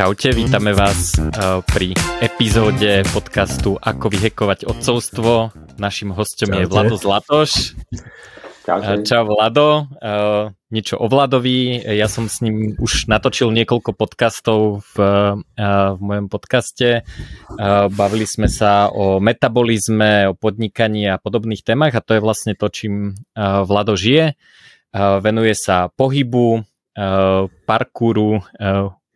Čaute, 0.00 0.32
vítame 0.32 0.72
vás 0.72 1.20
eh, 1.20 1.28
pri 1.60 1.92
epizóde 2.24 3.04
podcastu 3.12 3.76
Ako 3.76 4.08
vyhekovať 4.08 4.64
odcovstvo. 4.64 5.52
Našim 5.76 6.16
hostom 6.16 6.56
je 6.56 6.64
Vlado 6.64 6.96
Zlatoš. 6.96 7.76
Čaute. 8.64 9.04
Čau 9.04 9.28
Vlado, 9.28 9.92
uh, 10.00 10.56
niečo 10.72 10.96
o 10.96 11.04
Vladovi. 11.04 11.84
Ja 11.84 12.08
som 12.08 12.32
s 12.32 12.40
ním 12.40 12.80
už 12.80 13.12
natočil 13.12 13.52
niekoľko 13.52 13.92
podcastov 13.92 14.88
v, 14.96 15.04
v 15.68 16.00
mojom 16.00 16.32
podcaste. 16.32 17.04
Bavili 17.92 18.24
sme 18.24 18.48
sa 18.48 18.88
o 18.88 19.20
metabolizme, 19.20 20.32
o 20.32 20.34
podnikaní 20.36 21.12
a 21.12 21.20
podobných 21.20 21.60
témach 21.60 21.92
a 21.92 22.00
to 22.00 22.16
je 22.16 22.24
vlastne 22.24 22.56
to, 22.56 22.72
čím 22.72 23.20
Vlado 23.36 24.00
žije. 24.00 24.32
Venuje 24.96 25.52
sa 25.52 25.92
pohybu, 25.92 26.64
parkouru, 27.68 28.40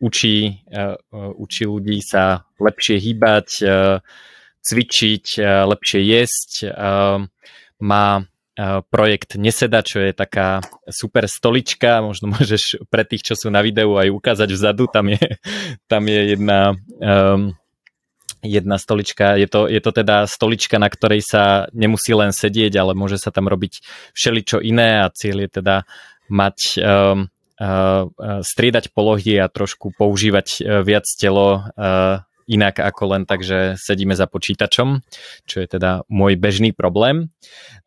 učí, 0.05 0.61
uh, 0.69 0.93
učí 1.33 1.65
ľudí 1.65 1.97
sa 2.05 2.45
lepšie 2.61 3.01
hýbať, 3.01 3.47
uh, 3.65 3.97
cvičiť, 4.65 5.25
lepšie 5.45 6.01
jesť. 6.01 6.73
Má 7.85 8.07
projekt 8.89 9.35
Neseda, 9.35 9.83
čo 9.83 9.99
je 9.99 10.15
taká 10.15 10.63
super 10.87 11.27
stolička, 11.27 11.99
možno 11.99 12.31
môžeš 12.35 12.87
pre 12.87 13.03
tých, 13.03 13.21
čo 13.21 13.33
sú 13.35 13.47
na 13.51 13.59
videu 13.59 13.93
aj 13.99 14.09
ukázať 14.09 14.49
vzadu, 14.49 14.87
tam 14.87 15.11
je, 15.11 15.21
tam 15.91 16.07
je 16.07 16.21
jedna, 16.33 16.73
um, 16.97 17.51
jedna 18.41 18.79
stolička, 18.79 19.35
je 19.35 19.47
to, 19.51 19.67
je 19.67 19.81
to 19.83 19.91
teda 19.91 20.23
stolička, 20.25 20.79
na 20.79 20.87
ktorej 20.87 21.21
sa 21.21 21.67
nemusí 21.75 22.15
len 22.15 22.31
sedieť, 22.31 22.79
ale 22.79 22.95
môže 22.95 23.19
sa 23.19 23.29
tam 23.29 23.51
robiť 23.51 23.83
všeličo 24.15 24.63
iné 24.63 25.03
a 25.03 25.11
cieľ 25.11 25.45
je 25.45 25.49
teda 25.61 25.83
mať 26.31 26.57
um, 26.81 27.29
striedať 28.43 28.91
polohy 28.91 29.39
a 29.39 29.47
trošku 29.47 29.95
používať 29.95 30.47
uh, 30.59 30.83
viac 30.83 31.07
telo 31.15 31.63
inak 32.45 32.77
ako 32.77 33.03
len 33.17 33.23
tak, 33.25 33.41
že 33.41 33.73
sedíme 33.77 34.13
za 34.13 34.29
počítačom, 34.29 35.01
čo 35.49 35.57
je 35.61 35.67
teda 35.67 36.05
môj 36.09 36.37
bežný 36.37 36.71
problém. 36.71 37.33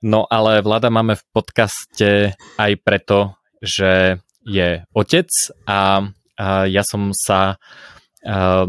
No 0.03 0.27
ale 0.27 0.63
vláda 0.63 0.91
máme 0.91 1.15
v 1.15 1.27
podcaste 1.31 2.11
aj 2.59 2.73
preto, 2.83 3.39
že 3.63 4.23
je 4.43 4.83
otec 4.95 5.31
a, 5.67 6.03
a 6.39 6.67
ja 6.67 6.83
som 6.83 7.15
sa 7.15 7.59
a, 8.23 8.67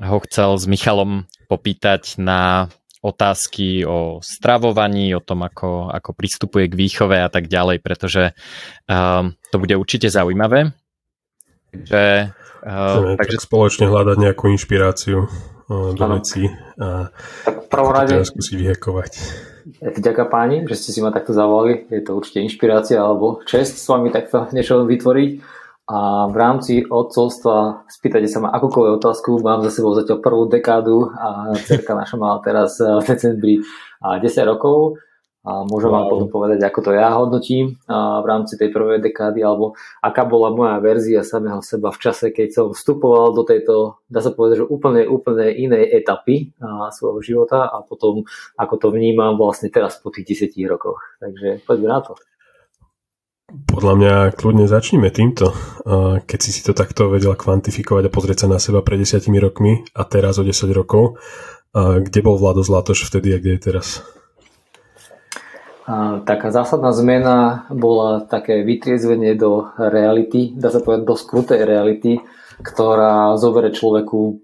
ho 0.00 0.18
chcel 0.28 0.50
s 0.56 0.64
Michalom 0.68 1.26
popýtať 1.48 2.20
na 2.20 2.70
otázky 3.00 3.88
o 3.88 4.20
stravovaní, 4.20 5.16
o 5.16 5.24
tom, 5.24 5.44
ako, 5.44 5.88
ako 5.88 6.10
pristupuje 6.12 6.68
k 6.68 6.78
výchove 6.78 7.16
a 7.16 7.32
tak 7.32 7.48
ďalej, 7.48 7.80
pretože 7.80 8.36
uh, 8.36 9.24
to 9.48 9.56
bude 9.56 9.74
určite 9.76 10.12
zaujímavé. 10.12 10.76
Takže 11.72 12.32
Uh, 12.60 13.16
takže... 13.16 13.40
Tak 13.40 13.48
spoločne 13.48 13.88
hľadať 13.88 14.16
nejakú 14.20 14.52
inšpiráciu 14.52 15.24
uh, 15.24 15.96
do 15.96 16.04
vecí 16.12 16.52
a 16.76 17.08
tak 17.48 17.72
prvom 17.72 17.92
rade 17.94 18.20
skúsiť 18.20 18.54
vyhekovať. 18.60 19.12
Vďaka 19.80 20.28
páni, 20.28 20.68
že 20.68 20.74
ste 20.76 20.90
si 20.92 21.00
ma 21.00 21.08
takto 21.08 21.32
zavolali. 21.32 21.88
Je 21.88 22.02
to 22.04 22.18
určite 22.20 22.44
inšpirácia 22.44 23.00
alebo 23.00 23.40
čest 23.46 23.80
s 23.80 23.86
vami 23.88 24.12
takto 24.12 24.50
niečo 24.52 24.84
vytvoriť. 24.84 25.30
A 25.90 26.30
v 26.30 26.36
rámci 26.38 26.86
odcovstva 26.86 27.82
spýtajte 27.90 28.30
sa 28.30 28.38
ma 28.38 28.54
akúkoľvek 28.54 29.02
otázku. 29.02 29.42
Mám 29.42 29.66
za 29.66 29.74
sebou 29.74 29.90
zatiaľ 29.98 30.22
prvú 30.22 30.46
dekádu 30.46 31.10
a 31.10 31.50
cerka 31.66 31.98
naša 31.98 32.14
mala 32.14 32.38
teraz 32.46 32.78
v 32.78 33.02
decembri 33.02 33.58
10 33.98 34.22
rokov 34.46 35.02
a 35.40 35.64
môžem 35.64 35.88
wow. 35.88 36.04
vám 36.04 36.06
potom 36.12 36.28
povedať, 36.28 36.60
ako 36.62 36.78
to 36.84 36.90
ja 36.92 37.16
hodnotím 37.16 37.80
v 37.88 38.26
rámci 38.28 38.60
tej 38.60 38.70
prvej 38.70 39.00
dekády, 39.00 39.40
alebo 39.40 39.72
aká 40.04 40.28
bola 40.28 40.52
moja 40.52 40.76
verzia 40.84 41.24
samého 41.24 41.64
seba 41.64 41.88
v 41.90 41.98
čase, 41.98 42.28
keď 42.28 42.48
som 42.52 42.66
vstupoval 42.70 43.32
do 43.32 43.42
tejto, 43.42 44.04
dá 44.06 44.20
sa 44.20 44.36
povedať, 44.36 44.62
že 44.62 44.68
úplne, 44.68 45.08
úplne 45.08 45.48
inej 45.48 45.90
etapy 45.96 46.52
svojho 46.92 47.24
života 47.24 47.66
a 47.66 47.80
potom, 47.80 48.28
ako 48.60 48.74
to 48.78 48.86
vnímam 48.92 49.40
vlastne 49.40 49.72
teraz 49.72 49.96
po 49.98 50.12
tých 50.12 50.44
10 50.44 50.54
rokoch. 50.68 51.00
Takže 51.18 51.64
poďme 51.64 51.88
na 51.88 52.04
to. 52.04 52.20
Podľa 53.50 53.94
mňa 53.98 54.14
kľudne 54.38 54.70
začneme 54.70 55.10
týmto. 55.10 55.50
Keď 56.22 56.38
si 56.38 56.50
si 56.54 56.62
to 56.62 56.70
takto 56.70 57.10
vedela 57.10 57.34
kvantifikovať 57.34 58.06
a 58.06 58.14
pozrieť 58.14 58.46
sa 58.46 58.48
na 58.50 58.62
seba 58.62 58.82
pred 58.82 59.02
10 59.02 59.26
rokmi 59.42 59.82
a 59.90 60.06
teraz 60.06 60.38
o 60.38 60.46
10 60.46 60.54
rokov, 60.70 61.18
kde 61.74 62.20
bol 62.22 62.38
Vlado 62.38 62.62
Zlatoš 62.62 63.10
vtedy 63.10 63.34
a 63.34 63.42
kde 63.42 63.58
je 63.58 63.62
teraz? 63.62 64.02
taká 66.22 66.54
zásadná 66.54 66.94
zmena 66.94 67.66
bola 67.72 68.22
také 68.22 68.62
vytriezvenie 68.62 69.34
do 69.34 69.66
reality, 69.74 70.54
dá 70.54 70.70
sa 70.70 70.78
povedať 70.78 71.02
do 71.02 71.16
skrutej 71.18 71.66
reality, 71.66 72.22
ktorá 72.62 73.34
zobere 73.34 73.74
človeku 73.74 74.38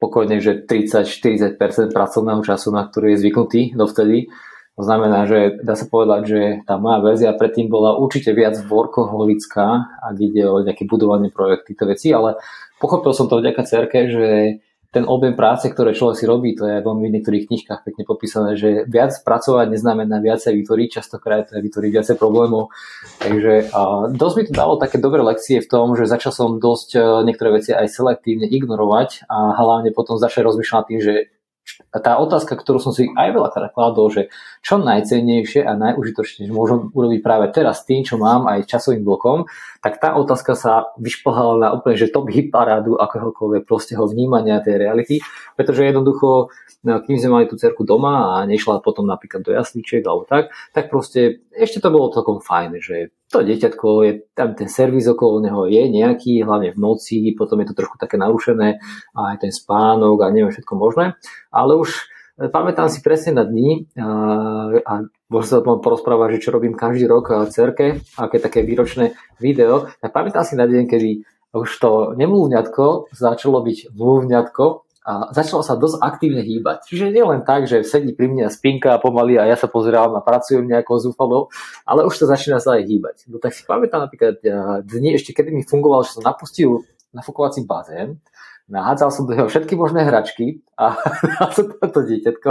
pokojne, 0.00 0.40
že 0.40 0.64
30-40% 0.64 1.92
pracovného 1.92 2.40
času, 2.40 2.72
na 2.72 2.88
ktorý 2.88 3.16
je 3.16 3.20
zvyknutý 3.20 3.60
dovtedy. 3.76 4.32
To 4.76 4.84
znamená, 4.84 5.24
že 5.24 5.56
dá 5.64 5.72
sa 5.72 5.88
povedať, 5.88 6.20
že 6.28 6.40
tá 6.68 6.76
moja 6.76 7.00
verzia 7.00 7.32
predtým 7.32 7.72
bola 7.72 7.96
určite 7.96 8.36
viac 8.36 8.60
workoholická, 8.60 9.66
ak 10.04 10.16
ide 10.20 10.44
o 10.44 10.60
nejaké 10.60 10.84
budovanie 10.84 11.32
projekty, 11.32 11.72
to 11.72 11.88
veci, 11.88 12.12
ale 12.12 12.36
pochopil 12.76 13.16
som 13.16 13.24
to 13.24 13.40
vďaka 13.40 13.64
cerke, 13.64 14.12
že 14.12 14.60
ten 14.96 15.04
objem 15.04 15.36
práce, 15.36 15.68
ktoré 15.68 15.92
človek 15.92 16.16
si 16.16 16.24
robí, 16.24 16.56
to 16.56 16.64
je 16.64 16.80
veľmi 16.80 17.04
v 17.12 17.14
niektorých 17.20 17.52
knižkách 17.52 17.84
pekne 17.84 18.08
popísané, 18.08 18.56
že 18.56 18.88
viac 18.88 19.12
pracovať 19.28 19.68
neznamená 19.68 20.24
viacej 20.24 20.56
vytvoriť, 20.56 20.88
častokrát 20.88 21.52
to 21.52 21.60
je 21.60 21.64
vytvoriť 21.68 21.90
viacej 21.92 22.16
problémov. 22.16 22.72
Takže 23.20 23.76
a 23.76 24.08
dosť 24.08 24.34
mi 24.40 24.44
to 24.48 24.52
dalo 24.56 24.80
také 24.80 24.96
dobré 24.96 25.20
lekcie 25.20 25.60
v 25.60 25.68
tom, 25.68 25.92
že 26.00 26.08
začal 26.08 26.32
som 26.32 26.56
dosť 26.56 26.96
e, 26.96 27.00
niektoré 27.28 27.60
veci 27.60 27.76
aj 27.76 27.92
selektívne 27.92 28.48
ignorovať 28.48 29.28
a 29.28 29.52
hlavne 29.60 29.92
potom 29.92 30.16
začal 30.16 30.48
rozmýšľať 30.48 30.84
tým, 30.88 31.00
že 31.04 31.28
tá 31.90 32.18
otázka, 32.22 32.54
ktorú 32.54 32.78
som 32.78 32.94
si 32.94 33.10
aj 33.10 33.28
veľa 33.34 33.50
kladol, 33.74 34.06
že 34.12 34.22
čo 34.62 34.78
najcennejšie 34.78 35.66
a 35.66 35.74
najužitočnejšie 35.74 36.54
môžem 36.54 36.94
urobiť 36.94 37.20
práve 37.20 37.50
teraz 37.50 37.82
tým, 37.82 38.06
čo 38.06 38.16
mám 38.20 38.46
aj 38.46 38.70
časovým 38.70 39.02
blokom, 39.02 39.50
tak 39.86 40.02
tá 40.02 40.18
otázka 40.18 40.58
sa 40.58 40.90
vyšplhala 40.98 41.54
na 41.62 41.68
úplne 41.70 41.94
že 41.94 42.10
top 42.10 42.26
hit 42.34 42.50
parádu 42.50 42.98
akéhokoľvek 42.98 43.62
prostého 43.62 44.02
vnímania 44.10 44.58
tej 44.58 44.82
reality, 44.82 45.22
pretože 45.54 45.86
jednoducho 45.86 46.50
No 46.86 47.02
kým 47.02 47.18
sme 47.18 47.34
mali 47.34 47.46
tú 47.50 47.58
cerku 47.58 47.82
doma 47.82 48.38
a 48.38 48.46
nešla 48.46 48.78
potom 48.78 49.10
napríklad 49.10 49.42
do 49.42 49.50
jaslíčiek 49.50 50.06
alebo 50.06 50.22
tak, 50.22 50.54
tak 50.70 50.86
proste 50.86 51.42
ešte 51.50 51.82
to 51.82 51.90
bolo 51.90 52.14
celkom 52.14 52.38
fajn, 52.38 52.78
že 52.78 53.10
to 53.26 53.42
dieťatko, 53.42 53.86
je, 54.06 54.12
tam 54.38 54.54
ten 54.54 54.70
servis 54.70 55.10
okolo 55.10 55.42
neho 55.42 55.66
je 55.66 55.82
nejaký, 55.90 56.46
hlavne 56.46 56.70
v 56.70 56.78
noci, 56.78 57.34
potom 57.34 57.58
je 57.58 57.74
to 57.74 57.78
trošku 57.82 57.98
také 57.98 58.14
narušené, 58.22 58.78
aj 59.18 59.36
ten 59.42 59.50
spánok 59.50 60.14
a 60.22 60.30
neviem 60.30 60.54
všetko 60.54 60.74
možné, 60.78 61.18
ale 61.50 61.74
už 61.74 62.06
pamätám 62.36 62.92
si 62.92 63.00
presne 63.00 63.40
na 63.40 63.44
dní 63.48 63.88
a, 63.96 65.04
môžem 65.32 65.48
sa 65.48 65.64
potom 65.64 65.80
porozprávať, 65.80 66.38
že 66.38 66.42
čo 66.48 66.54
robím 66.54 66.76
každý 66.76 67.08
rok 67.08 67.32
v 67.32 67.50
cerke, 67.50 67.86
aké 68.16 68.36
také 68.38 68.62
výročné 68.62 69.16
video, 69.40 69.88
tak 69.98 70.12
pamätám 70.12 70.44
si 70.44 70.54
na 70.54 70.68
deň, 70.68 70.84
kedy 70.86 71.10
už 71.56 71.70
to 71.80 72.12
nemluvňatko 72.20 73.10
začalo 73.16 73.64
byť 73.64 73.96
mluvňatko 73.96 74.64
a 75.06 75.30
začal 75.30 75.62
sa 75.62 75.78
dosť 75.78 76.02
aktívne 76.02 76.42
hýbať. 76.42 76.90
Čiže 76.90 77.14
nie 77.14 77.22
len 77.22 77.46
tak, 77.46 77.70
že 77.70 77.86
sedí 77.86 78.10
pri 78.10 78.26
mne 78.26 78.50
a 78.50 78.52
spinka 78.52 78.98
pomaly 78.98 79.38
a 79.38 79.46
ja 79.46 79.54
sa 79.54 79.70
pozerám 79.70 80.18
a 80.18 80.20
pracujem 80.20 80.66
nejako 80.66 80.98
zúfalo, 80.98 81.38
ale 81.86 82.02
už 82.02 82.18
sa 82.18 82.34
začína 82.34 82.58
sa 82.58 82.74
aj 82.74 82.90
hýbať. 82.90 83.16
No 83.30 83.38
tak 83.38 83.54
si 83.54 83.62
pamätám 83.62 84.10
napríklad 84.10 84.42
dni 84.82 85.14
ešte, 85.14 85.30
kedy 85.30 85.54
mi 85.54 85.62
fungoval, 85.62 86.02
že 86.02 86.18
som 86.18 86.26
napustil 86.26 86.82
nafukovací 87.14 87.62
bazén 87.64 88.18
nahádzal 88.66 89.10
som 89.14 89.24
do 89.30 89.32
neho 89.34 89.46
všetky 89.46 89.78
možné 89.78 90.02
hračky 90.02 90.66
a 90.76 90.98
to 91.94 92.00
dieťatko, 92.04 92.50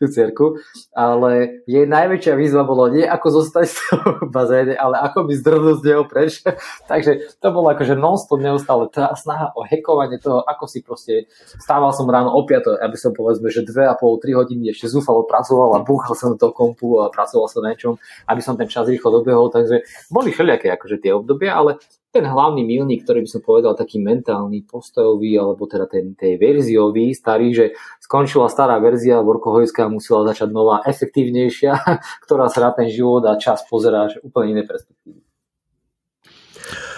tú 0.00 0.06
cerku, 0.08 0.46
ale 0.94 1.60
jej 1.68 1.84
najväčšia 1.84 2.32
výzva 2.38 2.64
bolo 2.64 2.88
nie 2.88 3.04
ako 3.04 3.42
zostať 3.42 3.66
v 3.66 3.78
bazéne, 4.36 4.74
ale 4.78 4.96
ako 5.02 5.28
by 5.28 5.32
zdrhnúť 5.36 5.76
z 5.82 5.84
neho 5.84 6.02
preč. 6.08 6.40
Takže 6.90 7.36
to 7.42 7.48
bolo 7.50 7.74
akože 7.74 7.98
non-stop 7.98 8.40
neustále 8.40 8.88
tá 8.88 9.12
snaha 9.18 9.52
o 9.52 9.66
hekovanie 9.66 10.16
toho, 10.22 10.46
ako 10.46 10.64
si 10.70 10.80
proste 10.80 11.28
stával 11.58 11.90
som 11.92 12.08
ráno 12.08 12.32
o 12.32 12.40
5, 12.46 12.78
aby 12.78 12.96
som 12.96 13.12
povedzme, 13.12 13.50
že 13.52 13.66
2,5-3 13.66 14.38
hodiny 14.38 14.72
ešte 14.72 14.88
zúfalo 14.88 15.26
pracoval 15.26 15.76
a 15.76 15.84
búchal 15.84 16.14
som 16.14 16.38
do 16.38 16.48
kompu 16.54 17.02
a 17.02 17.10
pracoval 17.10 17.50
som 17.50 17.60
na 17.66 17.74
niečom, 17.74 17.98
aby 18.30 18.40
som 18.40 18.56
ten 18.56 18.70
čas 18.70 18.88
rýchlo 18.88 19.20
dobehol, 19.20 19.50
takže 19.50 19.82
boli 20.08 20.30
všelijaké 20.30 20.70
akože 20.72 21.02
tie 21.02 21.12
obdobia, 21.12 21.58
ale 21.58 21.82
ten 22.18 22.26
hlavný 22.26 22.66
milník, 22.66 23.06
ktorý 23.06 23.22
by 23.22 23.30
som 23.30 23.42
povedal 23.46 23.78
taký 23.78 24.02
mentálny, 24.02 24.66
postojový, 24.66 25.38
alebo 25.38 25.70
teda 25.70 25.86
ten 25.86 26.18
tej 26.18 26.34
verziový, 26.34 27.14
starý, 27.14 27.54
že 27.54 27.66
skončila 28.02 28.50
stará 28.50 28.82
verzia, 28.82 29.22
workoholická 29.22 29.86
musela 29.86 30.26
začať 30.26 30.50
nová, 30.50 30.82
efektívnejšia, 30.82 31.72
ktorá 32.26 32.50
na 32.50 32.70
ten 32.74 32.90
život 32.90 33.22
a 33.30 33.38
čas 33.38 33.62
pozerá 33.70 34.10
že 34.10 34.18
úplne 34.26 34.58
iné 34.58 34.62
perspektívy. 34.66 35.22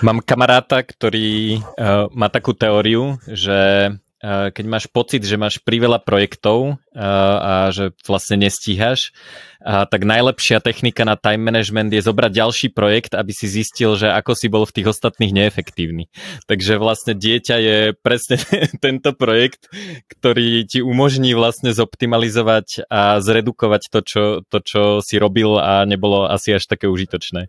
Mám 0.01 0.25
kamaráta, 0.25 0.81
ktorý 0.81 1.61
uh, 1.61 2.09
má 2.17 2.33
takú 2.33 2.57
teóriu, 2.57 3.21
že 3.29 3.93
keď 4.21 4.65
máš 4.69 4.85
pocit, 4.85 5.25
že 5.25 5.41
máš 5.41 5.57
priveľa 5.65 6.05
projektov 6.05 6.77
a 6.93 7.73
že 7.73 7.97
vlastne 8.05 8.45
nestíhaš, 8.45 9.17
tak 9.65 10.05
najlepšia 10.05 10.61
technika 10.61 11.09
na 11.09 11.17
time 11.17 11.41
management 11.41 11.89
je 11.89 12.05
zobrať 12.05 12.33
ďalší 12.33 12.69
projekt, 12.77 13.17
aby 13.17 13.33
si 13.33 13.49
zistil, 13.49 13.97
že 13.97 14.13
ako 14.13 14.33
si 14.37 14.53
bol 14.53 14.69
v 14.69 14.77
tých 14.77 14.93
ostatných 14.93 15.33
neefektívny. 15.33 16.13
Takže 16.51 16.77
vlastne 16.77 17.17
dieťa 17.17 17.57
je 17.57 17.79
presne 17.97 18.37
tento 18.85 19.17
projekt, 19.17 19.73
ktorý 20.13 20.69
ti 20.69 20.85
umožní 20.85 21.33
vlastne 21.33 21.73
zoptimalizovať 21.73 22.93
a 22.93 23.25
zredukovať 23.25 23.83
to, 23.89 24.01
čo, 24.05 24.23
to, 24.45 24.59
čo 24.61 24.83
si 25.01 25.17
robil 25.17 25.57
a 25.57 25.89
nebolo 25.89 26.29
asi 26.29 26.53
až 26.57 26.69
také 26.69 26.93
užitočné. 26.93 27.49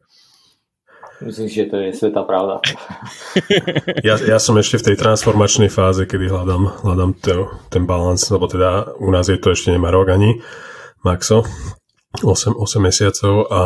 Myslím, 1.21 1.47
že 1.49 1.69
to 1.69 1.77
je 1.77 1.93
sveta 1.93 2.25
pravda. 2.25 2.61
Ja, 4.01 4.17
ja 4.17 4.41
som 4.41 4.57
ešte 4.57 4.81
v 4.81 4.85
tej 4.91 4.95
transformačnej 4.97 5.69
fáze, 5.69 6.09
kedy 6.09 6.31
hľadám, 6.31 6.81
hľadám 6.81 7.11
to, 7.21 7.53
ten 7.69 7.85
balans, 7.85 8.25
lebo 8.33 8.49
teda 8.49 8.97
u 8.97 9.09
nás 9.13 9.29
je 9.29 9.37
to 9.37 9.53
ešte 9.53 9.69
nemá 9.69 9.93
rok 9.93 10.09
ani, 10.09 10.41
Maxo, 11.05 11.45
8, 12.19 12.57
8 12.57 12.81
mesiacov 12.81 13.47
a 13.47 13.61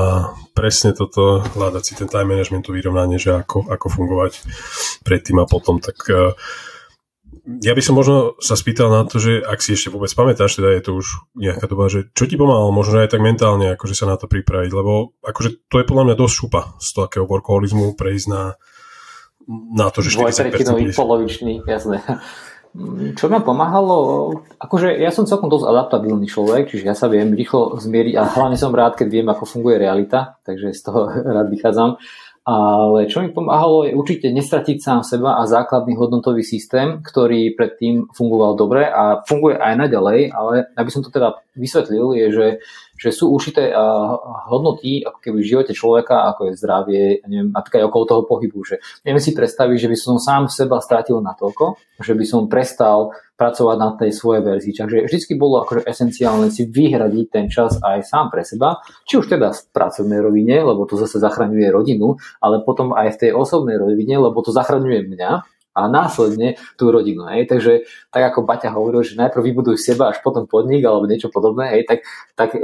presne 0.54 0.92
toto 0.94 1.42
hľadať 1.42 1.84
si 1.84 1.94
ten 1.96 2.06
time 2.12 2.36
management, 2.36 2.68
to 2.68 2.75
vyrovnanie, 2.75 3.18
že 3.18 3.34
ako, 3.34 3.72
ako 3.72 3.88
fungovať 3.90 4.44
predtým 5.02 5.40
a 5.40 5.50
potom, 5.50 5.80
tak 5.80 5.98
uh, 6.12 6.36
ja 7.45 7.77
by 7.77 7.81
som 7.86 7.94
možno 7.94 8.33
sa 8.42 8.57
spýtal 8.57 8.89
na 8.89 9.06
to, 9.06 9.21
že 9.21 9.38
ak 9.45 9.62
si 9.62 9.77
ešte 9.77 9.94
vôbec 9.94 10.09
pamätáš, 10.09 10.57
teda 10.57 10.74
je 10.74 10.81
to 10.81 10.92
už 10.97 11.30
nejaká 11.38 11.69
doba, 11.69 11.86
že 11.94 12.09
čo 12.18 12.25
ti 12.25 12.42
pomáhalo 12.42 12.74
možno 12.74 13.06
aj 13.06 13.13
tak 13.13 13.21
mentálne, 13.21 13.77
akože 13.77 13.94
sa 13.94 14.09
na 14.09 14.18
to 14.18 14.25
pripraviť, 14.25 14.71
lebo 14.74 15.13
akože 15.21 15.69
to 15.69 15.75
je 15.77 15.86
podľa 15.86 16.03
mňa 16.09 16.15
dosť 16.18 16.33
šupa 16.33 16.62
z 16.81 16.88
takého 16.97 17.30
workoholizmu 17.30 17.94
prejsť 17.94 18.27
na, 18.33 18.57
na 19.77 19.94
to, 19.94 20.01
že 20.01 20.18
40%... 20.18 20.97
polovičný, 20.97 21.62
jasné. 21.69 22.01
Čo 23.15 23.31
ma 23.31 23.39
pomáhalo? 23.39 23.97
Akože 24.59 24.92
ja 25.00 25.07
som 25.13 25.24
celkom 25.24 25.47
dosť 25.47 25.69
adaptabilný 25.69 26.27
človek, 26.27 26.68
čiže 26.68 26.83
ja 26.83 26.97
sa 26.97 27.07
viem 27.07 27.31
rýchlo 27.31 27.80
zmieriť 27.80 28.15
a 28.19 28.27
hlavne 28.27 28.59
som 28.59 28.75
rád, 28.75 29.00
keď 29.00 29.07
viem, 29.07 29.27
ako 29.31 29.47
funguje 29.47 29.80
realita, 29.80 30.42
takže 30.44 30.75
z 30.75 30.81
toho 30.81 31.07
rád 31.38 31.47
vychádzam. 31.53 32.01
Ale 32.45 33.09
čo 33.09 33.25
mi 33.25 33.33
pomáhalo 33.33 33.89
je 33.89 33.97
určite 33.97 34.30
nestratiť 34.30 34.77
sám 34.77 35.01
seba 35.01 35.42
a 35.42 35.50
základný 35.50 35.97
hodnotový 35.97 36.45
systém, 36.45 37.01
ktorý 37.01 37.57
predtým 37.57 38.13
fungoval 38.13 38.53
dobre 38.53 38.86
a 38.86 39.25
funguje 39.25 39.57
aj 39.57 39.74
naďalej, 39.74 40.30
ale 40.30 40.69
aby 40.77 40.89
som 40.94 41.01
to 41.01 41.09
teda 41.09 41.42
vysvetlil, 41.57 42.13
je, 42.13 42.27
že 42.30 42.47
že 42.95 43.12
sú 43.12 43.31
určité 43.31 43.75
hodnoty 44.47 45.03
ako 45.03 45.19
keby 45.19 45.38
v 45.44 45.50
živote 45.51 45.74
človeka, 45.75 46.31
ako 46.31 46.51
je 46.51 46.59
zdravie, 46.59 47.03
neviem, 47.27 47.51
napríklad 47.51 47.83
aj 47.83 47.88
okolo 47.92 48.03
toho 48.07 48.21
pohybu, 48.24 48.59
že 48.63 48.75
neviem 49.03 49.19
si 49.19 49.36
predstaviť, 49.36 49.77
že 49.77 49.92
by 49.92 49.97
som 50.00 50.15
sám 50.15 50.44
seba 50.47 50.80
strátil 50.80 51.19
natoľko, 51.19 51.75
že 52.00 52.15
by 52.15 52.25
som 52.25 52.47
prestal 52.47 53.12
pracovať 53.36 53.77
na 53.77 53.89
tej 54.00 54.15
svojej 54.15 54.47
verzii. 54.47 54.74
Takže 54.80 55.12
vždy 55.12 55.36
bolo 55.36 55.68
akože 55.68 55.83
esenciálne 55.83 56.47
si 56.47 56.63
vyhradiť 56.71 57.25
ten 57.27 57.45
čas 57.51 57.75
aj 57.83 58.07
sám 58.07 58.31
pre 58.31 58.47
seba, 58.47 58.80
či 59.03 59.19
už 59.19 59.27
teda 59.27 59.51
v 59.51 59.59
pracovnej 59.75 60.24
rovine, 60.24 60.56
lebo 60.63 60.88
to 60.88 60.95
zase 60.95 61.19
zachraňuje 61.19 61.68
rodinu, 61.68 62.15
ale 62.39 62.63
potom 62.63 62.95
aj 62.95 63.19
v 63.19 63.27
tej 63.27 63.31
osobnej 63.36 63.75
rovine, 63.75 64.24
lebo 64.24 64.39
to 64.39 64.56
zachraňuje 64.56 65.12
mňa, 65.12 65.44
a 65.75 65.92
následne 65.92 66.56
tú 66.80 66.88
rodinu. 66.88 67.27
Hej. 67.27 67.51
Takže 67.51 67.74
tak 68.07 68.24
ako 68.31 68.48
Baťa 68.48 68.72
hovoril, 68.72 69.04
že 69.04 69.19
najprv 69.19 69.44
vybuduj 69.44 69.77
seba, 69.77 70.16
až 70.16 70.24
potom 70.24 70.48
podnik 70.48 70.88
alebo 70.88 71.04
niečo 71.04 71.27
podobné, 71.27 71.75
hej, 71.75 71.83
tak, 71.83 72.07
tak 72.39 72.56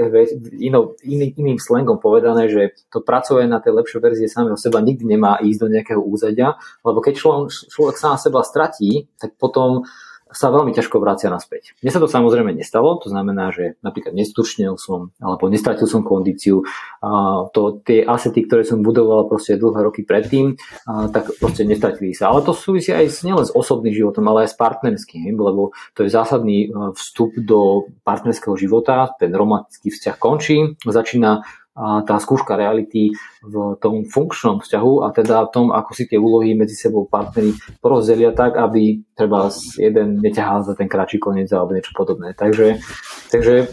inou, 0.56 0.96
iný, 1.04 1.36
iným 1.36 1.60
slangom 1.60 2.00
povedané, 2.00 2.48
že 2.48 2.72
to 2.88 3.04
pracovanie 3.04 3.52
na 3.52 3.60
tej 3.60 3.76
lepšej 3.76 4.00
verzie 4.00 4.32
samého 4.32 4.56
seba 4.56 4.80
nikdy 4.80 5.04
nemá 5.04 5.44
ísť 5.44 5.60
do 5.60 5.68
nejakého 5.68 6.02
úzadia, 6.02 6.56
lebo 6.88 7.04
keď 7.04 7.14
človek, 7.20 7.52
človek 7.52 7.96
sám 8.00 8.16
seba 8.16 8.40
stratí, 8.48 9.12
tak 9.20 9.36
potom 9.36 9.84
sa 10.32 10.48
veľmi 10.50 10.72
ťažko 10.72 10.98
vracia 10.98 11.28
naspäť. 11.28 11.76
Mne 11.84 11.92
sa 11.92 12.00
to 12.00 12.08
samozrejme 12.08 12.56
nestalo, 12.56 12.98
to 13.00 13.12
znamená, 13.12 13.52
že 13.52 13.76
napríklad 13.84 14.16
nestučnil 14.16 14.80
som, 14.80 15.12
alebo 15.20 15.52
nestratil 15.52 15.88
som 15.88 16.02
kondíciu, 16.02 16.64
a 17.04 17.46
to, 17.52 17.84
tie 17.84 18.02
asety, 18.08 18.48
ktoré 18.48 18.64
som 18.64 18.80
budoval 18.80 19.28
proste 19.28 19.60
dlhé 19.60 19.84
roky 19.84 20.02
predtým, 20.08 20.56
a, 20.88 21.12
tak 21.12 21.36
proste 21.38 21.68
nestratili 21.68 22.16
sa. 22.16 22.32
Ale 22.32 22.48
to 22.48 22.56
súvisí 22.56 22.96
aj 22.96 23.06
s, 23.12 23.22
nielen 23.28 23.44
s 23.44 23.52
osobným 23.52 23.92
životom, 23.92 24.24
ale 24.32 24.48
aj 24.48 24.56
s 24.56 24.60
partnerským, 24.60 25.36
lebo 25.36 25.76
to 25.94 26.08
je 26.08 26.10
zásadný 26.12 26.72
vstup 26.96 27.36
do 27.38 27.92
partnerského 28.08 28.56
života, 28.56 29.12
ten 29.20 29.32
romantický 29.36 29.92
vzťah 29.92 30.16
končí, 30.18 30.80
začína 30.88 31.44
tá 31.78 32.20
skúška 32.20 32.60
reality 32.60 33.16
v 33.40 33.56
tom 33.80 34.04
funkčnom 34.04 34.60
vzťahu 34.60 35.08
a 35.08 35.16
teda 35.16 35.48
v 35.48 35.52
tom, 35.56 35.66
ako 35.72 35.92
si 35.96 36.04
tie 36.04 36.20
úlohy 36.20 36.52
medzi 36.52 36.76
sebou 36.76 37.08
partnery 37.08 37.56
porozdelia 37.80 38.36
tak, 38.36 38.60
aby 38.60 39.00
treba 39.16 39.48
jeden 39.80 40.20
neťahal 40.20 40.68
za 40.68 40.76
ten 40.76 40.92
kratší 40.92 41.24
koniec 41.24 41.48
alebo 41.56 41.72
niečo 41.72 41.96
podobné. 41.96 42.36
Takže, 42.36 42.84
takže 43.32 43.72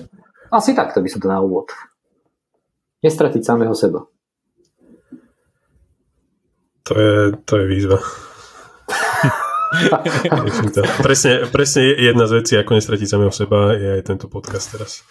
asi 0.55 0.79
takto 0.79 1.03
by 1.03 1.09
som 1.11 1.21
to 1.21 1.29
na 1.29 1.43
úvod. 1.43 1.75
Nestratiť 3.03 3.43
samého 3.43 3.75
seba. 3.75 4.07
To 6.87 6.95
je, 6.95 7.35
to 7.45 7.53
je 7.59 7.65
výzva. 7.67 7.99
Presne, 11.05 11.47
presne 11.53 11.83
jedna 11.97 12.25
z 12.25 12.33
vecí, 12.43 12.55
ako 12.57 12.71
nestratiť 12.77 13.07
samého 13.09 13.33
seba, 13.33 13.77
je 13.77 14.01
aj 14.01 14.03
tento 14.05 14.27
podcast 14.27 14.73
teraz. 14.73 15.05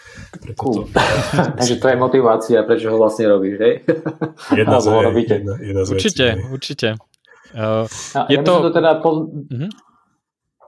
Cool. 0.57 0.89
Takže 1.57 1.75
to 1.77 1.88
je 1.89 1.95
motivácia, 1.95 2.63
prečo 2.65 2.89
ho 2.94 2.98
vlastne 2.98 3.30
robíš, 3.30 3.56
hej? 3.62 3.74
Jedna, 4.54 4.77
z, 4.81 4.88
jedna, 5.27 5.54
jedna 5.62 5.81
z 5.86 5.89
určite, 5.94 6.25
vecí. 6.25 6.48
Určite, 6.50 6.88
uh, 7.54 7.86
je 8.30 8.38
ja 8.38 8.42
to... 8.44 8.54
to 8.68 8.71
teda 8.74 9.00
po... 9.00 9.30
uh-huh. 9.30 9.69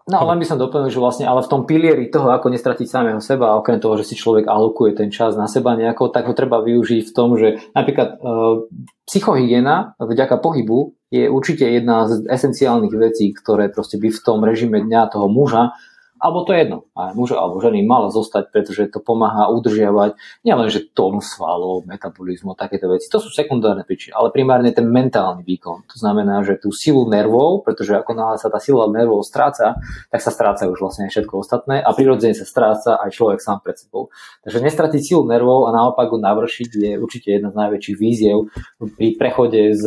No, 0.09 0.25
len 0.25 0.41
by 0.41 0.45
som 0.49 0.57
doplnil, 0.57 0.89
že 0.89 0.97
vlastne, 0.97 1.29
ale 1.29 1.45
v 1.45 1.51
tom 1.53 1.69
pilieri 1.69 2.09
toho, 2.09 2.33
ako 2.33 2.49
nestratiť 2.49 2.89
samého 2.89 3.21
seba, 3.21 3.53
okrem 3.53 3.77
toho, 3.77 3.93
že 4.01 4.09
si 4.09 4.17
človek 4.17 4.49
alokuje 4.49 4.97
ten 4.97 5.13
čas 5.13 5.37
na 5.37 5.45
seba 5.45 5.77
nejako, 5.77 6.09
tak 6.09 6.25
ho 6.25 6.33
treba 6.33 6.65
využiť 6.65 7.05
v 7.05 7.13
tom, 7.13 7.37
že 7.37 7.61
napríklad 7.77 8.17
uh, 8.17 8.65
psychohygiena 9.05 9.93
vďaka 10.01 10.41
pohybu 10.41 10.97
je 11.13 11.29
určite 11.29 11.69
jedna 11.69 12.09
z 12.09 12.25
esenciálnych 12.25 12.93
vecí, 12.97 13.29
ktoré 13.37 13.69
proste 13.69 14.01
by 14.01 14.09
v 14.09 14.21
tom 14.25 14.41
režime 14.41 14.81
dňa 14.81 15.13
toho 15.13 15.29
muža 15.29 15.77
alebo 16.19 16.43
to 16.43 16.51
je 16.51 16.67
jedno, 16.67 16.85
aj 16.93 17.15
muža 17.15 17.39
alebo 17.39 17.63
ženy 17.63 17.81
mal 17.87 18.11
zostať, 18.11 18.51
pretože 18.51 18.91
to 18.91 18.99
pomáha 18.99 19.47
udržiavať 19.49 20.19
nielen, 20.43 20.67
že 20.67 20.83
tón 20.91 21.23
svalov, 21.23 21.87
metabolizmu, 21.87 22.59
takéto 22.59 22.91
veci. 22.91 23.07
To 23.07 23.23
sú 23.23 23.31
sekundárne 23.31 23.87
príčiny, 23.87 24.11
ale 24.11 24.35
primárne 24.35 24.75
ten 24.75 24.85
mentálny 24.85 25.47
výkon. 25.47 25.87
To 25.87 25.95
znamená, 25.95 26.43
že 26.43 26.59
tú 26.59 26.75
silu 26.75 27.07
nervov, 27.07 27.63
pretože 27.63 27.95
ako 27.95 28.11
náhle 28.13 28.37
sa 28.37 28.51
tá 28.51 28.59
sila 28.59 28.91
nervov 28.91 29.23
stráca, 29.23 29.79
tak 30.11 30.19
sa 30.19 30.31
stráca 30.31 30.67
už 30.67 30.79
vlastne 30.83 31.07
všetko 31.07 31.39
ostatné 31.39 31.79
a 31.79 31.89
prirodzene 31.95 32.35
sa 32.35 32.43
stráca 32.43 32.99
aj 32.99 33.15
človek 33.15 33.39
sám 33.39 33.63
pred 33.63 33.79
sebou. 33.79 34.11
Takže 34.43 34.59
nestratiť 34.59 35.01
silu 35.01 35.23
nervov 35.23 35.71
a 35.71 35.73
naopak 35.73 36.11
ju 36.11 36.19
navršiť 36.19 36.69
je 36.75 36.91
určite 36.99 37.31
jedna 37.31 37.49
z 37.49 37.59
najväčších 37.59 37.97
víziev 37.97 38.51
pri 38.77 39.15
prechode 39.15 39.71
z 39.73 39.83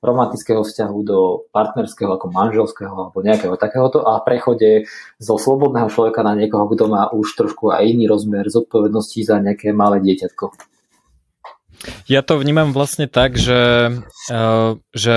romantického 0.00 0.64
vzťahu 0.64 0.98
do 1.04 1.18
partnerského 1.52 2.16
ako 2.16 2.32
manželského 2.32 2.92
alebo 2.92 3.20
nejakého 3.20 3.54
takéhoto 3.60 4.00
a 4.08 4.20
prechode 4.24 4.88
zo 5.20 5.36
slobodného 5.36 5.92
človeka 5.92 6.24
na 6.24 6.32
niekoho, 6.32 6.64
kto 6.72 6.88
má 6.88 7.12
už 7.12 7.36
trošku 7.36 7.68
aj 7.68 7.84
iný 7.84 8.08
rozmer 8.08 8.48
zodpovednosti 8.48 9.20
za 9.20 9.36
nejaké 9.44 9.76
malé 9.76 10.00
dieťatko. 10.00 10.56
Ja 12.08 12.20
to 12.20 12.40
vnímam 12.40 12.72
vlastne 12.72 13.08
tak, 13.08 13.36
že, 13.40 13.92
uh, 14.32 14.70
že 14.92 15.16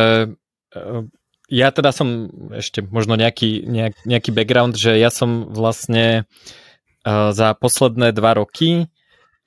uh, 0.76 1.02
ja 1.48 1.68
teda 1.72 1.92
som 1.92 2.32
ešte 2.56 2.84
možno 2.84 3.16
nejaký, 3.20 3.68
nejak, 3.68 4.04
nejaký 4.08 4.32
background, 4.32 4.80
že 4.80 4.96
ja 5.00 5.12
som 5.12 5.48
vlastne 5.52 6.28
uh, 7.08 7.32
za 7.36 7.56
posledné 7.56 8.16
dva 8.16 8.36
roky 8.40 8.88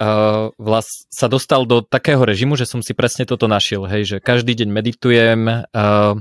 uh, 0.00 0.52
vlast, 0.56 1.08
sa 1.08 1.26
dostal 1.28 1.64
do 1.64 1.82
takého 1.82 2.22
režimu, 2.22 2.56
že 2.56 2.68
som 2.68 2.80
si 2.80 2.92
presne 2.92 3.24
toto 3.24 3.48
našiel, 3.48 3.84
hej, 3.88 4.02
že 4.04 4.16
každý 4.20 4.56
deň 4.56 4.68
meditujem, 4.68 5.40
uh, 5.48 6.14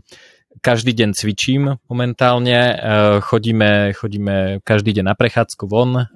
každý 0.63 0.95
deň 0.95 1.09
cvičím 1.13 1.77
momentálne, 1.91 2.59
uh, 2.73 2.75
chodíme, 3.19 3.91
chodíme 3.93 4.63
každý 4.63 4.95
deň 4.99 5.05
na 5.11 5.15
prechádzku 5.15 5.63
von, 5.67 5.91
uh, 5.95 6.07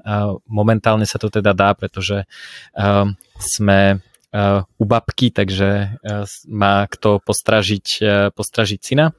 momentálne 0.47 1.03
sa 1.03 1.19
to 1.19 1.27
teda 1.27 1.51
dá, 1.51 1.75
pretože 1.75 2.23
uh, 2.23 3.05
sme 3.39 3.99
uh, 3.99 4.63
u 4.79 4.83
babky, 4.87 5.31
takže 5.31 5.99
uh, 5.99 6.23
má 6.47 6.87
kto 6.87 7.19
postražiť, 7.19 7.87
uh, 7.99 8.09
postražiť 8.31 8.79
syna. 8.79 9.11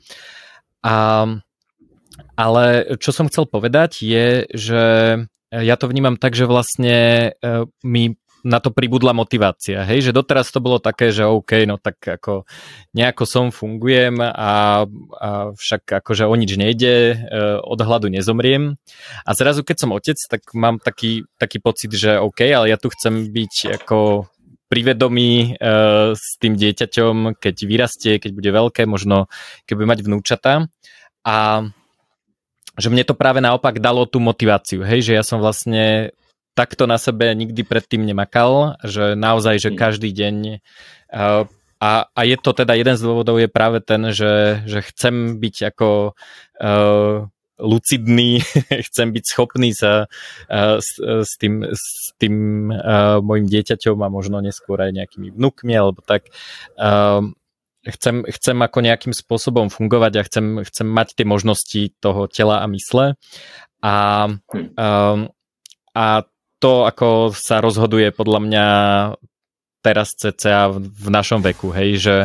A, 0.81 1.29
ale 2.41 2.65
čo 2.97 3.13
som 3.13 3.29
chcel 3.29 3.45
povedať 3.45 4.01
je, 4.01 4.49
že 4.49 4.85
ja 5.53 5.75
to 5.77 5.91
vnímam 5.93 6.17
tak, 6.17 6.33
že 6.33 6.49
vlastne 6.49 7.35
my 7.85 8.17
na 8.45 8.59
to 8.59 8.73
pribudla 8.73 9.13
motivácia, 9.13 9.85
hej, 9.85 10.11
že 10.11 10.17
doteraz 10.17 10.49
to 10.49 10.65
bolo 10.65 10.81
také, 10.81 11.13
že 11.13 11.29
OK, 11.29 11.69
no 11.69 11.77
tak 11.77 12.01
ako 12.01 12.49
nejako 12.97 13.25
som, 13.29 13.47
fungujem 13.53 14.21
a, 14.21 14.85
a 15.21 15.29
však 15.53 16.05
akože 16.05 16.25
o 16.25 16.35
nič 16.35 16.57
nejde, 16.57 16.95
e, 17.13 17.17
od 17.61 17.81
hladu 17.81 18.09
nezomriem. 18.09 18.81
A 19.25 19.31
zrazu 19.37 19.63
keď 19.63 19.77
som 19.85 19.95
otec, 19.95 20.17
tak 20.17 20.43
mám 20.57 20.81
taký, 20.81 21.29
taký 21.37 21.61
pocit, 21.61 21.93
že 21.93 22.17
OK, 22.17 22.45
ale 22.49 22.73
ja 22.73 22.79
tu 22.81 22.89
chcem 22.89 23.29
byť 23.29 23.83
ako 23.83 24.29
privedomí 24.71 25.59
uh, 25.59 26.15
s 26.15 26.39
tým 26.39 26.55
dieťaťom, 26.55 27.43
keď 27.43 27.55
vyrastie, 27.67 28.23
keď 28.23 28.31
bude 28.31 28.51
veľké, 28.55 28.87
možno 28.87 29.27
keď 29.67 29.75
bude 29.75 29.91
mať 29.91 30.01
vnúčata. 30.07 30.71
A 31.27 31.67
že 32.79 32.89
mne 32.89 33.03
to 33.03 33.19
práve 33.19 33.43
naopak 33.43 33.83
dalo 33.83 34.07
tú 34.07 34.23
motiváciu, 34.23 34.87
hej, 34.87 35.11
že 35.11 35.13
ja 35.19 35.27
som 35.27 35.43
vlastne 35.43 36.15
takto 36.61 36.85
na 36.85 37.01
sebe 37.01 37.33
nikdy 37.33 37.65
predtým 37.65 38.05
nemakal, 38.05 38.77
že 38.85 39.17
naozaj, 39.17 39.57
že 39.57 39.71
mm. 39.73 39.77
každý 39.81 40.13
deň 40.13 40.37
uh, 41.09 41.49
a, 41.81 41.91
a 42.13 42.21
je 42.29 42.37
to 42.37 42.53
teda 42.53 42.77
jeden 42.77 42.93
z 42.93 43.01
dôvodov 43.01 43.41
je 43.41 43.49
práve 43.49 43.81
ten, 43.81 44.13
že, 44.13 44.61
že 44.69 44.85
chcem 44.85 45.41
byť 45.41 45.57
ako 45.73 46.13
uh, 46.13 47.25
lucidný, 47.57 48.45
chcem 48.93 49.09
byť 49.17 49.25
schopný 49.25 49.73
sa 49.73 50.05
uh, 50.05 50.77
s, 50.77 51.01
s 51.01 51.33
tým, 51.41 51.65
s 51.65 52.13
tým 52.21 52.69
uh, 52.69 53.25
mojim 53.25 53.49
dieťaťom 53.49 53.97
a 53.97 54.13
možno 54.13 54.45
neskôr 54.45 54.77
aj 54.77 54.93
nejakými 54.93 55.33
vnúkmi 55.33 55.73
alebo 55.73 56.05
tak. 56.05 56.29
Uh, 56.77 57.33
chcem, 57.89 58.29
chcem 58.29 58.57
ako 58.61 58.79
nejakým 58.85 59.17
spôsobom 59.17 59.73
fungovať 59.73 60.13
a 60.21 60.27
chcem, 60.29 60.61
chcem 60.69 60.85
mať 60.85 61.17
tie 61.17 61.25
možnosti 61.25 61.97
toho 61.97 62.29
tela 62.29 62.61
a 62.61 62.69
mysle. 62.69 63.17
A, 63.81 64.29
um, 64.77 65.33
a 65.97 66.05
to, 66.61 66.85
ako 66.85 67.33
sa 67.33 67.65
rozhoduje 67.65 68.13
podľa 68.13 68.41
mňa 68.45 68.67
teraz 69.81 70.13
cca 70.13 70.69
v, 70.77 71.09
našom 71.09 71.41
veku, 71.41 71.73
hej, 71.73 71.97
že, 71.97 72.17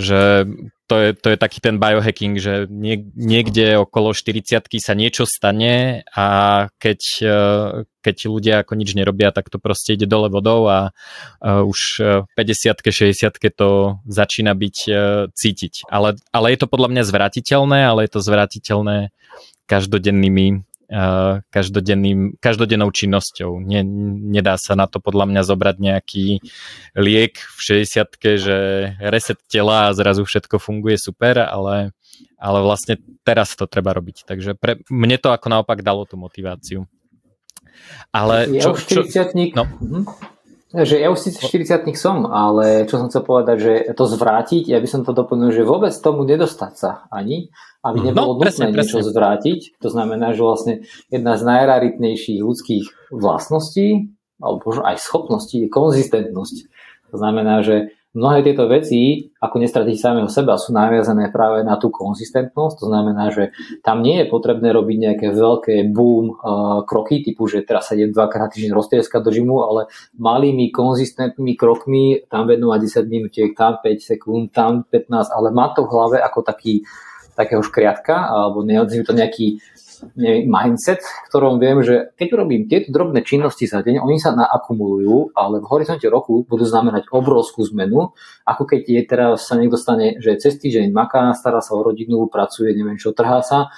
že 0.00 0.48
to, 0.88 0.96
je, 1.00 1.08
to 1.16 1.28
je 1.32 1.36
taký 1.36 1.60
ten 1.60 1.76
biohacking, 1.76 2.40
že 2.40 2.64
nie, 2.68 3.04
niekde 3.16 3.80
okolo 3.80 4.16
40 4.16 4.64
sa 4.80 4.92
niečo 4.96 5.28
stane 5.28 6.04
a 6.12 6.26
keď, 6.76 7.00
keď 8.00 8.16
ľudia 8.28 8.54
ako 8.64 8.72
nič 8.80 8.96
nerobia, 8.96 9.32
tak 9.32 9.48
to 9.52 9.60
proste 9.60 9.96
ide 9.96 10.08
dole 10.08 10.32
vodou 10.32 10.68
a 10.68 10.92
už 11.44 12.00
50 12.36 12.80
60 12.80 13.40
to 13.52 14.00
začína 14.08 14.52
byť 14.56 14.76
cítiť. 15.32 15.88
Ale, 15.88 16.16
ale 16.32 16.46
je 16.52 16.58
to 16.64 16.68
podľa 16.68 16.88
mňa 16.92 17.02
zvratiteľné, 17.08 17.78
ale 17.84 18.08
je 18.08 18.12
to 18.12 18.20
zvratiteľné 18.24 19.12
každodennými 19.64 20.64
každodenným, 21.48 22.36
každodennou 22.38 22.92
činnosťou. 22.92 23.60
Nie, 23.62 23.82
nedá 23.84 24.60
sa 24.60 24.76
na 24.76 24.84
to 24.84 25.00
podľa 25.00 25.26
mňa 25.30 25.42
zobrať 25.42 25.76
nejaký 25.80 26.26
liek 26.98 27.40
v 27.40 27.58
60 27.86 28.04
že 28.38 28.56
reset 29.00 29.38
tela 29.48 29.88
a 29.88 29.96
zrazu 29.96 30.24
všetko 30.24 30.60
funguje 30.60 31.00
super, 31.00 31.40
ale, 31.40 31.96
ale 32.36 32.58
vlastne 32.60 33.00
teraz 33.24 33.56
to 33.56 33.64
treba 33.64 33.96
robiť. 33.96 34.28
Takže 34.28 34.56
pre, 34.58 34.80
mne 34.92 35.16
to 35.16 35.32
ako 35.32 35.46
naopak 35.48 35.80
dalo 35.80 36.04
tú 36.04 36.20
motiváciu. 36.20 36.84
Ale 38.14 38.46
čo, 38.60 38.76
čo, 38.78 39.02
no. 39.54 39.64
Že 40.74 40.96
ja 40.98 41.08
už 41.14 41.22
síce 41.22 41.38
40 41.38 41.86
som, 41.94 42.26
ale 42.26 42.82
čo 42.90 42.98
som 42.98 43.06
chcel 43.06 43.22
povedať, 43.22 43.56
že 43.62 43.72
to 43.94 44.10
zvrátiť, 44.10 44.66
ja 44.66 44.82
by 44.82 44.88
som 44.90 45.06
to 45.06 45.14
doplnil, 45.14 45.54
že 45.54 45.62
vôbec 45.62 45.94
tomu 45.94 46.26
nedostať 46.26 46.72
sa 46.74 46.90
ani, 47.14 47.54
aby 47.86 48.02
mhm. 48.02 48.06
nebolo 48.10 48.34
no, 48.34 48.42
nutné 48.42 48.74
presne, 48.74 48.74
niečo 48.74 48.98
presne. 48.98 49.10
zvrátiť. 49.14 49.60
To 49.78 49.88
znamená, 49.94 50.34
že 50.34 50.42
vlastne 50.42 50.74
jedna 51.14 51.38
z 51.38 51.42
najraritnejších 51.46 52.40
ľudských 52.42 52.84
vlastností, 53.14 54.10
alebo 54.42 54.74
aj 54.82 54.98
schopností 54.98 55.62
je 55.62 55.68
konzistentnosť. 55.70 56.56
To 57.14 57.16
znamená, 57.22 57.62
že 57.62 57.94
mnohé 58.14 58.46
tieto 58.46 58.70
veci, 58.70 59.26
ako 59.42 59.58
nestratiť 59.58 59.96
samého 59.98 60.30
seba, 60.30 60.54
sú 60.54 60.70
naviazané 60.70 61.34
práve 61.34 61.66
na 61.66 61.74
tú 61.74 61.90
konzistentnosť. 61.90 62.74
To 62.80 62.86
znamená, 62.86 63.34
že 63.34 63.50
tam 63.82 64.00
nie 64.00 64.22
je 64.22 64.30
potrebné 64.30 64.70
robiť 64.70 64.96
nejaké 64.96 65.26
veľké 65.34 65.90
boom 65.90 66.30
uh, 66.30 66.80
kroky, 66.86 67.26
typu, 67.26 67.50
že 67.50 67.66
teraz 67.66 67.90
sa 67.90 67.98
idem 67.98 68.14
dvakrát 68.14 68.54
týždeň 68.54 68.72
roztrieskať 68.72 69.20
do 69.20 69.34
žimu, 69.34 69.56
ale 69.66 69.90
malými 70.14 70.70
konzistentnými 70.70 71.58
krokmi, 71.58 72.22
tam 72.30 72.46
venovať 72.46 72.78
10 73.04 73.10
minútiek, 73.10 73.50
tam 73.52 73.82
5 73.82 73.98
sekúnd, 73.98 74.54
tam 74.54 74.86
15, 74.86 75.34
ale 75.34 75.50
má 75.50 75.74
to 75.74 75.84
v 75.84 75.92
hlave 75.92 76.18
ako 76.22 76.46
taký 76.46 76.86
takého 77.34 77.66
škriatka, 77.66 78.30
alebo 78.30 78.62
neodzím 78.62 79.02
to 79.02 79.10
nejaký 79.10 79.58
mindset, 80.48 81.00
v 81.00 81.28
ktorom 81.32 81.56
viem, 81.56 81.80
že 81.80 82.12
keď 82.16 82.28
urobím 82.36 82.68
tieto 82.68 82.92
drobné 82.92 83.24
činnosti 83.24 83.64
za 83.64 83.80
deň, 83.80 84.00
oni 84.02 84.16
sa 84.20 84.36
naakumulujú, 84.36 85.32
ale 85.32 85.60
v 85.60 85.66
horizonte 85.70 86.06
roku 86.08 86.44
budú 86.44 86.64
znamenať 86.64 87.08
obrovskú 87.10 87.64
zmenu, 87.74 88.12
ako 88.44 88.62
keď 88.64 88.80
je 88.84 89.02
teraz 89.04 89.48
sa 89.48 89.56
niekto 89.56 89.80
stane, 89.80 90.20
že 90.20 90.36
cez 90.36 90.60
týždeň 90.60 90.92
maká, 90.92 91.32
stará 91.32 91.64
sa 91.64 91.74
o 91.74 91.84
rodinu, 91.84 92.26
pracuje, 92.28 92.72
neviem 92.76 93.00
čo, 93.00 93.16
trhá 93.16 93.40
sa, 93.40 93.72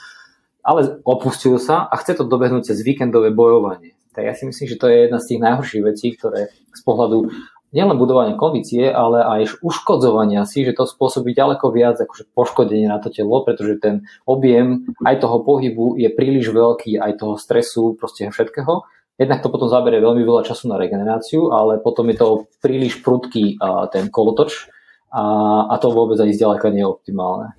ale 0.67 0.99
opustil 1.07 1.63
sa 1.63 1.87
a 1.87 1.95
chce 1.99 2.19
to 2.19 2.25
dobehnúť 2.27 2.75
cez 2.75 2.83
víkendové 2.83 3.31
bojovanie. 3.31 3.95
Tak 4.17 4.25
ja 4.25 4.35
si 4.35 4.49
myslím, 4.49 4.67
že 4.67 4.81
to 4.81 4.89
je 4.89 4.97
jedna 5.07 5.21
z 5.21 5.29
tých 5.29 5.41
najhorších 5.45 5.83
vecí, 5.85 6.07
ktoré 6.17 6.49
z 6.51 6.81
pohľadu 6.83 7.31
nielen 7.75 7.99
budovania 7.99 8.39
kondície, 8.39 8.87
ale 8.91 9.23
aj 9.23 9.63
uškodzovania 9.63 10.47
si, 10.47 10.63
že 10.63 10.77
to 10.77 10.87
spôsobí 10.87 11.35
ďaleko 11.35 11.71
viac 11.75 11.99
akože 11.99 12.31
poškodenie 12.35 12.87
na 12.87 13.03
to 13.03 13.11
telo, 13.11 13.43
pretože 13.43 13.83
ten 13.83 14.07
objem 14.29 14.87
aj 15.03 15.23
toho 15.23 15.43
pohybu 15.43 15.99
je 15.99 16.09
príliš 16.11 16.55
veľký, 16.55 17.03
aj 17.03 17.23
toho 17.23 17.35
stresu, 17.35 17.99
proste 17.99 18.31
všetkého. 18.31 18.87
Jednak 19.17 19.41
to 19.41 19.49
potom 19.49 19.73
zaberie 19.73 19.99
veľmi 19.99 20.21
veľa 20.23 20.45
času 20.45 20.69
na 20.69 20.77
regeneráciu, 20.77 21.49
ale 21.49 21.81
potom 21.81 22.13
je 22.13 22.17
to 22.21 22.29
príliš 22.61 23.01
prudký 23.01 23.57
ten 23.89 24.13
kolotoč 24.13 24.69
a, 25.09 25.25
a 25.73 25.75
to 25.81 25.89
vôbec 25.89 26.21
aj 26.21 26.37
zďaleka 26.37 26.69
nie 26.69 26.85
je 26.85 26.93
optimálne. 26.93 27.57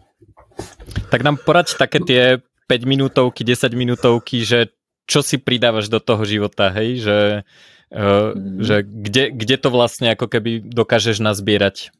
Tak 1.09 1.25
nám 1.25 1.41
poraď 1.41 1.73
také 1.73 1.97
tie 2.05 2.21
5 2.69 2.83
minútovky, 2.85 3.41
10 3.41 3.73
minútovky, 3.73 4.45
že 4.45 4.69
čo 5.07 5.23
si 5.23 5.39
pridávaš 5.39 5.87
do 5.87 6.03
toho 6.03 6.27
života, 6.27 6.69
hej, 6.69 7.01
že 7.01 7.17
mm. 7.91 8.61
že 8.63 8.83
kde, 8.83 9.31
kde 9.31 9.55
to 9.55 9.69
vlastne 9.71 10.11
ako 10.11 10.27
keby 10.27 10.59
dokážeš 10.63 11.23
nazbierať? 11.23 11.95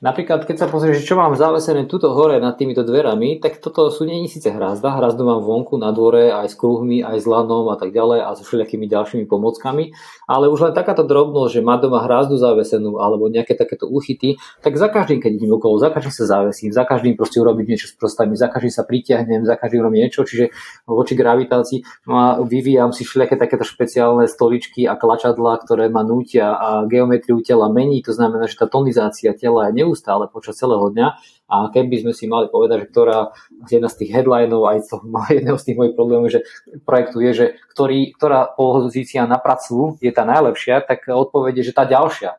Napríklad, 0.00 0.48
keď 0.48 0.64
sa 0.64 0.66
pozrieš, 0.72 1.04
čo 1.04 1.12
mám 1.12 1.36
zavesené 1.36 1.84
tuto 1.84 2.16
hore 2.16 2.40
nad 2.40 2.56
týmito 2.56 2.80
dverami, 2.80 3.36
tak 3.36 3.60
toto 3.60 3.92
sú 3.92 4.08
nie 4.08 4.24
síce 4.32 4.48
hrazda, 4.48 4.96
hrazdu 4.96 5.28
mám 5.28 5.44
vonku 5.44 5.76
na 5.76 5.92
dvore 5.92 6.32
aj 6.32 6.48
s 6.48 6.56
kruhmi, 6.56 7.04
aj 7.04 7.20
s 7.20 7.28
lanom 7.28 7.68
a 7.68 7.76
tak 7.76 7.92
ďalej 7.92 8.24
a 8.24 8.32
so 8.32 8.40
všelijakými 8.40 8.88
ďalšími 8.88 9.28
pomockami, 9.28 9.92
ale 10.24 10.48
už 10.48 10.64
len 10.64 10.72
takáto 10.72 11.04
drobnosť, 11.04 11.52
že 11.52 11.60
má 11.60 11.76
doma 11.76 12.00
hrazdu 12.00 12.40
zavesenú 12.40 12.96
alebo 12.96 13.28
nejaké 13.28 13.52
takéto 13.52 13.92
úchyty, 13.92 14.40
tak 14.64 14.80
za 14.80 14.88
každým, 14.88 15.20
keď 15.20 15.36
idem 15.36 15.52
okolo, 15.52 15.76
za 15.76 15.92
každým 15.92 16.16
sa 16.16 16.24
zavesím, 16.24 16.72
za 16.72 16.88
každým 16.88 17.20
proste 17.20 17.36
urobiť 17.36 17.66
niečo 17.68 17.92
s 17.92 17.94
prostami, 18.00 18.40
za 18.40 18.48
každým 18.48 18.72
sa 18.72 18.88
pritiahnem, 18.88 19.44
za 19.44 19.60
každým 19.60 19.84
robím 19.84 20.08
niečo, 20.08 20.24
čiže 20.24 20.48
voči 20.88 21.12
gravitácii 21.12 22.08
no 22.08 22.40
vyvíjam 22.48 22.96
si 22.96 23.04
všelijaké 23.04 23.36
takéto 23.36 23.68
špeciálne 23.68 24.24
stoličky 24.24 24.88
a 24.88 24.96
klačadla, 24.96 25.60
ktoré 25.60 25.92
ma 25.92 26.00
nútia 26.08 26.56
a 26.56 26.88
geometriu 26.88 27.44
tela 27.44 27.68
mení, 27.68 28.00
to 28.00 28.16
znamená, 28.16 28.48
že 28.48 28.56
tá 28.56 28.64
tonizácia 28.64 29.36
tela 29.36 29.68
je 29.68 29.89
neustále 29.90 30.30
počas 30.30 30.54
celého 30.54 30.86
dňa 30.94 31.08
a 31.50 31.56
keby 31.74 32.06
sme 32.06 32.12
si 32.14 32.30
mali 32.30 32.46
povedať, 32.46 32.86
že 32.86 32.90
ktorá 32.94 33.34
jedna 33.66 33.90
z 33.90 34.06
tých 34.06 34.10
headlinov 34.14 34.70
aj 34.70 34.86
to, 34.86 35.02
jedného 35.34 35.58
z 35.58 35.66
tých 35.66 35.78
mojich 35.82 35.94
problémov, 35.98 36.30
že 36.30 36.46
projektu 36.86 37.18
je, 37.26 37.30
že 37.34 37.46
ktorý, 37.74 38.14
ktorá 38.14 38.54
pozícia 38.54 39.26
na 39.26 39.42
pracu 39.42 39.98
je 39.98 40.14
tá 40.14 40.22
najlepšia, 40.22 40.86
tak 40.86 41.10
odpoveď 41.10 41.58
je, 41.58 41.74
že 41.74 41.76
tá 41.76 41.82
ďalšia. 41.82 42.38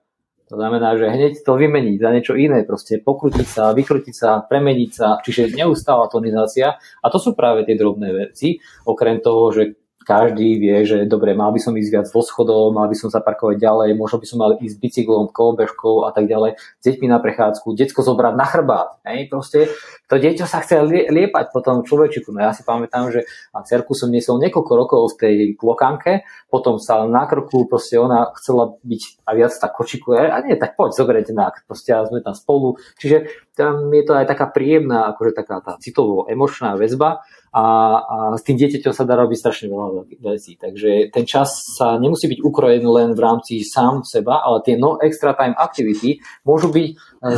To 0.52 0.60
znamená, 0.60 1.00
že 1.00 1.08
hneď 1.08 1.48
to 1.48 1.56
vymeniť 1.56 1.96
za 1.96 2.10
niečo 2.12 2.34
iné, 2.36 2.68
proste 2.68 3.00
pokrutiť 3.00 3.48
sa, 3.48 3.72
vykrutiť 3.72 4.12
sa, 4.12 4.44
premeniť 4.44 4.92
sa, 4.92 5.16
čiže 5.24 5.56
neustála 5.56 6.12
tonizácia. 6.12 6.76
A 6.76 7.08
to 7.08 7.24
sú 7.24 7.40
práve 7.40 7.64
tie 7.64 7.80
drobné 7.80 8.12
veci, 8.12 8.60
okrem 8.84 9.24
toho, 9.24 9.56
že 9.56 9.80
každý 10.04 10.58
vie, 10.58 10.78
že 10.84 10.98
dobre, 11.06 11.38
mal 11.38 11.54
by 11.54 11.60
som 11.62 11.78
ísť 11.78 11.92
viac 11.92 12.08
vo 12.10 12.22
schodov, 12.26 12.74
mal 12.74 12.90
by 12.90 12.96
som 12.98 13.14
zaparkovať 13.14 13.62
ďalej, 13.62 13.90
možno 13.98 14.18
by 14.22 14.28
som 14.28 14.38
mal 14.42 14.52
ísť 14.58 14.78
bicyklom, 14.82 15.30
kolobežkou 15.30 16.08
a 16.08 16.12
tak 16.12 16.26
ďalej, 16.26 16.58
s 16.58 16.84
deťmi 16.84 17.08
na 17.08 17.22
prechádzku, 17.22 17.78
detsko 17.78 18.02
zobrať 18.02 18.34
na 18.34 18.46
chrbát. 18.50 18.90
Hej? 19.06 19.30
Proste 19.30 19.70
to 20.12 20.20
dieťa 20.20 20.46
sa 20.50 20.60
chce 20.60 20.82
liepať 21.08 21.56
po 21.56 21.64
tom 21.64 21.86
človečiku. 21.88 22.36
No 22.36 22.44
ja 22.44 22.52
si 22.52 22.68
pamätám, 22.68 23.14
že 23.14 23.24
a 23.56 23.64
cerku 23.64 23.96
som 23.96 24.12
niesol 24.12 24.42
niekoľko 24.42 24.74
rokov 24.76 25.02
v 25.14 25.18
tej 25.18 25.36
klokanke, 25.56 26.28
potom 26.52 26.76
sa 26.76 27.08
na 27.08 27.24
krku, 27.24 27.64
proste 27.72 27.96
ona 27.96 28.28
chcela 28.36 28.76
byť 28.84 29.24
a 29.24 29.30
viac 29.32 29.56
tak 29.56 29.72
kočikuje, 29.72 30.28
a 30.28 30.38
nie, 30.44 30.60
tak 30.60 30.76
poď, 30.76 31.00
zoberete 31.00 31.32
na 31.32 31.48
proste 31.64 31.96
sme 32.12 32.20
tam 32.20 32.36
spolu. 32.36 32.76
Čiže 33.00 33.32
tam 33.56 33.88
je 33.88 34.04
to 34.04 34.14
aj 34.20 34.28
taká 34.28 34.52
príjemná, 34.52 35.16
akože 35.16 35.32
taká 35.32 35.64
tá 35.64 35.80
citovo 35.80 36.28
emočná 36.28 36.76
väzba 36.76 37.24
a, 37.52 37.64
a 38.04 38.16
s 38.36 38.44
tým 38.44 38.60
dieťaťom 38.60 38.94
sa 38.96 39.08
dá 39.08 39.16
robiť 39.20 39.38
strašne 39.40 39.68
veľa 39.72 40.08
vecí. 40.36 40.60
Takže 40.60 41.12
ten 41.12 41.24
čas 41.24 41.52
sa 41.80 41.96
nemusí 41.96 42.28
byť 42.28 42.40
ukrojený 42.44 42.88
len 42.88 43.10
v 43.16 43.24
rámci 43.24 43.64
sám 43.64 44.04
seba, 44.04 44.44
ale 44.44 44.64
tie 44.64 44.76
no 44.76 45.00
extra 45.00 45.36
time 45.36 45.56
activity 45.56 46.20
môžu 46.48 46.72
byť 46.72 46.88
e, 46.88 46.94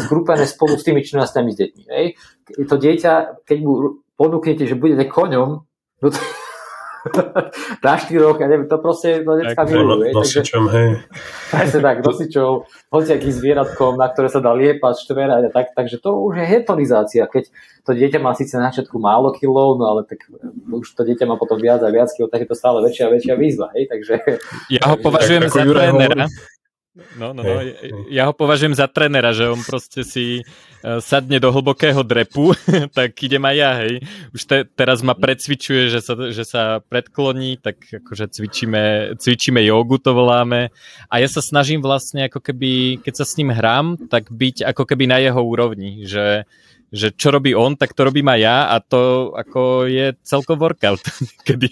zgrúpené 0.06 0.46
spolu 0.46 0.78
s 0.78 0.86
tými 0.86 1.02
činnosťami 1.06 1.50
s 1.54 1.58
deťmi. 1.58 1.84
Hej. 1.90 2.06
To 2.66 2.76
dieťa, 2.78 3.46
keď 3.46 3.58
mu 3.62 4.04
ponúknete, 4.18 4.70
že 4.70 4.78
budete 4.78 5.10
koňom, 5.10 5.50
no 6.02 6.08
to, 6.08 6.20
na 7.86 7.94
štyroch, 8.00 8.40
ja 8.40 8.48
neviem, 8.48 8.68
to 8.72 8.80
proste 8.80 9.28
to 9.28 9.36
detská 9.36 9.68
milujú. 9.68 10.16
Nosičom, 10.16 10.64
hej. 10.72 10.88
Presne 11.54 11.80
tak, 11.84 11.98
nosičov, 12.00 12.72
hociakým 12.90 13.34
zvieratkom, 13.34 14.00
na 14.00 14.08
ktoré 14.08 14.32
sa 14.32 14.40
dá 14.40 14.56
liepať, 14.56 15.04
štverať 15.04 15.44
a 15.48 15.52
tak, 15.52 15.76
takže 15.76 16.00
to 16.00 16.16
už 16.16 16.40
je 16.40 16.46
hetonizácia, 16.48 17.24
keď 17.28 17.52
to 17.84 17.92
dieťa 17.92 18.24
má 18.24 18.32
síce 18.32 18.56
na 18.56 18.72
začiatku 18.72 18.96
málo 18.96 19.36
kilov, 19.36 19.76
no 19.76 19.92
ale 19.92 20.08
tak 20.08 20.24
už 20.72 20.88
to 20.96 21.04
dieťa 21.04 21.28
má 21.28 21.36
potom 21.36 21.60
viac 21.60 21.84
a 21.84 21.92
viac 21.92 22.08
kilov, 22.16 22.32
tak 22.32 22.48
je 22.48 22.50
to 22.50 22.56
stále 22.56 22.80
väčšia 22.80 23.12
a 23.12 23.14
väčšia 23.14 23.36
výzva, 23.36 23.68
hej, 23.76 23.92
takže... 23.92 24.14
Ja 24.72 24.88
ho 24.88 24.96
považujem 24.96 25.52
za 25.52 25.68
trénera. 25.68 26.32
No, 27.18 27.34
no, 27.34 27.42
no. 27.42 27.58
Ja 28.06 28.30
ho 28.30 28.38
považujem 28.38 28.78
za 28.78 28.86
trenera, 28.86 29.34
že 29.34 29.50
on 29.50 29.66
proste 29.66 30.06
si 30.06 30.46
uh, 30.46 31.02
sadne 31.02 31.42
do 31.42 31.50
hlbokého 31.50 32.06
drepu, 32.06 32.54
tak 32.98 33.18
idem 33.18 33.42
aj 33.42 33.56
ja, 33.58 33.72
hej. 33.82 33.94
Už 34.30 34.42
te, 34.46 34.62
teraz 34.78 35.02
ma 35.02 35.18
predsvičuje, 35.18 35.90
že 35.90 36.06
sa, 36.06 36.14
že 36.30 36.46
sa 36.46 36.86
predkloní, 36.86 37.58
tak 37.58 37.82
akože 37.90 38.30
cvičíme, 38.38 39.18
cvičíme 39.18 39.66
jogu, 39.66 39.98
to 39.98 40.14
voláme. 40.14 40.70
A 41.10 41.18
ja 41.18 41.26
sa 41.26 41.42
snažím 41.42 41.82
vlastne 41.82 42.30
ako 42.30 42.46
keby, 42.46 43.02
keď 43.02 43.14
sa 43.18 43.26
s 43.26 43.42
ním 43.42 43.50
hrám, 43.50 43.98
tak 44.06 44.30
byť 44.30 44.62
ako 44.62 44.86
keby 44.86 45.10
na 45.10 45.18
jeho 45.18 45.42
úrovni, 45.42 46.06
že 46.06 46.46
že 46.94 47.10
čo 47.18 47.34
robí 47.34 47.58
on, 47.58 47.74
tak 47.74 47.98
to 47.98 48.06
robím 48.06 48.30
aj 48.30 48.40
ja 48.40 48.58
a 48.70 48.78
to 48.78 49.34
ako 49.34 49.90
je 49.90 50.14
celkom 50.22 50.62
workout. 50.62 51.02
Kedy... 51.50 51.70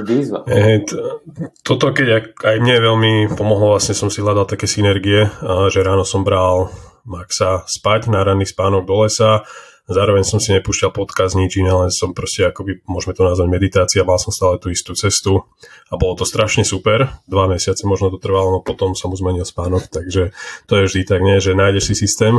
Výzva. 0.00 0.48
E, 0.48 0.80
to, 0.88 1.20
toto 1.60 1.92
keď 1.92 2.32
aj 2.40 2.56
mne 2.64 2.76
veľmi 2.80 3.12
pomohlo, 3.36 3.76
vlastne 3.76 3.92
som 3.92 4.08
si 4.08 4.24
hľadal 4.24 4.48
také 4.48 4.64
synergie, 4.64 5.28
že 5.68 5.84
ráno 5.84 6.08
som 6.08 6.24
bral 6.24 6.72
Maxa 7.04 7.68
spať 7.68 8.08
na 8.08 8.24
ranný 8.24 8.48
spánok 8.48 8.88
do 8.88 9.04
lesa, 9.04 9.44
zároveň 9.90 10.24
som 10.24 10.38
si 10.40 10.54
nepúšťal 10.56 10.94
podcast 10.94 11.34
nič 11.34 11.60
iné, 11.60 11.74
len 11.74 11.90
som 11.92 12.14
proste 12.16 12.48
akoby, 12.48 12.80
môžeme 12.88 13.12
to 13.12 13.26
nazvať 13.26 13.48
meditácia, 13.50 14.06
mal 14.06 14.16
som 14.16 14.32
stále 14.32 14.56
tú 14.56 14.70
istú 14.72 14.96
cestu 14.96 15.44
a 15.90 15.98
bolo 15.98 16.16
to 16.16 16.24
strašne 16.24 16.62
super, 16.62 17.12
dva 17.28 17.50
mesiace 17.50 17.84
možno 17.84 18.08
to 18.08 18.22
trvalo, 18.22 18.56
no 18.56 18.60
potom 18.64 18.94
som 18.94 19.12
mu 19.12 19.16
zmenil 19.18 19.44
spánok, 19.44 19.90
takže 19.90 20.32
to 20.70 20.72
je 20.78 20.86
vždy 20.88 21.00
tak, 21.04 21.20
nie, 21.20 21.42
že 21.42 21.58
nájdeš 21.58 21.92
si 21.92 21.94
systém, 22.06 22.38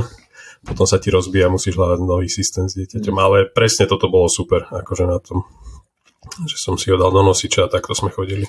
potom 0.64 0.88
sa 0.88 0.96
ti 0.98 1.12
rozbíja, 1.12 1.52
musíš 1.52 1.76
hľadať 1.76 2.00
nový 2.08 2.32
systém 2.32 2.72
s 2.72 2.80
dieťaťom. 2.80 3.16
Ale 3.20 3.52
presne 3.52 3.84
toto 3.84 4.08
bolo 4.08 4.32
super, 4.32 4.64
akože 4.72 5.04
na 5.04 5.20
tom, 5.20 5.44
že 6.48 6.56
som 6.56 6.80
si 6.80 6.88
ho 6.88 6.96
dal 6.96 7.12
do 7.12 7.20
nosiča 7.20 7.68
a 7.68 7.72
takto 7.72 7.92
sme 7.92 8.10
chodili. 8.16 8.48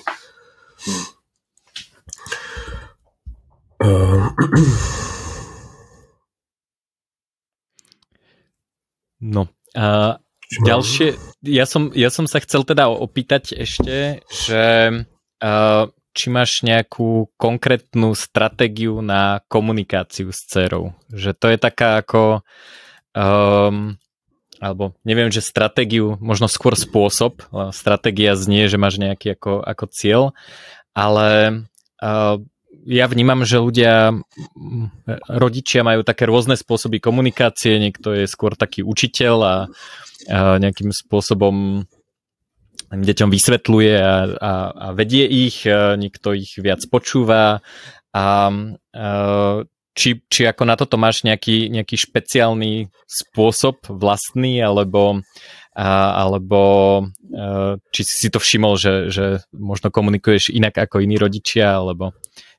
No, 9.19 9.49
a 9.75 10.17
ďalšie, 10.63 11.19
ja 11.43 11.65
som, 11.67 11.91
ja 11.91 12.09
som 12.13 12.29
sa 12.29 12.39
chcel 12.39 12.63
teda 12.63 12.87
opýtať 12.87 13.57
ešte, 13.57 14.21
že 14.29 14.63
uh, 15.41 15.83
či 16.15 16.31
máš 16.31 16.63
nejakú 16.63 17.27
konkrétnu 17.35 18.15
stratégiu 18.15 19.03
na 19.03 19.43
komunikáciu 19.51 20.31
s 20.31 20.47
dcerou. 20.47 20.95
Že 21.11 21.31
to 21.35 21.45
je 21.51 21.57
taká 21.59 21.89
ako... 21.99 22.39
Um, 23.11 23.99
alebo 24.55 24.95
neviem, 25.03 25.27
že 25.27 25.43
stratégiu, 25.43 26.15
možno 26.23 26.47
skôr 26.47 26.79
spôsob. 26.79 27.43
Stratégia 27.75 28.39
znie, 28.39 28.71
že 28.71 28.79
máš 28.79 28.95
nejaký 28.95 29.35
ako, 29.35 29.59
ako 29.59 29.85
cieľ, 29.91 30.31
ale 30.95 31.61
uh, 31.99 32.39
ja 32.85 33.05
vnímam, 33.09 33.43
že 33.43 33.59
ľudia, 33.59 34.13
rodičia 35.27 35.81
majú 35.83 36.05
také 36.07 36.29
rôzne 36.29 36.55
spôsoby 36.55 37.01
komunikácie, 37.01 37.81
niekto 37.81 38.13
je 38.13 38.29
skôr 38.29 38.53
taký 38.53 38.85
učiteľ 38.85 39.35
a, 39.41 39.55
a 40.29 40.61
nejakým 40.61 40.93
spôsobom 40.93 41.83
deťom 43.01 43.29
vysvetľuje 43.31 43.93
a, 43.97 44.15
a, 44.37 44.53
a 44.71 44.87
vedie 44.95 45.25
ich, 45.25 45.67
e, 45.67 45.99
niekto 45.99 46.31
ich 46.31 46.55
viac 46.55 46.85
počúva 46.87 47.59
a 48.15 48.25
e, 48.47 49.05
či, 49.95 50.09
či 50.27 50.41
ako 50.43 50.63
na 50.67 50.75
toto 50.75 50.99
máš 50.99 51.23
nejaký, 51.23 51.71
nejaký 51.71 51.95
špeciálny 51.95 52.91
spôsob 53.07 53.87
vlastný, 53.87 54.59
alebo, 54.59 55.23
a, 55.71 55.87
alebo 56.19 56.61
e, 57.23 57.79
či 57.95 58.01
si 58.03 58.27
to 58.27 58.43
všimol, 58.43 58.75
že, 58.75 59.07
že 59.07 59.25
možno 59.55 59.89
komunikuješ 59.89 60.51
inak 60.51 60.75
ako 60.75 60.99
iní 60.99 61.15
rodičia, 61.15 61.79
alebo 61.79 62.11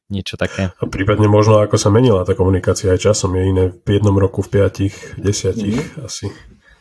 niečo 0.08 0.40
také. 0.40 0.72
A 0.72 0.84
prípadne 0.88 1.28
možno 1.28 1.60
ako 1.60 1.76
sa 1.76 1.92
menila 1.92 2.24
tá 2.24 2.32
komunikácia 2.32 2.94
aj 2.94 3.12
časom, 3.12 3.36
je 3.36 3.44
iné 3.44 3.64
v 3.74 3.88
jednom 3.90 4.16
roku, 4.16 4.40
v 4.40 4.56
piatich, 4.56 4.94
desiatich 5.20 5.76
mm-hmm. 5.76 6.06
asi. 6.08 6.32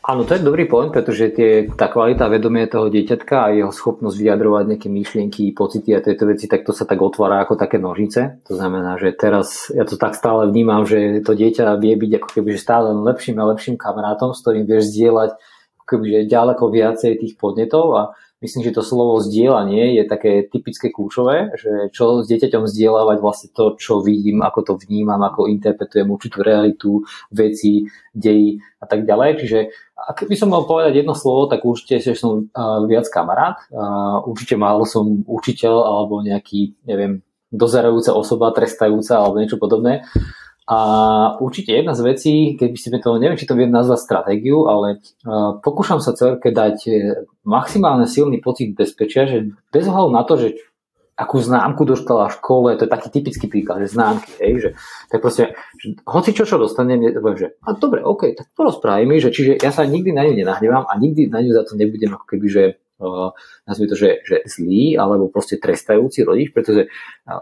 Áno, 0.06 0.22
to 0.22 0.38
je 0.38 0.46
dobrý 0.46 0.70
point, 0.70 0.94
pretože 0.94 1.34
tie, 1.34 1.66
tá 1.74 1.90
kvalita 1.90 2.30
vedomia 2.30 2.70
toho 2.70 2.94
dieťatka 2.94 3.50
a 3.50 3.54
jeho 3.58 3.74
schopnosť 3.74 4.14
vyjadrovať 4.14 4.64
nejaké 4.70 4.86
myšlienky, 4.94 5.50
pocity 5.58 5.98
a 5.98 6.06
tieto 6.06 6.30
veci, 6.30 6.46
tak 6.46 6.62
to 6.62 6.78
sa 6.78 6.86
tak 6.86 7.02
otvára 7.02 7.42
ako 7.42 7.58
také 7.58 7.82
nožice. 7.82 8.38
To 8.46 8.54
znamená, 8.54 9.02
že 9.02 9.18
teraz 9.18 9.74
ja 9.74 9.82
to 9.82 9.98
tak 9.98 10.14
stále 10.14 10.46
vnímam, 10.46 10.86
že 10.86 11.26
to 11.26 11.34
dieťa 11.34 11.82
vie 11.82 11.98
byť 11.98 12.12
ako 12.22 12.30
keby 12.38 12.54
stále 12.54 12.94
lepším 12.94 13.42
a 13.42 13.50
lepším 13.50 13.82
kamarátom, 13.82 14.38
s 14.38 14.46
ktorým 14.46 14.70
vieš 14.70 14.94
zdieľať 14.94 15.42
keby, 15.90 16.30
ďaleko 16.30 16.64
viacej 16.70 17.12
tých 17.26 17.34
podnetov 17.42 17.86
a 17.98 18.04
myslím, 18.46 18.62
že 18.62 18.78
to 18.78 18.86
slovo 18.86 19.18
zdieľanie 19.18 19.98
je 19.98 20.04
také 20.06 20.46
typické 20.46 20.94
kľúčové, 20.94 21.58
že 21.58 21.90
čo 21.90 22.22
s 22.22 22.30
dieťaťom 22.30 22.70
zdieľavať 22.70 23.18
vlastne 23.18 23.50
to, 23.50 23.74
čo 23.82 24.06
vidím, 24.06 24.46
ako 24.46 24.60
to 24.62 24.74
vnímam, 24.86 25.18
ako 25.26 25.50
interpretujem 25.50 26.06
určitú 26.06 26.46
realitu, 26.46 27.02
veci, 27.34 27.90
deji 28.14 28.62
a 28.78 28.86
tak 28.86 29.10
ďalej. 29.10 29.30
Čiže 29.42 29.60
ak 29.98 30.30
by 30.30 30.36
som 30.38 30.54
mal 30.54 30.70
povedať 30.70 31.02
jedno 31.02 31.18
slovo, 31.18 31.50
tak 31.50 31.66
určite 31.66 31.98
že 31.98 32.14
som 32.14 32.46
viac 32.86 33.10
kamarát. 33.10 33.58
Určite 34.30 34.54
málo 34.54 34.86
som 34.86 35.26
učiteľ 35.26 35.74
alebo 35.74 36.22
nejaký, 36.22 36.78
neviem, 36.86 37.26
dozerajúca 37.50 38.14
osoba, 38.14 38.54
trestajúca 38.54 39.18
alebo 39.18 39.42
niečo 39.42 39.58
podobné. 39.58 40.06
A 40.66 40.78
určite 41.38 41.78
jedna 41.78 41.94
z 41.94 42.02
vecí, 42.02 42.34
keď 42.58 42.70
by 42.74 42.80
sme 42.82 42.98
to, 42.98 43.10
neviem, 43.22 43.38
či 43.38 43.46
to 43.46 43.54
viem 43.54 43.70
nazvať 43.70 44.02
stratégiu, 44.02 44.66
ale 44.66 44.98
uh, 44.98 45.62
pokúšam 45.62 46.02
sa 46.02 46.18
cerke 46.18 46.50
dať 46.50 46.78
e, 46.90 46.92
maximálne 47.46 48.10
silný 48.10 48.42
pocit 48.42 48.74
bezpečia, 48.74 49.30
že 49.30 49.54
bez 49.70 49.86
ohľadu 49.86 50.10
na 50.10 50.26
to, 50.26 50.42
že 50.42 50.58
akú 51.16 51.40
známku 51.40 51.88
dostala 51.88 52.28
v 52.28 52.36
škole, 52.42 52.70
to 52.76 52.90
je 52.90 52.92
taký 52.92 53.08
typický 53.08 53.46
príklad, 53.48 53.88
že 53.88 53.96
známky, 53.96 54.36
hej, 54.42 54.54
že 54.60 54.70
tak 55.08 55.24
proste, 55.24 55.56
že 55.80 55.96
hoci 56.04 56.36
čo, 56.36 56.44
čo 56.44 56.60
dostanem, 56.60 57.00
poviem, 57.16 57.40
že 57.40 57.48
a 57.64 57.72
dobre, 57.72 58.04
OK, 58.04 58.36
tak 58.36 58.52
porozprávaj 58.52 59.06
mi, 59.08 59.24
že 59.24 59.32
čiže 59.32 59.62
ja 59.64 59.72
sa 59.72 59.88
nikdy 59.88 60.12
na 60.12 60.28
ňu 60.28 60.34
nenahnevám 60.36 60.84
a 60.90 60.94
nikdy 61.00 61.32
na 61.32 61.40
ňu 61.40 61.56
za 61.56 61.64
to 61.64 61.80
nebudem 61.80 62.12
ako 62.12 62.26
keby, 62.28 62.48
že 62.52 62.64
nazvime 63.68 63.92
to, 63.92 63.98
že, 64.00 64.24
že 64.24 64.38
zlý 64.48 64.96
alebo 64.96 65.28
proste 65.28 65.60
trestajúci 65.60 66.24
rodič, 66.24 66.56
pretože 66.56 66.88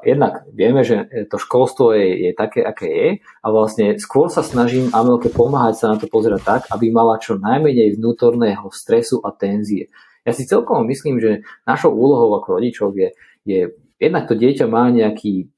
jednak 0.02 0.50
vieme, 0.50 0.82
že 0.82 1.06
to 1.30 1.38
školstvo 1.38 1.94
je, 1.94 2.30
je 2.30 2.32
také, 2.34 2.66
aké 2.66 2.88
je 2.90 3.10
a 3.22 3.48
vlastne 3.54 4.02
skôr 4.02 4.34
sa 4.34 4.42
snažím 4.42 4.90
Amelke 4.90 5.30
pomáhať 5.30 5.76
sa 5.78 5.86
na 5.94 5.98
to 6.02 6.10
pozerať 6.10 6.42
tak, 6.42 6.62
aby 6.74 6.90
mala 6.90 7.22
čo 7.22 7.38
najmenej 7.38 8.02
vnútorného 8.02 8.66
stresu 8.74 9.22
a 9.22 9.30
tenzie. 9.30 9.94
Ja 10.26 10.34
si 10.34 10.50
celkom 10.50 10.90
myslím, 10.90 11.22
že 11.22 11.46
našou 11.70 11.94
úlohou 11.94 12.34
ako 12.40 12.58
rodičov 12.58 12.98
je, 12.98 13.14
je 13.46 13.78
jednak 14.02 14.26
to 14.26 14.34
dieťa 14.34 14.66
má 14.66 14.90
nejaký 14.90 15.53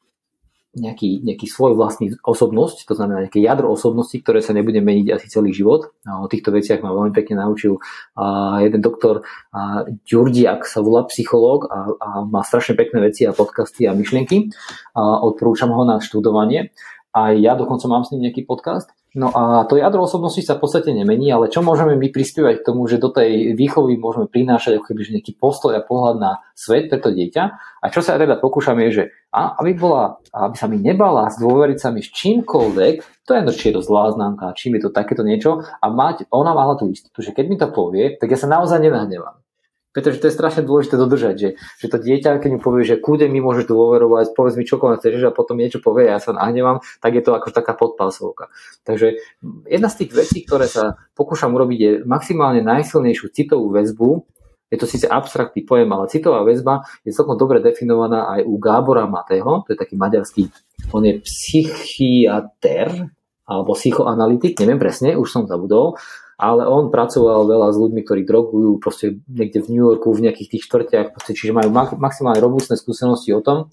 nejaký, 0.75 1.23
nejaký 1.23 1.47
svoj 1.47 1.79
vlastný 1.79 2.13
osobnosť, 2.21 2.83
to 2.83 2.93
znamená 2.93 3.25
nejaké 3.25 3.39
jadro 3.39 3.71
osobnosti, 3.71 4.15
ktoré 4.19 4.43
sa 4.43 4.51
nebude 4.51 4.83
meniť 4.83 5.07
asi 5.15 5.27
celý 5.31 5.55
život. 5.55 5.95
O 6.03 6.27
týchto 6.27 6.51
veciach 6.51 6.83
ma 6.83 6.91
veľmi 6.91 7.15
pekne 7.15 7.39
naučil 7.39 7.79
a 8.19 8.59
jeden 8.59 8.83
doktor 8.83 9.23
a 9.55 9.87
Ďurdiak 10.03 10.67
sa 10.67 10.83
volá 10.83 11.07
psychológ 11.07 11.71
a, 11.71 11.95
a 11.95 12.07
má 12.27 12.43
strašne 12.43 12.75
pekné 12.75 12.99
veci 13.07 13.23
a 13.23 13.31
podcasty 13.31 13.87
a 13.87 13.95
myšlienky. 13.95 14.51
A 14.93 15.23
odporúčam 15.23 15.71
ho 15.71 15.87
na 15.87 16.03
študovanie. 16.03 16.75
A 17.15 17.31
ja 17.31 17.55
dokonca 17.55 17.87
mám 17.87 18.03
s 18.03 18.11
ním 18.11 18.27
nejaký 18.27 18.43
podcast. 18.43 18.91
No 19.15 19.31
a 19.31 19.63
to 19.63 19.79
jadro 19.79 20.03
osobnosti 20.03 20.43
sa 20.43 20.59
v 20.59 20.67
podstate 20.67 20.91
nemení, 20.91 21.31
ale 21.31 21.47
čo 21.47 21.63
môžeme 21.63 21.95
my 21.95 22.11
prispievať 22.11 22.59
k 22.59 22.65
tomu, 22.67 22.83
že 22.83 22.99
do 22.99 23.07
tej 23.07 23.55
výchovy 23.55 23.95
môžeme 23.95 24.27
prinášať 24.27 24.75
ako 24.75 24.91
keby 24.91 25.07
nejaký 25.07 25.39
postoj 25.39 25.71
a 25.71 25.79
pohľad 25.79 26.19
na 26.19 26.31
svet 26.51 26.91
pre 26.91 26.99
to 26.99 27.15
dieťa. 27.15 27.43
A 27.79 27.85
čo 27.95 28.03
sa 28.03 28.19
ja 28.19 28.27
teda 28.27 28.35
pokúšam 28.43 28.75
je, 28.83 28.89
že 28.91 29.03
aby, 29.31 29.71
bola, 29.71 30.19
aby 30.35 30.59
sa 30.59 30.67
mi 30.67 30.83
nebala 30.83 31.31
zdôveriť 31.31 31.79
sa 31.79 31.95
mi 31.95 32.03
s 32.03 32.11
čímkoľvek, 32.11 33.23
to 33.23 33.31
je 33.31 33.41
či 33.55 33.71
je 33.71 33.75
to 33.79 33.81
zlá 33.87 34.11
známka, 34.11 34.51
čím 34.51 34.75
je 34.75 34.83
to 34.83 34.91
takéto 34.91 35.23
niečo, 35.23 35.63
a 35.63 35.85
mať, 35.87 36.27
ona 36.35 36.51
mala 36.51 36.75
tú 36.75 36.91
istotu, 36.91 37.23
že 37.23 37.31
keď 37.31 37.45
mi 37.47 37.55
to 37.55 37.71
povie, 37.71 38.19
tak 38.19 38.27
ja 38.27 38.35
sa 38.35 38.51
naozaj 38.51 38.83
nenahnevám. 38.83 39.44
Pretože 39.95 40.19
to 40.19 40.27
je 40.27 40.35
strašne 40.35 40.67
dôležité 40.67 40.99
dodržať, 40.99 41.35
že, 41.39 41.49
že 41.79 41.87
to 41.87 42.03
dieťa, 42.03 42.43
keď 42.43 42.49
mi 42.51 42.59
povie, 42.59 42.83
že 42.83 42.99
kľude 42.99 43.31
mi 43.31 43.39
môžeš 43.39 43.71
dôverovať, 43.71 44.35
povedz 44.35 44.59
mi 44.59 44.67
čokoľvek 44.67 44.99
chceš 44.99 45.23
a 45.23 45.31
potom 45.31 45.55
niečo 45.55 45.79
povie 45.79 46.11
ja 46.11 46.19
sa 46.19 46.35
nahnevám, 46.35 46.83
tak 46.99 47.15
je 47.15 47.23
to 47.23 47.31
ako 47.31 47.55
taká 47.55 47.71
podpásovka. 47.79 48.51
Takže 48.83 49.15
jedna 49.71 49.87
z 49.87 50.03
tých 50.03 50.11
vecí, 50.11 50.43
ktoré 50.43 50.67
sa 50.67 50.99
pokúšam 51.15 51.55
urobiť, 51.55 51.79
je 51.79 51.91
maximálne 52.03 52.59
najsilnejšiu 52.59 53.31
citovú 53.31 53.71
väzbu, 53.71 54.27
je 54.67 54.77
to 54.83 54.91
síce 54.91 55.07
abstraktný 55.07 55.63
pojem, 55.63 55.87
ale 55.95 56.11
citová 56.11 56.43
väzba 56.43 56.83
je 57.07 57.15
celkom 57.15 57.39
dobre 57.39 57.63
definovaná 57.63 58.35
aj 58.35 58.41
u 58.43 58.59
Gábora 58.59 59.07
Matého, 59.07 59.63
to 59.63 59.71
je 59.71 59.79
taký 59.79 59.95
maďarský, 59.95 60.51
on 60.91 61.07
je 61.07 61.23
psychiater, 61.23 63.07
alebo 63.47 63.71
psychoanalytik, 63.77 64.59
neviem 64.59 64.81
presne, 64.81 65.15
už 65.15 65.29
som 65.31 65.47
zabudol, 65.47 65.95
ale 66.35 66.67
on 66.67 66.91
pracoval 66.91 67.47
veľa 67.47 67.71
s 67.71 67.77
ľuďmi, 67.79 68.01
ktorí 68.03 68.21
drogujú 68.27 68.77
proste 68.83 69.23
niekde 69.27 69.63
v 69.63 69.71
New 69.71 69.83
Yorku, 69.87 70.11
v 70.11 70.27
nejakých 70.27 70.57
tých 70.57 70.63
štvrtiach, 70.67 71.07
proste, 71.15 71.31
čiže 71.31 71.55
majú 71.55 71.71
maximálne 71.95 72.43
robustné 72.43 72.75
skúsenosti 72.75 73.31
o 73.31 73.39
tom, 73.39 73.71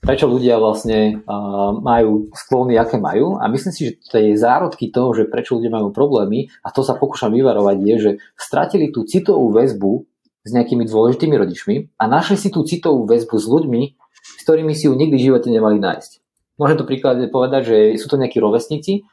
prečo 0.00 0.28
ľudia 0.28 0.56
vlastne 0.56 1.20
uh, 1.24 1.76
majú 1.76 2.32
sklony, 2.32 2.76
aké 2.80 2.96
majú. 2.96 3.36
A 3.36 3.48
myslím 3.52 3.72
si, 3.72 3.80
že 3.88 3.92
tie 4.00 4.32
zárodky 4.32 4.88
toho, 4.88 5.12
že 5.12 5.28
prečo 5.28 5.60
ľudia 5.60 5.72
majú 5.72 5.92
problémy, 5.92 6.48
a 6.64 6.72
to 6.72 6.80
sa 6.80 6.96
pokúšam 6.96 7.32
vyvarovať, 7.32 7.76
je, 7.84 7.96
že 8.00 8.10
stratili 8.36 8.88
tú 8.88 9.04
citovú 9.04 9.52
väzbu 9.52 10.08
s 10.40 10.50
nejakými 10.56 10.88
dôležitými 10.88 11.36
rodičmi 11.36 11.74
a 12.00 12.04
našli 12.08 12.40
si 12.40 12.48
tú 12.48 12.64
citovú 12.64 13.04
väzbu 13.04 13.36
s 13.36 13.46
ľuďmi, 13.46 13.82
s 14.20 14.42
ktorými 14.48 14.72
si 14.72 14.88
ju 14.88 14.96
nikdy 14.96 15.16
v 15.20 15.26
živote 15.32 15.52
nemali 15.52 15.76
nájsť. 15.76 16.20
Môžem 16.56 16.76
to 16.80 16.88
príklad 16.88 17.20
povedať, 17.32 17.62
že 17.68 17.76
sú 18.00 18.08
to 18.08 18.20
nejakí 18.20 18.40
rovesníci 18.40 19.04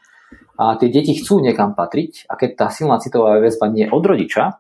a 0.58 0.76
tie 0.76 0.90
deti 0.90 1.14
chcú 1.16 1.40
niekam 1.40 1.78
patriť 1.78 2.26
a 2.28 2.34
keď 2.34 2.50
tá 2.58 2.68
silná 2.74 2.98
citová 2.98 3.38
väzba 3.38 3.70
nie 3.70 3.86
je 3.86 3.94
od 3.94 4.04
rodiča, 4.04 4.60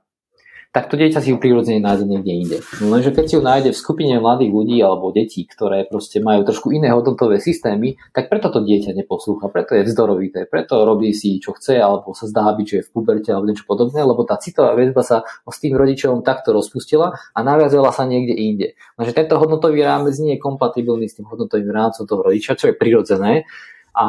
tak 0.77 0.93
to 0.93 0.99
dieťa 0.99 1.23
si 1.23 1.33
ju 1.33 1.41
prirodzene 1.41 1.81
nájde 1.81 2.05
niekde 2.05 2.33
inde. 2.37 2.57
No 2.83 2.93
lenže 2.93 3.15
keď 3.15 3.25
si 3.25 3.33
ju 3.33 3.41
nájde 3.41 3.69
v 3.73 3.81
skupine 3.81 4.13
mladých 4.21 4.51
ľudí 4.53 4.77
alebo 4.83 5.15
detí, 5.15 5.47
ktoré 5.47 5.87
proste 5.87 6.21
majú 6.21 6.45
trošku 6.45 6.69
iné 6.75 6.93
hodnotové 6.93 7.41
systémy, 7.41 7.97
tak 8.13 8.29
preto 8.29 8.51
to 8.53 8.61
dieťa 8.61 8.93
neposlúcha, 8.93 9.49
preto 9.49 9.73
je 9.73 9.87
vzdorovité, 9.87 10.45
preto 10.45 10.83
robí 10.83 11.15
si 11.17 11.39
čo 11.41 11.55
chce 11.57 11.79
alebo 11.81 12.13
sa 12.13 12.27
zdá 12.29 12.45
byť, 12.51 12.65
že 12.67 12.75
je 12.77 12.85
v 12.85 12.91
puberte 12.93 13.33
alebo 13.33 13.49
niečo 13.49 13.65
podobné, 13.65 14.03
lebo 14.03 14.21
tá 14.27 14.37
citová 14.37 14.77
väzba 14.77 15.01
sa 15.01 15.17
s 15.25 15.57
tým 15.57 15.73
rodičom 15.73 16.21
takto 16.21 16.53
rozpustila 16.53 17.15
a 17.15 17.39
naviazala 17.41 17.89
sa 17.95 18.05
niekde 18.05 18.35
inde. 18.37 18.67
Lenže 18.99 19.17
tento 19.17 19.39
hodnotový 19.39 19.81
rámec 19.81 20.13
nie 20.21 20.37
je 20.37 20.43
kompatibilný 20.43 21.09
s 21.09 21.17
tým 21.17 21.25
hodnotovým 21.25 21.73
rámcom 21.73 22.05
toho 22.05 22.21
rodiča, 22.21 22.53
čo 22.53 22.69
je 22.69 22.75
prirodzené. 22.77 23.49
A, 23.97 24.07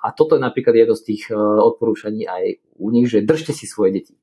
a 0.00 0.08
toto 0.16 0.40
je 0.40 0.42
napríklad 0.42 0.72
jedno 0.72 0.96
z 0.96 1.12
tých 1.12 1.28
e, 1.28 1.36
odporúčaní 1.36 2.24
aj 2.24 2.56
u 2.80 2.88
nich, 2.88 3.12
že 3.12 3.20
držte 3.20 3.52
si 3.52 3.68
svoje 3.68 4.00
deti. 4.00 4.16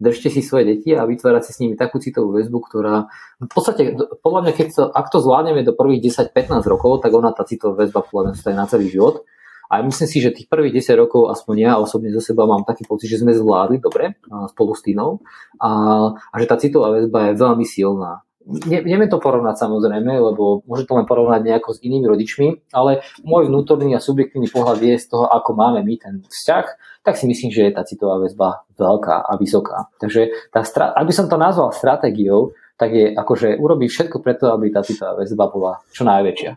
Držte 0.00 0.32
si 0.32 0.40
svoje 0.40 0.64
deti 0.76 0.96
a 0.96 1.04
vytvárať 1.04 1.42
si 1.44 1.52
s 1.52 1.60
nimi 1.60 1.76
takú 1.76 2.00
citovú 2.00 2.32
väzbu, 2.32 2.58
ktorá 2.64 3.08
v 3.40 3.52
podstate, 3.52 3.96
podľa 4.24 4.40
mňa, 4.48 4.52
keď 4.56 4.66
to, 4.72 4.82
ak 4.88 5.12
to 5.12 5.20
zvládneme 5.20 5.60
do 5.60 5.76
prvých 5.76 6.08
10-15 6.08 6.64
rokov, 6.72 7.04
tak 7.04 7.12
ona 7.12 7.36
tá 7.36 7.44
citová 7.44 7.84
väzba 7.84 8.04
podľa 8.04 8.32
mňa 8.32 8.34
stane 8.36 8.56
na 8.56 8.68
celý 8.68 8.88
život. 8.88 9.28
A 9.66 9.82
myslím 9.82 10.08
si, 10.08 10.18
že 10.22 10.32
tých 10.32 10.48
prvých 10.48 10.78
10 10.84 11.04
rokov, 11.04 11.32
aspoň 11.32 11.54
ja 11.60 11.72
osobne 11.76 12.08
zo 12.14 12.22
seba 12.22 12.46
mám 12.46 12.62
taký 12.62 12.86
pocit, 12.86 13.12
že 13.12 13.20
sme 13.20 13.34
zvládli 13.34 13.82
dobre 13.82 14.16
spolu 14.52 14.72
s 14.72 14.80
Tínou 14.84 15.20
a, 15.58 15.70
a 16.16 16.34
že 16.38 16.46
tá 16.46 16.56
citová 16.56 16.94
väzba 16.96 17.32
je 17.32 17.40
veľmi 17.40 17.66
silná 17.66 18.25
neviem 18.46 19.10
to 19.10 19.18
porovnať 19.18 19.58
samozrejme, 19.58 20.12
lebo 20.22 20.62
môže 20.64 20.86
to 20.86 20.94
len 20.94 21.04
porovnať 21.04 21.42
nejako 21.42 21.74
s 21.74 21.82
inými 21.82 22.06
rodičmi, 22.06 22.48
ale 22.70 23.02
môj 23.26 23.50
vnútorný 23.50 23.98
a 23.98 24.00
subjektívny 24.00 24.46
pohľad 24.46 24.78
je 24.78 24.94
z 24.94 25.06
toho, 25.10 25.26
ako 25.26 25.58
máme 25.58 25.82
my 25.82 25.94
ten 25.98 26.14
vzťah, 26.22 26.66
tak 27.02 27.18
si 27.18 27.26
myslím, 27.26 27.50
že 27.50 27.66
je 27.66 27.72
tá 27.74 27.82
citová 27.82 28.22
väzba 28.22 28.62
veľká 28.78 29.26
a 29.26 29.32
vysoká. 29.38 29.90
Takže 29.98 30.50
tá, 30.54 30.62
ak 30.94 31.04
by 31.06 31.14
som 31.14 31.26
to 31.26 31.36
nazval 31.38 31.74
stratégiou, 31.74 32.54
tak 32.78 32.94
je 32.94 33.10
akože 33.14 33.58
urobiť 33.58 33.88
všetko 33.90 34.16
preto, 34.22 34.54
aby 34.54 34.70
tá 34.70 34.86
citová 34.86 35.18
väzba 35.18 35.50
bola 35.50 35.82
čo 35.90 36.06
najväčšia. 36.06 36.54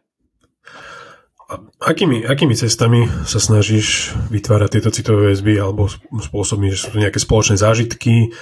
Akými, 1.81 2.29
akými 2.29 2.53
cestami 2.53 3.09
sa 3.25 3.41
snažíš 3.41 4.13
vytvárať 4.29 4.77
tieto 4.77 4.93
citové 4.93 5.33
väzby 5.33 5.57
alebo 5.57 5.89
spôsobmi, 6.13 6.69
že 6.69 6.77
sú 6.77 6.87
to 6.93 7.01
nejaké 7.01 7.17
spoločné 7.17 7.57
zážitky, 7.57 8.37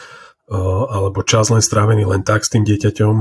alebo 0.48 1.28
čas 1.28 1.52
len 1.52 1.60
strávený 1.60 2.08
len 2.08 2.24
tak 2.24 2.48
s 2.48 2.52
tým 2.52 2.64
dieťaťom? 2.64 3.14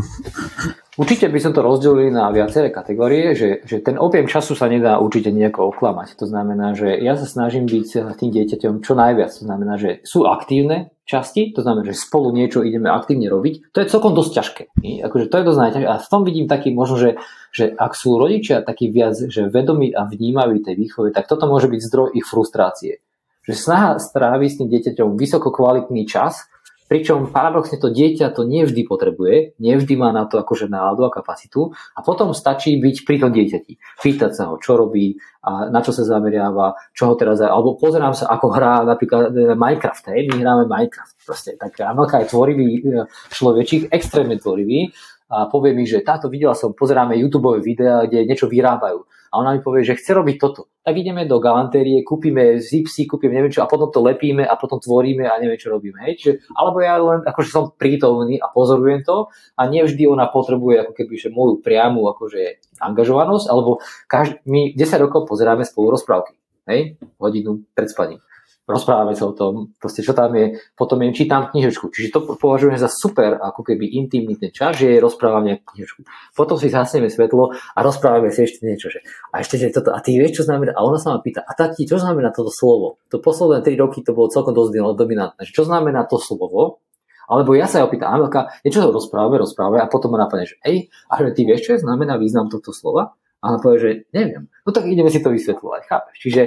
Určite 0.97 1.29
by 1.29 1.39
som 1.43 1.53
to 1.53 1.61
rozdelil 1.61 2.09
na 2.09 2.33
viaceré 2.33 2.73
kategórie, 2.73 3.37
že, 3.37 3.61
že 3.69 3.85
ten 3.85 4.01
objem 4.01 4.25
času 4.25 4.57
sa 4.57 4.65
nedá 4.65 4.97
určite 4.97 5.29
nejako 5.29 5.77
oklamať. 5.77 6.17
To 6.17 6.25
znamená, 6.25 6.73
že 6.73 6.97
ja 6.97 7.21
sa 7.21 7.29
snažím 7.29 7.69
byť 7.69 7.85
s 7.85 8.17
tým 8.17 8.33
dieťaťom 8.33 8.81
čo 8.81 8.97
najviac. 8.97 9.29
To 9.29 9.45
znamená, 9.45 9.77
že 9.77 10.01
sú 10.09 10.25
aktívne 10.25 10.97
časti, 11.05 11.53
to 11.53 11.61
znamená, 11.61 11.85
že 11.93 12.01
spolu 12.01 12.33
niečo 12.33 12.65
ideme 12.65 12.89
aktívne 12.89 13.29
robiť. 13.29 13.77
To 13.77 13.85
je 13.85 13.93
celkom 13.93 14.17
dosť 14.17 14.33
ťažké. 14.33 14.63
Akože 15.05 15.29
to 15.29 15.37
je 15.37 15.45
dosť 15.45 15.61
najťažšie. 15.69 15.91
A 15.93 16.01
v 16.01 16.09
tom 16.09 16.23
vidím 16.25 16.49
taký 16.49 16.73
možno, 16.73 16.97
že, 16.97 17.11
že 17.53 17.77
ak 17.77 17.93
sú 17.93 18.17
rodičia 18.17 18.65
takí 18.65 18.89
viac 18.89 19.21
že 19.21 19.53
vedomí 19.53 19.93
a 19.93 20.09
vnímaví 20.09 20.65
tej 20.65 20.81
výchove, 20.81 21.13
tak 21.13 21.29
toto 21.29 21.45
môže 21.45 21.69
byť 21.69 21.81
zdroj 21.93 22.09
ich 22.17 22.25
frustrácie. 22.25 23.05
Že 23.45 23.53
snaha 23.53 23.91
stráviť 24.01 24.49
s 24.49 24.59
tým 24.65 24.69
dieťaťom 24.73 25.09
vysoko 25.21 25.53
kvalitný 25.53 26.09
čas, 26.09 26.49
Pričom 26.87 27.35
paradoxne 27.35 27.83
to 27.83 27.91
dieťa 27.91 28.31
to 28.31 28.47
nevždy 28.47 28.87
potrebuje, 28.87 29.59
nevždy 29.59 29.95
má 29.99 30.15
na 30.15 30.31
to 30.31 30.39
akože 30.39 30.71
náladu 30.71 31.03
a 31.03 31.11
kapacitu 31.11 31.75
a 31.95 32.01
potom 32.07 32.31
stačí 32.31 32.79
byť 32.79 32.97
pri 33.03 33.17
tom 33.19 33.31
dieťati. 33.35 33.99
Pýtať 33.99 34.31
sa 34.31 34.55
ho, 34.55 34.63
čo 34.63 34.79
robí, 34.79 35.19
a 35.43 35.67
na 35.67 35.83
čo 35.83 35.91
sa 35.91 36.07
zameriava, 36.07 36.79
čo 36.95 37.11
ho 37.11 37.15
teraz, 37.19 37.43
alebo 37.43 37.75
pozerám 37.75 38.15
sa, 38.15 38.31
ako 38.31 38.47
hrá 38.55 38.87
napríklad 38.87 39.35
e, 39.35 39.59
Minecraft, 39.59 40.15
hej, 40.15 40.31
my 40.31 40.37
hráme 40.39 40.65
Minecraft, 40.71 41.15
proste, 41.27 41.59
tak 41.59 41.75
Amelka 41.83 42.23
je 42.23 42.31
tvorivý 42.31 42.69
e, 42.79 43.07
človečík, 43.35 43.91
extrémne 43.91 44.39
tvorivý 44.39 44.95
a 45.27 45.51
povie 45.51 45.75
mi, 45.75 45.91
že 45.91 46.07
táto 46.07 46.31
videla 46.31 46.55
som, 46.55 46.71
pozeráme 46.71 47.19
YouTube 47.19 47.59
videá, 47.59 48.07
kde 48.07 48.31
niečo 48.31 48.47
vyrábajú 48.47 49.03
a 49.37 49.45
ona 49.45 49.53
mi 49.53 49.61
povie, 49.61 49.85
že 49.85 50.01
chce 50.01 50.17
robiť 50.17 50.37
toto. 50.41 50.73
Tak 50.81 50.97
ideme 50.97 51.29
do 51.29 51.37
galantérie, 51.37 52.01
kúpime 52.01 52.57
zipsy, 52.57 53.05
kúpime 53.05 53.37
neviem 53.37 53.53
čo 53.53 53.61
a 53.61 53.69
potom 53.69 53.93
to 53.93 54.01
lepíme 54.01 54.41
a 54.49 54.57
potom 54.57 54.81
tvoríme 54.81 55.29
a 55.29 55.37
neviem 55.37 55.61
čo 55.61 55.69
robíme. 55.69 56.01
Hej? 56.09 56.13
Čiže, 56.17 56.33
alebo 56.57 56.81
ja 56.81 56.97
len 56.97 57.21
akože 57.21 57.51
som 57.53 57.69
prítomný 57.77 58.41
a 58.41 58.49
pozorujem 58.49 59.05
to 59.05 59.29
a 59.61 59.63
nevždy 59.69 60.09
ona 60.09 60.25
potrebuje 60.33 60.89
ako 60.89 60.93
keby 60.97 61.15
že 61.21 61.29
moju 61.29 61.61
priamu 61.61 62.09
akože 62.17 62.65
angažovanosť, 62.81 63.47
alebo 63.53 63.85
každý, 64.09 64.41
my 64.49 64.73
10 64.73 65.05
rokov 65.05 65.29
pozeráme 65.29 65.69
spolu 65.69 65.93
rozprávky. 65.93 66.33
Hej? 66.65 66.97
Hodinu 67.21 67.69
pred 67.77 67.93
spaním 67.93 68.25
rozprávame 68.67 69.15
sa 69.15 69.31
o 69.31 69.35
tom, 69.35 69.73
proste 69.79 70.03
čo 70.03 70.11
tam 70.11 70.35
je, 70.35 70.59
potom 70.75 70.99
im 71.07 71.15
čítam 71.15 71.49
knižočku. 71.55 71.89
Čiže 71.95 72.11
to 72.11 72.21
považujem 72.35 72.75
za 72.77 72.91
super, 72.91 73.39
ako 73.39 73.63
keby 73.63 73.87
intimný 73.95 74.35
ten 74.35 74.51
čas, 74.51 74.77
že 74.77 74.99
rozprávame 74.99 75.63
knižočku. 75.63 76.03
Potom 76.35 76.59
si 76.59 76.69
zasneme 76.69 77.07
svetlo 77.07 77.55
a 77.55 77.79
rozprávame 77.81 78.35
si 78.35 78.43
ešte 78.43 78.67
niečo. 78.67 78.91
Že, 78.91 79.07
a 79.31 79.35
ešte 79.41 79.55
že 79.57 79.71
toto, 79.71 79.95
a 79.95 80.03
ty 80.03 80.19
vieš, 80.19 80.43
čo 80.43 80.51
znamená, 80.51 80.75
a 80.75 80.83
ona 80.83 80.99
sa 80.99 81.15
ma 81.15 81.23
pýta, 81.23 81.47
a 81.47 81.55
tati, 81.55 81.87
čo 81.87 82.03
znamená 82.03 82.35
toto 82.35 82.51
slovo? 82.51 82.99
To 83.15 83.23
posledné 83.23 83.63
3 83.63 83.79
roky 83.79 84.03
to 84.03 84.11
bolo 84.11 84.27
celkom 84.29 84.53
dosť 84.53 84.99
dominantné. 84.99 85.47
Čo 85.47 85.65
znamená 85.65 86.05
to 86.11 86.19
slovo? 86.19 86.83
Alebo 87.27 87.59
ja 87.59 87.67
sa 87.67 87.83
jej 87.83 87.87
opýtam, 87.87 88.15
Amelka, 88.15 88.55
niečo 88.63 88.87
rozprávame, 88.87 89.43
rozprávame 89.43 89.83
a 89.83 89.91
potom 89.91 90.15
ma 90.15 90.27
napadne, 90.27 90.47
že 90.47 90.63
ej, 90.63 90.87
a 91.11 91.19
že 91.19 91.35
ty 91.35 91.43
vieš, 91.43 91.67
čo 91.67 91.71
je 91.75 91.83
znamená 91.83 92.15
význam 92.23 92.47
tohto 92.47 92.71
slova? 92.71 93.19
A 93.43 93.51
ona 93.51 93.59
povie, 93.59 93.79
že 93.83 93.91
neviem. 94.15 94.47
No 94.63 94.71
tak 94.71 94.87
ideme 94.87 95.11
si 95.11 95.19
to 95.19 95.35
vysvetľovať, 95.35 95.83
chápeš? 95.91 96.17
Čiže 96.23 96.43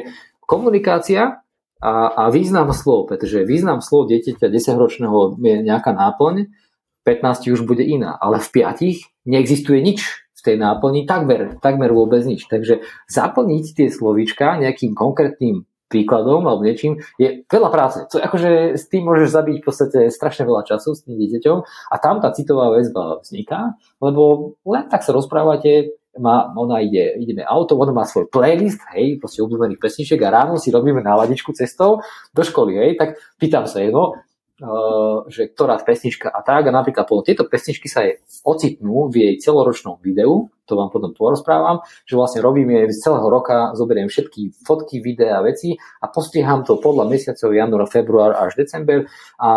komunikácia 0.47 1.43
a, 1.79 2.11
a 2.11 2.23
význam 2.27 2.71
slov, 2.75 3.07
pretože 3.07 3.47
význam 3.47 3.79
slov 3.79 4.11
dieťaťa 4.11 4.51
10-ročného 4.51 5.39
je 5.39 5.55
nejaká 5.63 5.95
náplň, 5.95 6.51
v 6.99 7.03
15 7.07 7.55
už 7.55 7.63
bude 7.63 7.81
iná, 7.81 8.19
ale 8.19 8.43
v 8.43 8.67
5 8.67 9.23
neexistuje 9.23 9.79
nič 9.79 10.27
v 10.39 10.41
tej 10.43 10.55
náplni, 10.59 11.07
takmer, 11.07 11.59
takmer 11.59 11.91
vôbec 11.91 12.23
nič. 12.27 12.47
Takže 12.47 12.83
zaplniť 13.07 13.65
tie 13.75 13.87
slovíčka 13.87 14.59
nejakým 14.59 14.95
konkrétnym 14.95 15.67
príkladom 15.89 16.45
alebo 16.45 16.61
niečím, 16.61 17.01
je 17.17 17.43
veľa 17.49 17.69
práce. 17.73 18.05
Co, 18.07 18.21
akože 18.21 18.77
s 18.77 18.85
tým 18.87 19.09
môžeš 19.09 19.33
zabiť 19.33 19.57
v 19.59 19.65
podstate 19.65 19.99
strašne 20.13 20.45
veľa 20.45 20.63
času 20.69 20.93
s 20.93 21.03
tým 21.03 21.17
dieťaťom 21.17 21.57
a 21.65 21.95
tam 21.97 22.21
tá 22.21 22.29
citová 22.29 22.69
väzba 22.69 23.25
vzniká, 23.25 23.73
lebo 23.97 24.53
len 24.69 24.85
tak 24.87 25.01
sa 25.01 25.11
rozprávate, 25.11 25.98
má, 26.17 26.49
ona 26.57 26.81
ide, 26.81 27.13
ideme 27.21 27.45
auto, 27.45 27.77
ona 27.77 27.93
má 27.93 28.03
svoj 28.07 28.31
playlist, 28.33 28.81
hej, 28.97 29.21
proste 29.21 29.45
obľúbených 29.45 29.77
pesničiek 29.77 30.17
a 30.25 30.33
ráno 30.33 30.57
si 30.57 30.73
robíme 30.73 31.05
náladičku 31.05 31.53
cestou 31.53 32.01
do 32.33 32.41
školy, 32.41 32.81
hej, 32.81 32.91
tak 32.97 33.21
pýtam 33.37 33.69
sa 33.69 33.85
jedno, 33.85 34.17
uh, 34.63 35.25
že 35.29 35.53
ktorá 35.53 35.79
pesnička 35.79 36.27
a 36.33 36.41
tak. 36.43 36.67
A 36.67 36.71
napríklad 36.75 37.07
potom 37.07 37.21
tieto 37.21 37.47
pesničky 37.47 37.87
sa 37.87 38.03
jej 38.05 38.19
ocitnú 38.43 39.07
v 39.07 39.15
jej 39.29 39.33
celoročnom 39.39 40.01
videu, 40.01 40.49
to 40.69 40.77
vám 40.77 40.93
potom 40.93 41.17
porozprávam, 41.17 41.81
že 42.05 42.13
vlastne 42.13 42.45
robíme 42.45 42.85
z 42.93 42.97
celého 43.01 43.25
roka, 43.25 43.73
zoberiem 43.73 44.05
všetky 44.05 44.53
fotky, 44.61 45.01
videá 45.01 45.41
veci 45.41 45.73
a 45.73 46.05
postriham 46.13 46.61
to 46.61 46.77
podľa 46.77 47.09
mesiacov 47.09 47.49
január, 47.49 47.89
február 47.89 48.37
až 48.37 48.53
december 48.53 49.09
a 49.41 49.49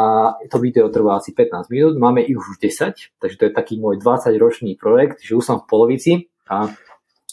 to 0.48 0.56
video 0.56 0.88
trvá 0.88 1.20
asi 1.20 1.36
15 1.36 1.68
minút, 1.68 2.00
máme 2.00 2.24
ich 2.24 2.40
už 2.40 2.56
10, 2.56 3.20
takže 3.20 3.36
to 3.36 3.44
je 3.44 3.52
taký 3.52 3.76
môj 3.76 4.00
20 4.00 4.32
ročný 4.40 4.72
projekt, 4.80 5.20
že 5.20 5.36
už 5.36 5.44
som 5.44 5.60
v 5.60 5.68
polovici 5.68 6.31
a 6.52 6.68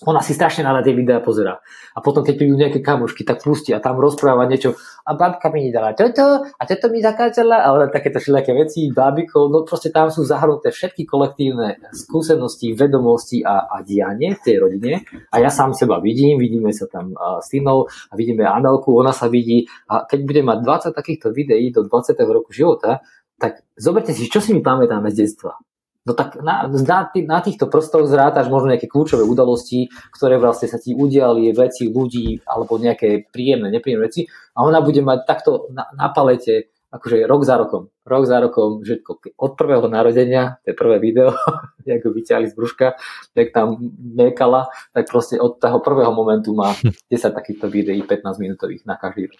ona 0.07 0.23
si 0.23 0.31
strašne 0.31 0.63
na 0.63 0.79
tie 0.79 0.95
videá 0.95 1.19
pozera. 1.19 1.59
A 1.91 1.99
potom, 1.99 2.23
keď 2.23 2.39
prídu 2.39 2.55
nejaké 2.55 2.79
kamošky, 2.79 3.27
tak 3.27 3.43
pustí 3.43 3.75
a 3.75 3.83
tam 3.83 3.99
rozpráva 3.99 4.47
niečo. 4.47 4.79
A 5.03 5.11
babka 5.11 5.51
mi 5.51 5.67
nedala 5.67 5.91
toto, 5.91 6.47
a 6.47 6.63
toto 6.63 6.87
mi 6.87 7.03
zakázala, 7.03 7.67
a 7.67 7.75
ona 7.75 7.91
takéto 7.91 8.23
všelijaké 8.23 8.55
veci, 8.55 8.87
bábikov, 8.95 9.51
no 9.51 9.67
proste 9.67 9.91
tam 9.91 10.07
sú 10.07 10.23
zahrnuté 10.23 10.71
všetky 10.71 11.03
kolektívne 11.03 11.83
skúsenosti, 11.91 12.71
vedomosti 12.71 13.43
a, 13.43 13.67
a 13.67 13.83
dianie 13.83 14.39
v 14.39 14.43
tej 14.43 14.55
rodine. 14.63 15.03
A 15.35 15.43
ja 15.43 15.51
sám 15.51 15.75
seba 15.75 15.99
vidím, 15.99 16.39
vidíme 16.39 16.71
sa 16.71 16.87
tam 16.87 17.11
s 17.43 17.51
Tinou 17.51 17.91
a 17.91 18.13
vidíme 18.15 18.47
Anelku, 18.47 18.95
ona 18.95 19.11
sa 19.11 19.27
vidí. 19.27 19.67
A 19.91 20.07
keď 20.07 20.19
budem 20.23 20.45
mať 20.47 20.59
20 20.63 20.95
takýchto 20.95 21.27
videí 21.35 21.75
do 21.75 21.83
20. 21.83 22.15
roku 22.23 22.55
života, 22.55 23.03
tak 23.35 23.67
zoberte 23.75 24.15
si, 24.15 24.31
čo 24.31 24.39
si 24.39 24.55
mi 24.55 24.63
pamätáme 24.63 25.11
z 25.11 25.27
detstva 25.27 25.59
No 26.07 26.15
tak 26.15 26.39
na, 26.39 26.65
na, 26.65 26.99
na 27.11 27.39
týchto 27.43 27.67
prstoch 27.67 28.07
zrátaš 28.07 28.47
možno 28.47 28.71
nejaké 28.71 28.87
kľúčové 28.87 29.21
udalosti, 29.27 29.91
ktoré 30.15 30.39
vlastne 30.39 30.71
sa 30.71 30.79
ti 30.79 30.95
udiali, 30.95 31.51
veci, 31.51 31.91
ľudí, 31.91 32.39
alebo 32.47 32.79
nejaké 32.79 33.27
príjemné, 33.29 33.67
nepríjemné 33.67 34.07
veci 34.07 34.23
a 34.55 34.63
ona 34.63 34.79
bude 34.79 35.03
mať 35.03 35.19
takto 35.27 35.67
na, 35.75 35.91
na 35.93 36.07
palete 36.09 36.71
akože 36.89 37.29
rok 37.29 37.41
za 37.45 37.55
rokom, 37.61 37.93
rok 38.01 38.23
za 38.25 38.41
rokom, 38.41 38.81
že 38.81 39.05
od 39.37 39.51
prvého 39.53 39.85
narodenia, 39.85 40.57
to 40.65 40.73
je 40.73 40.75
prvé 40.75 40.97
video, 40.97 41.37
jak 41.89 42.01
ho 42.01 42.09
vyťahli 42.09 42.49
z 42.49 42.57
brúška, 42.57 42.97
jak 43.37 43.53
tam 43.53 43.93
mekala, 44.01 44.73
tak 44.89 45.05
proste 45.05 45.37
od 45.37 45.61
toho 45.61 45.77
prvého 45.85 46.09
momentu 46.09 46.57
má 46.57 46.73
10 47.13 47.29
takýchto 47.29 47.69
videí 47.69 48.01
15 48.01 48.41
minútových 48.41 48.83
na 48.89 48.97
každý 48.97 49.29
rok. 49.29 49.39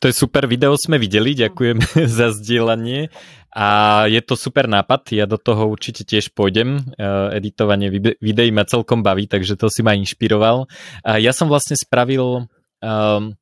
To 0.00 0.12
je 0.12 0.14
super 0.14 0.44
video, 0.44 0.76
sme 0.76 1.00
videli, 1.00 1.36
ďakujem 1.36 1.80
za 2.20 2.32
zdieľanie. 2.32 3.12
A 3.54 3.66
je 4.10 4.18
to 4.18 4.34
super 4.34 4.66
nápad, 4.66 5.14
ja 5.14 5.30
do 5.30 5.38
toho 5.38 5.70
určite 5.70 6.02
tiež 6.02 6.34
pôjdem. 6.34 6.82
Uh, 6.98 7.30
editovanie 7.38 7.86
videí 8.18 8.50
ma 8.50 8.66
celkom 8.66 9.06
baví, 9.06 9.30
takže 9.30 9.54
to 9.54 9.70
si 9.70 9.86
ma 9.86 9.94
inšpiroval. 9.94 10.66
Uh, 11.06 11.22
ja 11.22 11.30
som 11.30 11.46
vlastne 11.46 11.78
spravil 11.78 12.50
um, 12.82 13.38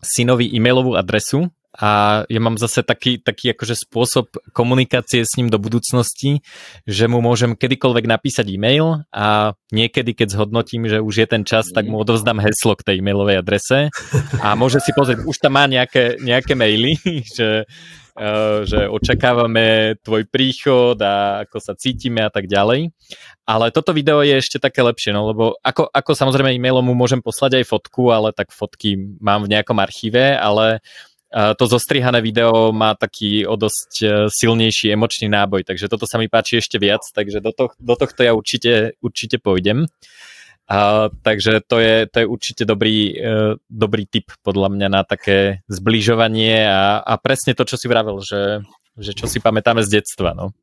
synovi 0.00 0.48
e-mailovú 0.48 0.96
adresu 0.96 1.52
a 1.74 2.22
ja 2.30 2.40
mám 2.40 2.54
zase 2.54 2.86
taký, 2.86 3.18
taký 3.18 3.50
akože 3.50 3.84
spôsob 3.84 4.30
komunikácie 4.54 5.26
s 5.26 5.34
ním 5.34 5.50
do 5.50 5.58
budúcnosti, 5.58 6.40
že 6.86 7.10
mu 7.10 7.18
môžem 7.18 7.58
kedykoľvek 7.58 8.06
napísať 8.06 8.46
e-mail 8.48 9.02
a 9.10 9.58
niekedy, 9.74 10.14
keď 10.14 10.38
zhodnotím, 10.38 10.86
že 10.86 11.02
už 11.02 11.14
je 11.20 11.26
ten 11.26 11.42
čas, 11.42 11.68
tak 11.74 11.90
mu 11.90 11.98
odovzdám 11.98 12.38
heslo 12.38 12.78
k 12.78 12.86
tej 12.86 12.96
e-mailovej 13.02 13.42
adrese 13.42 13.90
a 14.38 14.54
môže 14.54 14.78
si 14.80 14.94
pozrieť, 14.94 15.26
už 15.26 15.36
tam 15.42 15.58
má 15.58 15.66
nejaké, 15.66 16.22
nejaké 16.22 16.54
maily, 16.54 16.94
že, 17.36 17.66
že 18.64 18.86
očakávame 18.86 19.98
tvoj 19.98 20.30
príchod 20.30 20.94
a 21.02 21.42
ako 21.42 21.58
sa 21.58 21.74
cítime 21.74 22.22
a 22.22 22.30
tak 22.30 22.46
ďalej. 22.46 22.94
Ale 23.42 23.74
toto 23.74 23.90
video 23.90 24.22
je 24.22 24.38
ešte 24.38 24.62
také 24.62 24.86
lepšie, 24.86 25.10
no 25.10 25.34
lebo 25.34 25.58
ako, 25.58 25.90
ako 25.90 26.10
samozrejme 26.14 26.54
e-mailom 26.54 26.86
mu 26.86 26.94
môžem 26.94 27.18
poslať 27.18 27.58
aj 27.60 27.68
fotku, 27.68 28.14
ale 28.14 28.30
tak 28.30 28.54
fotky 28.54 28.94
mám 29.18 29.42
v 29.42 29.58
nejakom 29.58 29.82
archíve, 29.82 30.38
ale 30.38 30.78
uh, 30.78 31.58
to 31.58 31.66
zostrihané 31.66 32.22
video 32.22 32.70
má 32.70 32.94
taký 32.94 33.42
o 33.50 33.58
dosť 33.58 33.92
e, 34.00 34.06
silnejší 34.30 34.94
emočný 34.94 35.26
náboj, 35.26 35.66
takže 35.66 35.90
toto 35.90 36.06
sa 36.06 36.16
mi 36.22 36.30
páči 36.30 36.62
ešte 36.62 36.78
viac, 36.78 37.02
takže 37.10 37.42
do, 37.42 37.50
to, 37.50 37.74
do 37.82 37.94
tohto 37.98 38.22
ja 38.22 38.30
určite, 38.30 38.94
určite 39.02 39.42
pôjdem. 39.42 39.90
A, 40.64 41.12
takže 41.20 41.60
to 41.68 41.76
je, 41.76 42.08
to 42.08 42.24
je 42.24 42.26
určite 42.26 42.62
dobrý, 42.64 43.12
uh, 43.20 43.52
dobrý 43.68 44.08
tip 44.08 44.32
podľa 44.40 44.72
mňa 44.72 44.88
na 44.88 45.02
také 45.04 45.60
zbližovanie 45.68 46.64
a, 46.64 47.04
a 47.04 47.12
presne 47.20 47.52
to, 47.52 47.68
čo 47.68 47.76
si 47.76 47.84
vravel, 47.84 48.24
že, 48.24 48.64
že 48.96 49.12
čo 49.12 49.28
si 49.28 49.44
pamätáme 49.44 49.84
z 49.84 50.00
detstva. 50.00 50.32
No. 50.32 50.56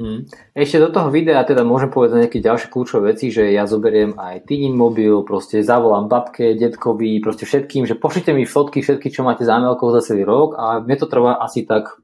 Hmm. 0.00 0.24
Ešte 0.56 0.80
do 0.80 0.88
toho 0.88 1.12
videa 1.12 1.44
teda 1.44 1.60
môžem 1.60 1.92
povedať 1.92 2.24
nejaké 2.24 2.40
ďalšie 2.40 2.72
kľúčové 2.72 3.12
veci, 3.12 3.28
že 3.28 3.52
ja 3.52 3.68
zoberiem 3.68 4.16
aj 4.16 4.48
Tinin 4.48 4.72
mobil, 4.72 5.12
proste 5.28 5.60
zavolám 5.60 6.08
babke, 6.08 6.56
detkovi, 6.56 7.20
proste 7.20 7.44
všetkým, 7.44 7.84
že 7.84 8.00
pošlite 8.00 8.32
mi 8.32 8.48
fotky 8.48 8.80
všetky, 8.80 9.12
čo 9.12 9.28
máte 9.28 9.44
za 9.44 9.60
za 9.60 10.00
celý 10.00 10.24
rok 10.24 10.56
a 10.56 10.80
mne 10.80 10.96
to 10.96 11.04
trvá 11.04 11.36
asi 11.36 11.68
tak, 11.68 12.00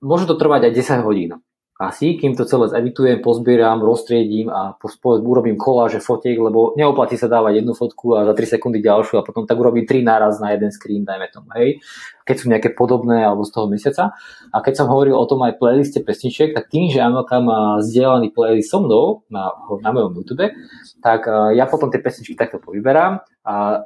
môže 0.00 0.24
to 0.24 0.40
trvať 0.40 0.70
aj 0.70 1.02
10 1.02 1.04
hodín 1.04 1.36
asi, 1.82 2.14
kým 2.14 2.38
to 2.38 2.46
celé 2.46 2.70
editujem, 2.78 3.18
pozbieram, 3.18 3.82
roztriedím 3.82 4.46
a 4.46 4.78
urobím 5.02 5.58
koláže 5.58 5.98
fotiek, 5.98 6.38
lebo 6.38 6.78
neoplatí 6.78 7.18
sa 7.18 7.26
dávať 7.26 7.58
jednu 7.58 7.74
fotku 7.74 8.14
a 8.14 8.22
za 8.22 8.38
3 8.38 8.54
sekundy 8.54 8.78
ďalšiu 8.78 9.18
a 9.18 9.26
potom 9.26 9.42
tak 9.50 9.58
urobím 9.58 9.82
3 9.82 10.06
náraz 10.06 10.38
na 10.38 10.54
jeden 10.54 10.70
screen, 10.70 11.02
dajme 11.02 11.26
tomu, 11.34 11.50
hej. 11.58 11.82
Keď 12.22 12.36
sú 12.38 12.46
nejaké 12.46 12.70
podobné 12.78 13.26
alebo 13.26 13.42
z 13.42 13.50
toho 13.50 13.66
mesiaca. 13.66 14.14
A 14.54 14.62
keď 14.62 14.78
som 14.78 14.86
hovoril 14.86 15.18
o 15.18 15.26
tom 15.26 15.42
aj 15.42 15.58
playliste 15.58 15.98
pesničiek, 16.06 16.54
tak 16.54 16.70
tým, 16.70 16.86
že 16.86 17.02
Amelka 17.02 17.42
má 17.42 17.82
zdieľaný 17.82 18.30
playlist 18.30 18.70
so 18.70 18.78
mnou 18.78 19.26
na, 19.26 19.50
na 19.82 19.90
mojom 19.90 20.22
YouTube, 20.22 20.54
tak 21.02 21.26
ja 21.58 21.66
potom 21.66 21.90
tie 21.90 21.98
pesničky 21.98 22.38
takto 22.38 22.62
povyberám 22.62 23.26
a 23.42 23.82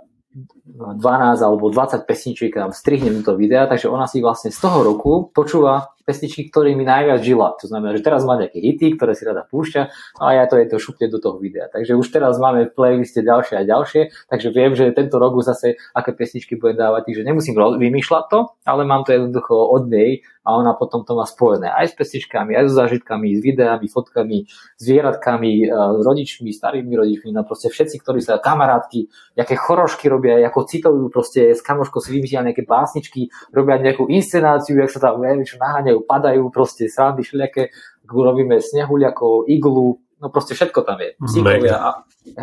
12 0.66 1.46
alebo 1.46 1.70
20 1.70 2.02
pesničiek 2.10 2.50
tam 2.50 2.74
strihnem 2.74 3.22
do 3.22 3.38
videa, 3.38 3.70
takže 3.70 3.86
ona 3.86 4.10
si 4.10 4.18
vlastne 4.18 4.50
z 4.50 4.58
toho 4.58 4.82
roku 4.82 5.30
počúva 5.30 5.94
pesničky, 6.06 6.46
ktorými 6.48 6.86
najviac 6.86 7.20
žila. 7.20 7.58
To 7.58 7.66
znamená, 7.66 7.98
že 7.98 8.06
teraz 8.06 8.22
má 8.22 8.38
nejaké 8.38 8.62
hity, 8.62 8.94
ktoré 8.94 9.18
si 9.18 9.26
rada 9.26 9.42
púšťa 9.42 9.90
a 10.22 10.26
ja 10.38 10.46
to 10.46 10.54
je 10.54 10.70
to 10.70 10.78
šupne 10.78 11.10
do 11.10 11.18
toho 11.18 11.42
videa. 11.42 11.66
Takže 11.66 11.98
už 11.98 12.06
teraz 12.14 12.38
máme 12.38 12.70
v 12.70 12.74
playliste 12.78 13.26
ďalšie 13.26 13.58
a 13.58 13.66
ďalšie, 13.66 14.14
takže 14.30 14.54
viem, 14.54 14.78
že 14.78 14.94
tento 14.94 15.18
rok 15.18 15.34
už 15.34 15.50
zase 15.50 15.82
aké 15.90 16.14
pesničky 16.14 16.54
budem 16.54 16.78
dávať, 16.78 17.10
takže 17.10 17.26
nemusím 17.26 17.58
vymýšľať 17.58 18.24
to, 18.30 18.38
ale 18.62 18.86
mám 18.86 19.02
to 19.02 19.18
jednoducho 19.18 19.54
od 19.54 19.90
nej 19.90 20.22
a 20.46 20.54
ona 20.54 20.78
potom 20.78 21.02
to 21.02 21.18
má 21.18 21.26
spojené 21.26 21.74
aj 21.74 21.90
s 21.90 21.94
pesničkami, 21.98 22.54
aj 22.54 22.70
so 22.70 22.86
zážitkami, 22.86 23.34
s 23.34 23.42
videami, 23.42 23.90
fotkami, 23.90 24.46
zvieratkami, 24.78 25.52
s 25.66 26.00
rodičmi, 26.06 26.54
starými 26.54 26.94
rodičmi, 26.94 27.34
no 27.34 27.42
proste 27.42 27.66
všetci, 27.66 27.98
ktorí 27.98 28.22
sa 28.22 28.38
kamarátky, 28.38 29.10
nejaké 29.34 29.58
chorošky 29.58 30.06
robia, 30.06 30.38
ako 30.56 30.64
citujú 30.64 31.12
proste 31.12 31.52
s 31.52 31.60
kamoškou 31.60 32.00
si 32.00 32.16
vymyslia 32.16 32.40
nejaké 32.40 32.64
básničky, 32.64 33.28
robia 33.52 33.76
nejakú 33.76 34.08
inscenáciu, 34.08 34.80
jak 34.80 34.88
sa 34.88 35.12
tam 35.12 35.20
neviem 35.20 35.44
čo 35.44 35.60
naháňajú 35.60 36.00
padajú, 36.08 36.48
proste 36.48 36.88
srandy 36.88 37.20
všelijaké, 37.20 37.68
robíme 38.08 38.56
snehuliakov, 38.64 39.44
iglu, 39.52 40.00
no 40.16 40.32
proste 40.32 40.56
všetko 40.56 40.80
tam 40.80 40.96
je. 41.04 41.12
Psíkovia 41.20 41.76
a 41.76 41.90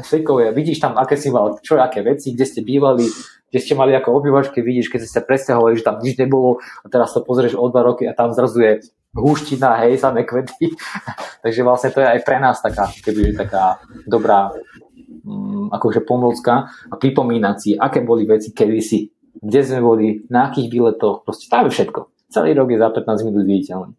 psíkovia, 0.06 0.54
vidíš 0.54 0.78
tam, 0.78 0.94
aké 0.94 1.18
si 1.18 1.34
mal, 1.34 1.58
čo, 1.66 1.82
aké 1.82 2.06
veci, 2.06 2.38
kde 2.38 2.46
ste 2.46 2.62
bývali, 2.62 3.10
kde 3.50 3.60
ste 3.60 3.74
mali 3.74 3.98
ako 3.98 4.22
obývačke, 4.22 4.62
vidíš, 4.62 4.94
keď 4.94 5.00
ste 5.02 5.12
sa 5.18 5.26
presťahovali, 5.26 5.74
že 5.74 5.88
tam 5.90 5.98
nič 5.98 6.14
nebolo 6.22 6.62
a 6.86 6.88
teraz 6.94 7.18
to 7.18 7.26
pozrieš 7.26 7.58
o 7.58 7.66
dva 7.74 7.82
roky 7.82 8.06
a 8.06 8.14
tam 8.14 8.30
zrazu 8.30 8.62
je 8.62 8.74
húština, 9.14 9.82
hej, 9.86 9.98
samé 9.98 10.26
kvety. 10.26 10.74
Takže 11.44 11.62
vlastne 11.62 11.90
to 11.94 12.02
je 12.02 12.08
aj 12.08 12.20
pre 12.26 12.38
nás 12.42 12.62
taká, 12.62 12.90
keby 13.02 13.34
taká 13.38 13.82
dobrá 14.06 14.54
akože 15.72 16.04
pomôcka 16.04 16.68
a 16.70 16.94
pripomínať 17.00 17.56
si, 17.60 17.70
aké 17.76 18.04
boli 18.04 18.28
veci 18.28 18.52
kedysi, 18.52 19.08
kde 19.40 19.60
sme 19.64 19.80
boli, 19.80 20.06
na 20.28 20.52
akých 20.52 20.68
výletoch, 20.68 21.24
proste 21.24 21.48
tam 21.48 21.72
všetko 21.72 22.14
celý 22.34 22.58
rok 22.58 22.74
je 22.74 22.82
za 22.82 22.90
15 22.90 23.28
minút 23.30 23.46
viditeľný. 23.46 23.94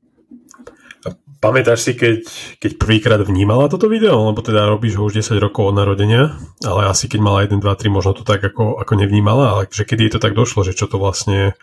Pamätáš 1.38 1.84
si, 1.84 1.92
keď, 1.92 2.24
keď 2.56 2.70
prvýkrát 2.80 3.20
vnímala 3.20 3.68
toto 3.68 3.84
video? 3.84 4.32
Lebo 4.32 4.40
teda 4.40 4.64
robíš 4.64 4.96
ho 4.96 5.04
už 5.04 5.20
10 5.20 5.36
rokov 5.36 5.70
od 5.70 5.76
narodenia, 5.76 6.32
ale 6.64 6.88
asi 6.88 7.04
keď 7.04 7.20
mala 7.20 7.44
1, 7.44 7.60
2, 7.60 7.60
3, 7.60 7.92
možno 7.92 8.16
to 8.16 8.24
tak 8.24 8.40
ako, 8.40 8.80
ako 8.80 8.92
nevnímala, 8.96 9.52
ale 9.52 9.62
že 9.68 9.84
kedy 9.84 10.08
je 10.08 10.12
to 10.16 10.24
tak 10.24 10.32
došlo, 10.32 10.64
že 10.66 10.74
čo 10.74 10.88
to 10.88 10.96
vlastne... 10.96 11.54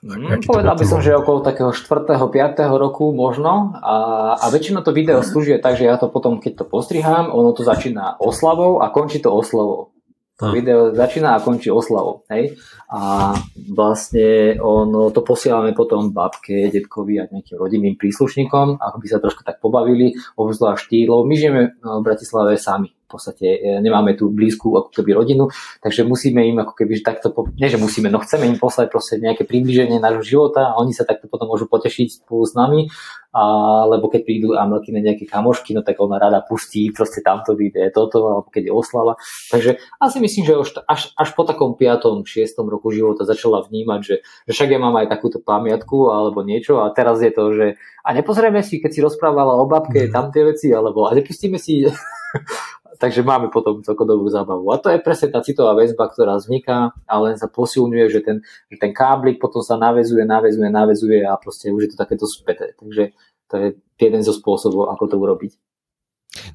Mm, 0.00 0.40
povedal 0.48 0.80
by 0.80 0.84
som, 0.88 1.04
že 1.04 1.12
okolo 1.12 1.44
takého 1.44 1.76
4. 1.76 2.16
5. 2.16 2.56
roku 2.80 3.12
možno 3.12 3.76
a, 3.84 4.32
a 4.32 4.48
väčšinou 4.48 4.80
to 4.80 4.96
video 4.96 5.20
slúži 5.20 5.60
tak, 5.60 5.76
že 5.76 5.84
ja 5.84 6.00
to 6.00 6.08
potom, 6.08 6.40
keď 6.40 6.64
to 6.64 6.64
postrihám, 6.64 7.28
ono 7.28 7.52
to 7.52 7.60
začína 7.60 8.16
oslavou 8.16 8.80
a 8.80 8.88
končí 8.88 9.20
to 9.20 9.28
oslavou. 9.28 9.92
To 10.40 10.48
hm. 10.48 10.52
video 10.56 10.80
začína 10.96 11.36
a 11.36 11.42
končí 11.44 11.68
oslavou. 11.68 12.24
Hej? 12.32 12.56
A 12.90 13.34
vlastne 13.70 14.58
ono, 14.58 15.14
to 15.14 15.22
posielame 15.22 15.70
potom 15.78 16.10
babke, 16.10 16.74
detkovi 16.74 17.22
a 17.22 17.30
nejakým 17.30 17.54
rodinným 17.54 17.94
príslušníkom, 17.94 18.82
ako 18.82 18.96
by 18.98 19.06
sa 19.06 19.22
trošku 19.22 19.46
tak 19.46 19.62
pobavili, 19.62 20.18
obzvlášť 20.34 20.90
štýlov. 20.90 21.22
My 21.22 21.34
žijeme 21.38 21.78
v 21.78 22.02
Bratislave 22.02 22.58
sami 22.58 22.90
v 23.10 23.18
podstate 23.18 23.46
e, 23.58 23.82
nemáme 23.82 24.14
tú 24.14 24.30
blízku 24.30 24.70
ako 24.78 24.94
keby 24.94 25.18
rodinu, 25.18 25.50
takže 25.82 26.06
musíme 26.06 26.46
im 26.46 26.62
ako 26.62 26.78
keby 26.78 27.02
takto, 27.02 27.34
nie 27.58 27.66
že 27.66 27.74
musíme, 27.74 28.06
no 28.06 28.22
chceme 28.22 28.46
im 28.46 28.54
poslať 28.54 28.86
proste 28.86 29.18
nejaké 29.18 29.42
približenie 29.42 29.98
nášho 29.98 30.22
života 30.22 30.70
a 30.70 30.78
oni 30.78 30.94
sa 30.94 31.02
takto 31.02 31.26
potom 31.26 31.50
môžu 31.50 31.66
potešiť 31.66 32.22
spolu 32.22 32.46
s 32.46 32.54
nami, 32.54 32.86
alebo 33.34 34.06
keď 34.06 34.20
prídu 34.22 34.48
Amelky 34.54 34.94
na 34.94 35.02
nejaké 35.02 35.26
kamošky, 35.26 35.74
no 35.74 35.82
tak 35.82 35.98
ona 35.98 36.22
rada 36.22 36.38
pustí 36.46 36.94
proste 36.94 37.18
tamto 37.18 37.58
video, 37.58 37.90
toto, 37.90 38.22
alebo 38.22 38.46
keď 38.46 38.70
je 38.70 38.72
oslava. 38.74 39.18
Takže 39.50 39.70
asi 39.98 40.16
myslím, 40.22 40.46
že 40.46 40.54
už 40.54 40.68
až, 40.86 41.10
až 41.18 41.28
po 41.34 41.42
takom 41.42 41.74
5. 41.74 42.22
6. 42.22 42.70
roku 42.70 42.79
života 42.88 43.28
začala 43.28 43.60
vnímať, 43.60 44.00
že, 44.00 44.16
že 44.48 44.52
však 44.56 44.72
ja 44.72 44.80
mám 44.80 44.96
aj 44.96 45.12
takúto 45.12 45.44
pamiatku 45.44 46.08
alebo 46.08 46.40
niečo 46.40 46.80
a 46.80 46.88
teraz 46.96 47.20
je 47.20 47.28
to, 47.28 47.52
že 47.52 47.66
a 48.00 48.08
nepozrieme 48.16 48.64
si, 48.64 48.80
keď 48.80 48.90
si 48.96 49.04
rozprávala 49.04 49.60
o 49.60 49.68
babke, 49.68 50.08
mm. 50.08 50.12
tam 50.16 50.32
tie 50.32 50.48
veci, 50.48 50.72
alebo 50.72 51.04
a 51.04 51.12
nepustíme 51.12 51.60
si 51.60 51.84
takže 53.00 53.24
máme 53.24 53.48
potom 53.48 53.80
celkom 53.80 54.04
dobrú 54.04 54.28
zábavu. 54.28 54.68
A 54.70 54.76
to 54.76 54.92
je 54.92 55.00
presne 55.00 55.32
tá 55.32 55.40
citová 55.40 55.72
väzba, 55.72 56.12
ktorá 56.12 56.36
vzniká 56.36 56.92
a 57.08 57.14
len 57.24 57.40
sa 57.40 57.48
posilňuje, 57.48 58.06
že 58.12 58.20
ten, 58.20 58.36
že 58.68 58.76
ten 58.76 58.92
káblik 58.92 59.40
potom 59.40 59.64
sa 59.64 59.80
navezuje, 59.80 60.28
navezuje, 60.28 60.68
navezuje 60.68 61.24
a 61.24 61.40
proste 61.40 61.72
už 61.72 61.88
je 61.88 61.90
to 61.96 61.98
takéto 61.98 62.28
späté. 62.28 62.76
Takže 62.76 63.16
to 63.48 63.54
je 63.56 63.68
jeden 63.96 64.20
zo 64.20 64.36
spôsobov, 64.36 64.92
ako 64.92 65.04
to 65.08 65.16
urobiť. 65.16 65.52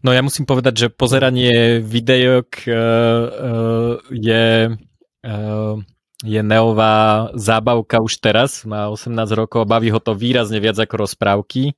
No 0.06 0.16
ja 0.16 0.24
musím 0.24 0.48
povedať, 0.48 0.88
že 0.88 0.94
pozeranie 0.94 1.84
videok 1.84 2.64
uh, 2.64 2.74
uh, 2.74 3.94
je 4.08 4.72
uh, 4.72 5.76
je 6.24 6.40
Neová 6.40 7.28
zábavka 7.36 8.00
už 8.00 8.24
teraz, 8.24 8.64
má 8.64 8.88
18 8.88 9.12
rokov, 9.36 9.68
baví 9.68 9.92
ho 9.92 10.00
to 10.00 10.16
výrazne 10.16 10.64
viac 10.64 10.80
ako 10.80 11.04
rozprávky. 11.04 11.76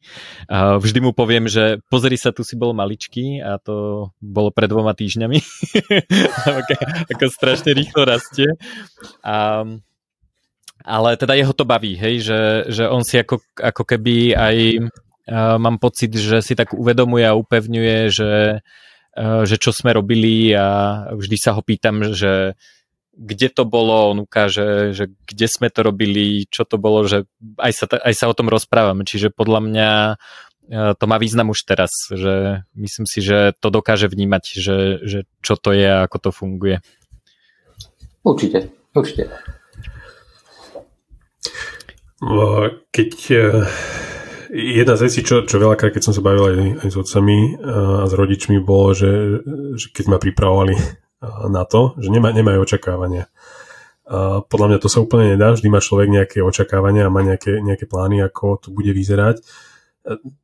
Vždy 0.54 1.00
mu 1.02 1.10
poviem, 1.10 1.50
že 1.50 1.82
pozri 1.90 2.22
sa, 2.22 2.30
tu 2.30 2.46
si 2.46 2.54
bol 2.54 2.78
maličký 2.78 3.42
a 3.42 3.58
to 3.58 4.10
bolo 4.22 4.54
pred 4.54 4.70
dvoma 4.70 4.94
týždňami. 4.94 5.40
ako, 7.18 7.26
strašne 7.34 7.74
rýchlo 7.74 8.06
rastie. 8.06 8.54
A, 9.26 9.66
ale 10.86 11.10
teda 11.18 11.34
jeho 11.34 11.58
to 11.58 11.66
baví, 11.66 11.98
hej, 11.98 12.22
že, 12.22 12.42
že 12.70 12.84
on 12.86 13.02
si 13.02 13.18
ako, 13.18 13.42
ako 13.58 13.84
keby 13.90 14.38
aj 14.38 14.58
mám 15.58 15.82
pocit, 15.82 16.14
že 16.16 16.40
si 16.46 16.54
tak 16.56 16.72
uvedomuje 16.78 17.26
a 17.28 17.36
upevňuje, 17.36 17.98
že, 18.08 18.64
že 19.18 19.56
čo 19.60 19.76
sme 19.76 19.92
robili 19.92 20.56
a 20.56 21.10
vždy 21.12 21.38
sa 21.42 21.52
ho 21.58 21.62
pýtam, 21.66 22.16
že 22.16 22.56
kde 23.18 23.50
to 23.50 23.66
bolo, 23.66 24.14
on 24.14 24.30
ukáže, 24.30 24.94
že 24.94 25.10
kde 25.26 25.48
sme 25.50 25.74
to 25.74 25.82
robili, 25.82 26.46
čo 26.54 26.70
to 26.70 26.78
bolo, 26.78 27.02
že 27.10 27.26
aj 27.58 27.72
sa, 27.74 27.86
aj 27.90 28.14
sa 28.14 28.30
o 28.30 28.38
tom 28.38 28.48
rozprávame, 28.48 29.10
čiže 29.10 29.34
podľa 29.34 29.60
mňa 29.66 29.90
e, 30.14 30.16
to 30.94 31.06
má 31.10 31.18
význam 31.18 31.50
už 31.50 31.66
teraz, 31.66 31.90
že 32.14 32.62
myslím 32.78 33.10
si, 33.10 33.26
že 33.26 33.58
to 33.58 33.74
dokáže 33.74 34.06
vnímať, 34.06 34.44
že, 34.54 34.78
že 35.02 35.20
čo 35.42 35.58
to 35.58 35.74
je 35.74 35.90
a 35.90 36.06
ako 36.06 36.30
to 36.30 36.30
funguje. 36.30 36.78
Určite, 38.22 38.70
určite. 38.94 39.34
Keď 42.94 43.12
jedna 44.50 44.94
z 44.98 45.04
vecí, 45.06 45.22
čo, 45.22 45.46
čo 45.46 45.62
veľakrát, 45.62 45.94
keď 45.94 46.04
som 46.06 46.14
sa 46.18 46.26
bavil 46.26 46.44
aj, 46.50 46.58
aj 46.86 46.90
s 46.90 46.98
otcami 46.98 47.38
a 47.62 48.06
s 48.10 48.14
rodičmi, 48.14 48.58
bolo, 48.58 48.98
že, 48.98 49.42
že 49.78 49.94
keď 49.94 50.06
ma 50.10 50.18
pripravovali 50.18 51.07
na 51.26 51.64
to, 51.66 51.98
že 51.98 52.14
nemá, 52.14 52.30
nemajú 52.30 52.62
očakávania. 52.62 53.30
Podľa 54.48 54.68
mňa 54.72 54.80
to 54.80 54.88
sa 54.88 55.04
úplne 55.04 55.36
nedá, 55.36 55.52
vždy 55.52 55.68
má 55.68 55.84
človek 55.84 56.08
nejaké 56.08 56.40
očakávania 56.40 57.08
a 57.08 57.14
má 57.14 57.26
nejaké, 57.26 57.60
nejaké 57.60 57.90
plány, 57.92 58.24
ako 58.24 58.64
to 58.64 58.68
bude 58.72 58.88
vyzerať. 58.96 59.44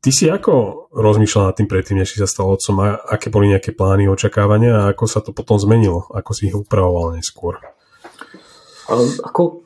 Ty 0.04 0.10
si 0.12 0.28
ako 0.28 0.92
rozmýšľal 0.92 1.48
nad 1.48 1.56
tým 1.56 1.72
predtým, 1.72 2.04
než 2.04 2.12
si 2.12 2.20
sa 2.20 2.28
stal 2.28 2.52
otcom 2.52 2.84
a 2.84 3.00
aké 3.00 3.32
boli 3.32 3.48
nejaké 3.48 3.72
plány, 3.72 4.12
očakávania 4.12 4.76
a 4.76 4.92
ako 4.92 5.08
sa 5.08 5.24
to 5.24 5.32
potom 5.32 5.56
zmenilo? 5.56 6.04
Ako 6.12 6.36
si 6.36 6.52
ich 6.52 6.56
upravoval 6.60 7.16
neskôr? 7.16 7.64
Ako, 9.24 9.64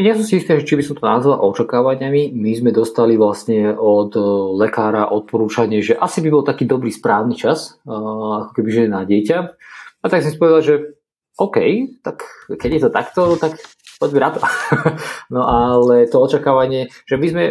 ja 0.00 0.16
som 0.16 0.24
si 0.24 0.40
istý, 0.40 0.64
či 0.64 0.80
by 0.80 0.84
som 0.88 0.96
to 0.96 1.04
nazval 1.04 1.44
očakávaniami. 1.44 2.32
My 2.32 2.56
sme 2.56 2.72
dostali 2.72 3.20
vlastne 3.20 3.76
od 3.76 4.16
lekára 4.56 5.12
odporúčanie, 5.12 5.84
že 5.84 5.92
asi 5.92 6.24
by 6.24 6.28
bol 6.32 6.40
taký 6.40 6.64
dobrý 6.64 6.88
správny 6.88 7.36
čas, 7.36 7.76
ako 7.84 8.56
keby 8.56 8.68
že 8.72 8.88
na 8.88 9.04
dieťa. 9.04 9.60
A 10.04 10.12
tak 10.12 10.20
som 10.20 10.30
si 10.30 10.36
povedal, 10.36 10.60
že 10.60 10.74
OK, 11.40 11.56
tak 12.04 12.22
keď 12.46 12.70
je 12.76 12.82
to 12.84 12.90
takto, 12.92 13.20
tak 13.40 13.56
poďme 13.98 14.20
na 14.20 14.30
to. 14.30 14.40
no 15.34 15.42
ale 15.48 16.06
to 16.06 16.20
očakávanie, 16.22 16.92
že 17.08 17.16
my 17.16 17.26
sme, 17.26 17.42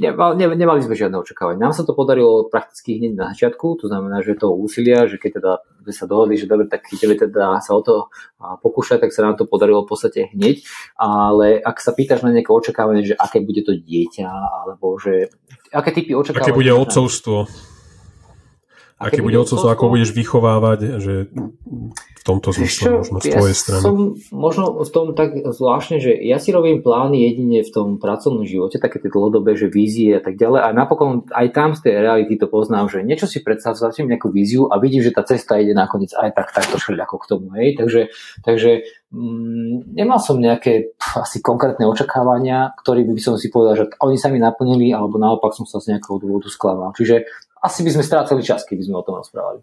nemali, 0.00 0.56
nemali 0.56 0.80
sme 0.80 0.96
žiadne 0.96 1.20
očakávanie. 1.20 1.60
Nám 1.60 1.76
sa 1.76 1.84
to 1.84 1.92
podarilo 1.92 2.48
prakticky 2.48 2.96
hneď 2.96 3.12
na 3.12 3.26
začiatku, 3.34 3.82
to 3.82 3.92
znamená, 3.92 4.24
že 4.24 4.40
to 4.40 4.54
úsilia, 4.54 5.04
že 5.04 5.20
keď 5.20 5.30
teda 5.42 5.52
sme 5.84 5.92
sa 5.92 6.04
dohodli, 6.08 6.40
že 6.40 6.48
dobre, 6.48 6.70
tak 6.70 6.88
ideme 6.88 7.18
teda 7.18 7.60
sa 7.60 7.76
o 7.76 7.82
to 7.84 8.08
pokúšať, 8.40 9.04
tak 9.04 9.12
sa 9.12 9.26
nám 9.26 9.36
to 9.36 9.44
podarilo 9.44 9.84
v 9.84 9.90
podstate 9.90 10.32
hneď. 10.32 10.64
Ale 10.96 11.60
ak 11.60 11.76
sa 11.82 11.92
pýtaš 11.92 12.24
na 12.24 12.32
nejaké 12.32 12.54
očakávanie, 12.54 13.04
že 13.04 13.18
aké 13.18 13.44
bude 13.44 13.60
to 13.66 13.76
dieťa, 13.76 14.30
alebo 14.64 14.96
že 14.96 15.28
aké 15.76 15.92
typy 15.92 16.16
očakávania... 16.16 16.54
Aké 16.54 16.56
bude 16.56 16.72
odcovstvo? 16.72 17.50
Aké, 18.96 19.20
bude 19.20 19.36
odcovstvo, 19.36 19.68
ako 19.68 19.92
budeš 19.92 20.16
vychovávať, 20.16 21.00
že 21.00 21.28
tomto 22.26 22.50
zmysle 22.50 23.06
možno 23.06 23.22
z 23.22 23.26
tvojej 23.30 23.54
ja 23.54 23.62
strany? 23.62 23.82
som 23.86 23.96
možno 24.34 24.64
v 24.82 24.90
tom 24.90 25.06
tak 25.14 25.38
zvláštne, 25.38 26.02
že 26.02 26.10
ja 26.18 26.42
si 26.42 26.50
robím 26.50 26.82
plány 26.82 27.22
jedine 27.22 27.62
v 27.62 27.70
tom 27.70 27.88
pracovnom 28.02 28.42
živote, 28.42 28.82
také 28.82 28.98
tie 28.98 29.14
dlhodobé, 29.14 29.54
že 29.54 29.70
vízie 29.70 30.18
a 30.18 30.20
tak 30.20 30.34
ďalej 30.34 30.60
a 30.66 30.68
napokon 30.74 31.22
aj 31.30 31.46
tam 31.54 31.78
z 31.78 31.86
tej 31.86 32.02
reality 32.02 32.34
to 32.34 32.50
poznám, 32.50 32.90
že 32.90 33.06
niečo 33.06 33.30
si 33.30 33.46
predstavím 33.46 34.10
nejakú 34.10 34.34
víziu 34.34 34.66
a 34.66 34.82
vidím, 34.82 35.06
že 35.06 35.14
tá 35.14 35.22
cesta 35.22 35.62
ide 35.62 35.70
nakoniec 35.70 36.10
aj 36.18 36.34
tak 36.34 36.50
takto 36.50 36.82
ako 36.82 37.16
k 37.22 37.28
tomu. 37.30 37.46
Hej? 37.54 37.78
Takže, 37.78 38.00
takže 38.42 38.70
mm, 39.14 39.94
nemal 39.94 40.18
som 40.18 40.42
nejaké 40.42 40.98
pf, 40.98 41.22
asi 41.22 41.38
konkrétne 41.38 41.86
očakávania, 41.86 42.74
ktoré 42.82 43.06
by 43.06 43.22
som 43.22 43.38
si 43.38 43.54
povedal, 43.54 43.86
že 43.86 43.94
oni 44.02 44.18
sa 44.18 44.34
mi 44.34 44.42
naplnili 44.42 44.90
alebo 44.90 45.14
naopak 45.22 45.54
som 45.54 45.62
sa 45.62 45.78
z 45.78 45.94
nejakého 45.94 46.18
dôvodu 46.18 46.50
sklamal. 46.50 46.90
Čiže 46.98 47.45
asi 47.66 47.82
by 47.82 47.90
sme 47.98 48.04
strácali 48.06 48.40
čas, 48.46 48.62
keby 48.62 48.86
sme 48.86 48.96
o 48.96 49.04
tom 49.04 49.18
rozprávali. 49.18 49.60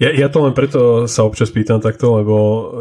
Ja, 0.00 0.08
ja 0.16 0.32
to 0.32 0.40
len 0.40 0.56
preto 0.56 1.04
sa 1.04 1.28
občas 1.28 1.52
pýtam 1.52 1.76
takto, 1.76 2.24
lebo 2.24 2.36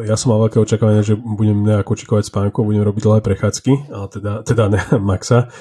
ja 0.08 0.16
som 0.16 0.32
mal 0.32 0.48
veľké 0.48 0.56
očakávanie, 0.64 1.04
že 1.04 1.20
budem 1.20 1.68
nejako 1.68 2.00
čikovať 2.00 2.32
spánku, 2.32 2.64
budem 2.64 2.80
robiť 2.80 3.04
dlhé 3.04 3.20
prechádzky, 3.20 3.92
ale 3.92 4.08
teda, 4.08 4.34
teda 4.48 4.64
ne 4.72 4.80
Maxa. 5.12 5.52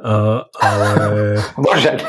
A, 0.00 0.48
ale, 0.48 0.88
Bože. 1.60 2.00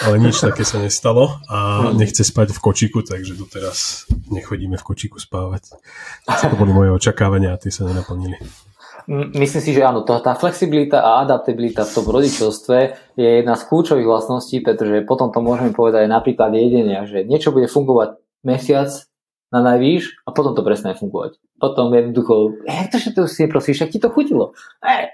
ale 0.00 0.16
nič 0.16 0.40
také 0.40 0.64
sa 0.64 0.80
nestalo 0.80 1.44
a 1.44 1.92
nechce 1.92 2.24
spať 2.24 2.56
v 2.56 2.62
kočiku, 2.64 3.04
takže 3.04 3.36
doteraz 3.36 4.08
nechodíme 4.32 4.80
v 4.80 4.84
kočiku 4.86 5.20
spávať. 5.20 5.76
To 6.24 6.56
boli 6.56 6.72
moje 6.72 6.88
očakávania 6.88 7.52
a 7.52 7.60
tie 7.60 7.68
sa 7.68 7.84
nenaplnili. 7.84 8.40
Myslím 9.10 9.62
si, 9.62 9.70
že 9.74 9.82
áno, 9.82 10.06
tá, 10.06 10.34
flexibilita 10.38 11.02
a 11.02 11.26
adaptabilita 11.26 11.82
v 11.82 11.94
tom 11.94 12.06
rodičovstve 12.06 12.76
je 13.18 13.28
jedna 13.42 13.58
z 13.58 13.66
kľúčových 13.66 14.06
vlastností, 14.06 14.62
pretože 14.62 15.02
potom 15.02 15.34
to 15.34 15.42
môžeme 15.42 15.74
povedať 15.74 16.06
aj 16.06 16.10
napríklad 16.10 16.54
jedenia, 16.54 17.02
že 17.06 17.26
niečo 17.26 17.50
bude 17.50 17.66
fungovať 17.66 18.22
mesiac 18.46 18.90
na 19.50 19.60
najvýš 19.60 20.22
a 20.24 20.30
potom 20.30 20.54
to 20.54 20.62
presne 20.62 20.94
fungovať. 20.94 21.36
Potom 21.58 21.92
jednoducho, 21.92 22.62
jak 22.66 22.88
to, 22.90 22.98
že 22.98 23.10
si 23.30 23.40
neprosíš, 23.46 23.84
ak 23.84 23.92
ti 23.92 24.00
to 24.00 24.08
chutilo. 24.08 24.56
E. 24.80 25.12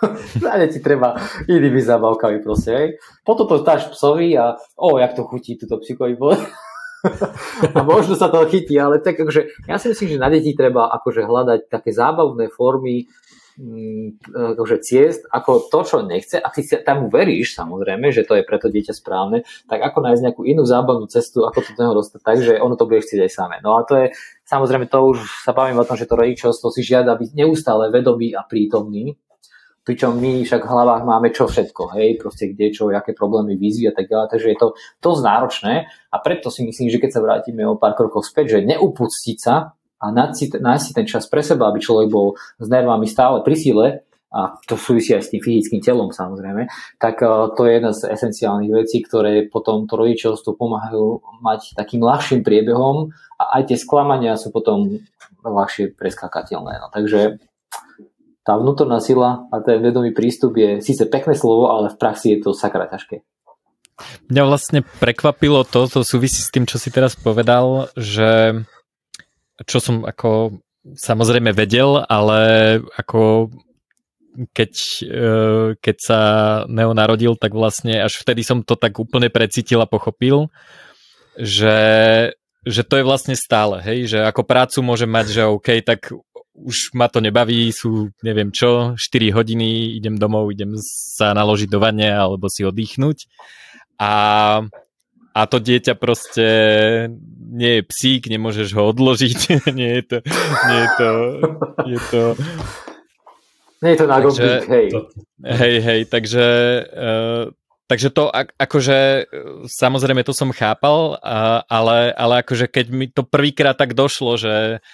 ti 0.72 0.80
treba 0.80 1.18
inými 1.44 1.82
zábavkami 1.84 2.40
proste, 2.40 2.70
hej. 2.72 2.88
Potom 3.26 3.44
to 3.44 3.60
dáš 3.60 3.92
psovi 3.92 4.32
a 4.38 4.56
o, 4.80 4.96
jak 4.96 5.12
to 5.12 5.28
chutí 5.28 5.60
túto 5.60 5.76
psikovi 5.82 6.16
a 7.76 7.80
možno 7.84 8.14
sa 8.14 8.28
to 8.28 8.44
chytí, 8.48 8.76
ale 8.76 9.00
tak 9.00 9.16
akože, 9.16 9.66
ja 9.68 9.76
si 9.80 9.92
myslím, 9.92 10.08
že 10.16 10.22
na 10.22 10.28
deti 10.28 10.52
treba 10.52 10.88
akože 10.92 11.24
hľadať 11.24 11.60
také 11.72 11.90
zábavné 11.90 12.52
formy 12.52 13.08
Mm, 13.60 14.16
akože 14.32 14.80
ciest, 14.80 15.28
ako 15.28 15.68
to, 15.68 15.84
čo 15.84 16.00
nechce, 16.00 16.40
a 16.40 16.48
ty 16.48 16.64
tam 16.80 17.12
veríš 17.12 17.52
samozrejme, 17.52 18.08
že 18.08 18.24
to 18.24 18.40
je 18.40 18.46
preto 18.46 18.72
dieťa 18.72 18.96
správne, 18.96 19.44
tak 19.68 19.84
ako 19.84 20.00
nájsť 20.00 20.22
nejakú 20.24 20.42
inú 20.48 20.64
zábavnú 20.64 21.04
cestu, 21.12 21.44
ako 21.44 21.68
to 21.68 21.76
toho 21.76 21.92
dostať 21.92 22.20
tak, 22.24 22.40
že 22.40 22.56
ono 22.56 22.80
to 22.80 22.88
bude 22.88 23.04
chcieť 23.04 23.20
aj 23.26 23.32
samé. 23.36 23.56
No 23.60 23.76
a 23.76 23.84
to 23.84 24.00
je, 24.00 24.06
samozrejme, 24.48 24.88
to 24.88 25.12
už 25.12 25.44
sa 25.44 25.52
bavím 25.52 25.76
o 25.76 25.84
tom, 25.84 26.00
že 26.00 26.08
to 26.08 26.16
rodičovstvo 26.16 26.72
si 26.72 26.80
žiada 26.80 27.12
byť 27.20 27.36
neustále 27.36 27.92
vedomý 27.92 28.32
a 28.32 28.48
prítomný, 28.48 29.20
pričom 29.90 30.14
my 30.22 30.46
však 30.46 30.62
v 30.62 30.70
hlavách 30.70 31.02
máme 31.02 31.34
čo 31.34 31.50
všetko, 31.50 31.98
hej, 31.98 32.14
proste 32.22 32.54
kde 32.54 32.70
čo, 32.70 32.86
aké 32.94 33.10
problémy, 33.10 33.58
výzvy 33.58 33.90
a 33.90 33.94
tak 33.98 34.06
ďalej, 34.06 34.30
takže 34.30 34.48
je 34.54 34.58
to 34.62 34.68
dosť 35.02 35.20
náročné 35.26 35.74
a 36.14 36.16
preto 36.22 36.46
si 36.46 36.62
myslím, 36.62 36.94
že 36.94 37.02
keď 37.02 37.10
sa 37.18 37.24
vrátime 37.26 37.66
o 37.66 37.74
pár 37.74 37.98
krokov 37.98 38.22
späť, 38.22 38.54
že 38.54 38.70
neupustiť 38.70 39.38
sa 39.42 39.74
a 39.74 40.06
nájsť 40.14 40.78
si, 40.78 40.94
ten 40.94 41.10
čas 41.10 41.26
pre 41.26 41.42
seba, 41.42 41.66
aby 41.66 41.82
človek 41.82 42.06
bol 42.06 42.38
s 42.38 42.66
nervami 42.70 43.10
stále 43.10 43.42
pri 43.42 43.56
sile, 43.58 43.86
a 44.30 44.54
to 44.62 44.78
súvisí 44.78 45.10
aj 45.10 45.26
s 45.26 45.34
tým 45.34 45.42
fyzickým 45.42 45.82
telom 45.82 46.14
samozrejme, 46.14 46.70
tak 47.02 47.18
uh, 47.18 47.50
to 47.50 47.66
je 47.66 47.82
jedna 47.82 47.90
z 47.90 48.14
esenciálnych 48.14 48.70
vecí, 48.70 49.02
ktoré 49.02 49.50
potom 49.50 49.90
to 49.90 49.98
rodičovstvo 49.98 50.54
pomáhajú 50.54 51.18
mať 51.42 51.74
takým 51.74 51.98
ľahším 51.98 52.46
priebehom 52.46 53.10
a 53.42 53.58
aj 53.58 53.74
tie 53.74 53.78
sklamania 53.82 54.38
sú 54.38 54.54
potom 54.54 55.02
ľahšie 55.42 55.98
preskakateľné. 55.98 56.78
No, 56.78 56.86
takže 56.94 57.42
tá 58.50 58.58
vnútorná 58.58 58.98
sila 58.98 59.46
a 59.54 59.62
ten 59.62 59.78
vedomý 59.78 60.10
prístup 60.10 60.58
je 60.58 60.82
síce 60.82 61.06
pekné 61.06 61.38
slovo, 61.38 61.70
ale 61.70 61.94
v 61.94 61.96
praxi 62.02 62.34
je 62.34 62.42
to 62.42 62.50
sakra 62.50 62.90
ťažké. 62.90 63.22
Mňa 64.26 64.42
vlastne 64.42 64.82
prekvapilo 64.98 65.62
to, 65.62 65.86
to 65.86 66.02
súvisí 66.02 66.42
s 66.42 66.50
tým, 66.50 66.66
čo 66.66 66.74
si 66.74 66.90
teraz 66.90 67.14
povedal, 67.14 67.94
že 67.94 68.58
čo 69.62 69.78
som 69.78 70.02
ako 70.02 70.58
samozrejme 70.98 71.54
vedel, 71.54 72.02
ale 72.10 72.40
ako 72.98 73.54
keď, 74.50 74.72
e, 75.04 75.26
keď 75.78 75.96
sa 76.00 76.20
Neo 76.66 76.90
narodil, 76.90 77.38
tak 77.38 77.54
vlastne 77.54 78.02
až 78.02 78.18
vtedy 78.18 78.42
som 78.42 78.66
to 78.66 78.74
tak 78.74 78.98
úplne 78.98 79.30
precítil 79.30 79.78
a 79.78 79.90
pochopil, 79.90 80.50
že, 81.38 81.78
že 82.66 82.82
to 82.82 82.98
je 82.98 83.04
vlastne 83.06 83.36
stále, 83.38 83.78
hej, 83.84 84.16
že 84.16 84.18
ako 84.26 84.42
prácu 84.42 84.78
môžem 84.82 85.10
mať, 85.10 85.26
že 85.38 85.42
OK, 85.44 85.68
tak 85.86 86.10
už 86.64 86.92
ma 86.92 87.08
to 87.08 87.24
nebaví, 87.24 87.72
sú 87.72 88.12
neviem 88.20 88.52
čo, 88.52 88.94
4 88.96 89.32
hodiny, 89.32 89.96
idem 89.96 90.20
domov, 90.20 90.52
idem 90.52 90.76
sa 90.80 91.32
naložiť 91.32 91.68
do 91.70 91.78
vane 91.80 92.08
alebo 92.08 92.46
si 92.52 92.64
oddychnúť 92.64 93.26
a 94.00 94.12
a 95.30 95.46
to 95.46 95.62
dieťa 95.62 95.94
proste 95.94 96.46
nie 97.54 97.78
je 97.78 97.82
psík, 97.86 98.26
nemôžeš 98.26 98.74
ho 98.74 98.90
odložiť, 98.90 99.40
nie 99.78 100.02
je 100.02 100.04
to, 100.04 100.18
nie 100.66 100.80
je 100.80 100.90
to, 100.98 101.10
je 101.86 101.98
to 102.10 102.22
nie 103.80 103.96
je 103.96 103.98
to 104.04 104.06
na 104.06 104.20
takže, 104.20 104.50
hej. 104.68 104.86
Hej, 105.40 105.74
hej, 105.80 106.00
takže 106.04 106.46
uh, 106.92 107.44
takže 107.88 108.08
to 108.12 108.28
akože 108.60 108.98
samozrejme 109.66 110.20
to 110.22 110.36
som 110.36 110.52
chápal, 110.52 111.16
uh, 111.16 111.64
ale, 111.64 112.12
ale 112.12 112.44
akože 112.44 112.68
keď 112.68 112.86
mi 112.92 113.06
to 113.08 113.24
prvýkrát 113.24 113.74
tak 113.74 113.96
došlo, 113.96 114.36
že, 114.36 114.84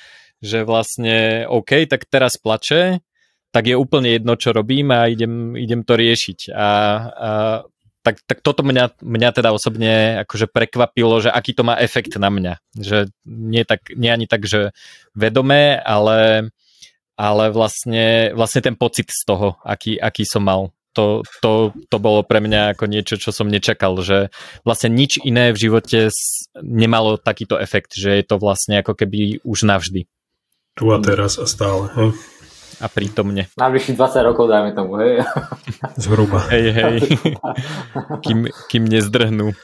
že 0.47 0.63
vlastne 0.63 1.45
OK, 1.51 1.91
tak 1.91 2.07
teraz 2.07 2.39
plače, 2.39 3.03
tak 3.51 3.67
je 3.67 3.75
úplne 3.75 4.15
jedno, 4.15 4.39
čo 4.39 4.55
robím 4.55 4.93
a 4.93 5.11
idem, 5.11 5.57
idem 5.57 5.83
to 5.83 5.97
riešiť. 5.97 6.53
A, 6.53 6.69
a 7.09 7.31
tak, 8.07 8.23
tak 8.23 8.39
toto 8.39 8.63
mňa, 8.63 9.03
mňa 9.03 9.31
teda 9.35 9.51
osobne 9.51 10.23
akože 10.23 10.47
prekvapilo, 10.47 11.19
že 11.19 11.35
aký 11.35 11.59
to 11.59 11.67
má 11.67 11.75
efekt 11.83 12.15
na 12.23 12.31
mňa. 12.31 12.55
Že 12.79 13.11
nie, 13.27 13.67
tak, 13.67 13.91
nie 13.91 14.15
ani 14.15 14.31
tak, 14.31 14.47
že 14.47 14.71
vedomé, 15.11 15.75
ale, 15.83 16.53
ale 17.19 17.45
vlastne, 17.51 18.31
vlastne 18.39 18.63
ten 18.63 18.79
pocit 18.79 19.11
z 19.11 19.27
toho, 19.27 19.59
aký, 19.67 19.99
aký 19.99 20.23
som 20.23 20.47
mal. 20.47 20.71
To, 20.95 21.27
to, 21.43 21.77
to 21.93 21.99
bolo 22.01 22.25
pre 22.25 22.41
mňa 22.41 22.79
ako 22.79 22.89
niečo, 22.89 23.19
čo 23.21 23.35
som 23.35 23.51
nečakal, 23.51 24.01
že 24.01 24.33
vlastne 24.65 24.95
nič 24.95 25.21
iné 25.27 25.53
v 25.53 25.61
živote 25.69 26.09
nemalo 26.61 27.21
takýto 27.21 27.61
efekt, 27.61 27.99
že 27.99 28.17
je 28.17 28.25
to 28.25 28.41
vlastne 28.41 28.81
ako 28.81 28.97
keby 28.97 29.43
už 29.45 29.67
navždy. 29.67 30.09
Tu 30.77 30.85
a 30.93 31.01
teraz 31.01 31.41
a 31.41 31.49
stále. 31.49 31.89
Hej? 31.97 32.11
a 32.77 32.87
prítomne. 32.93 33.49
Najbližších 33.57 33.97
20 33.97 34.29
rokov 34.29 34.53
dajme 34.53 34.77
tomu, 34.77 35.01
hej. 35.01 35.25
Zhruba. 36.05 36.45
Hej, 36.53 36.67
hej. 36.77 36.97
Kým, 38.21 38.53
kým 38.69 38.85
nezdrhnú. 38.85 39.57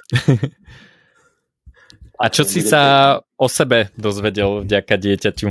A 2.17 2.25
čo 2.33 2.47
si 2.47 2.65
sa 2.65 3.19
o 3.37 3.47
sebe 3.51 3.93
dozvedel 3.99 4.65
vďaka 4.65 4.95
dieťaťu? 4.97 5.49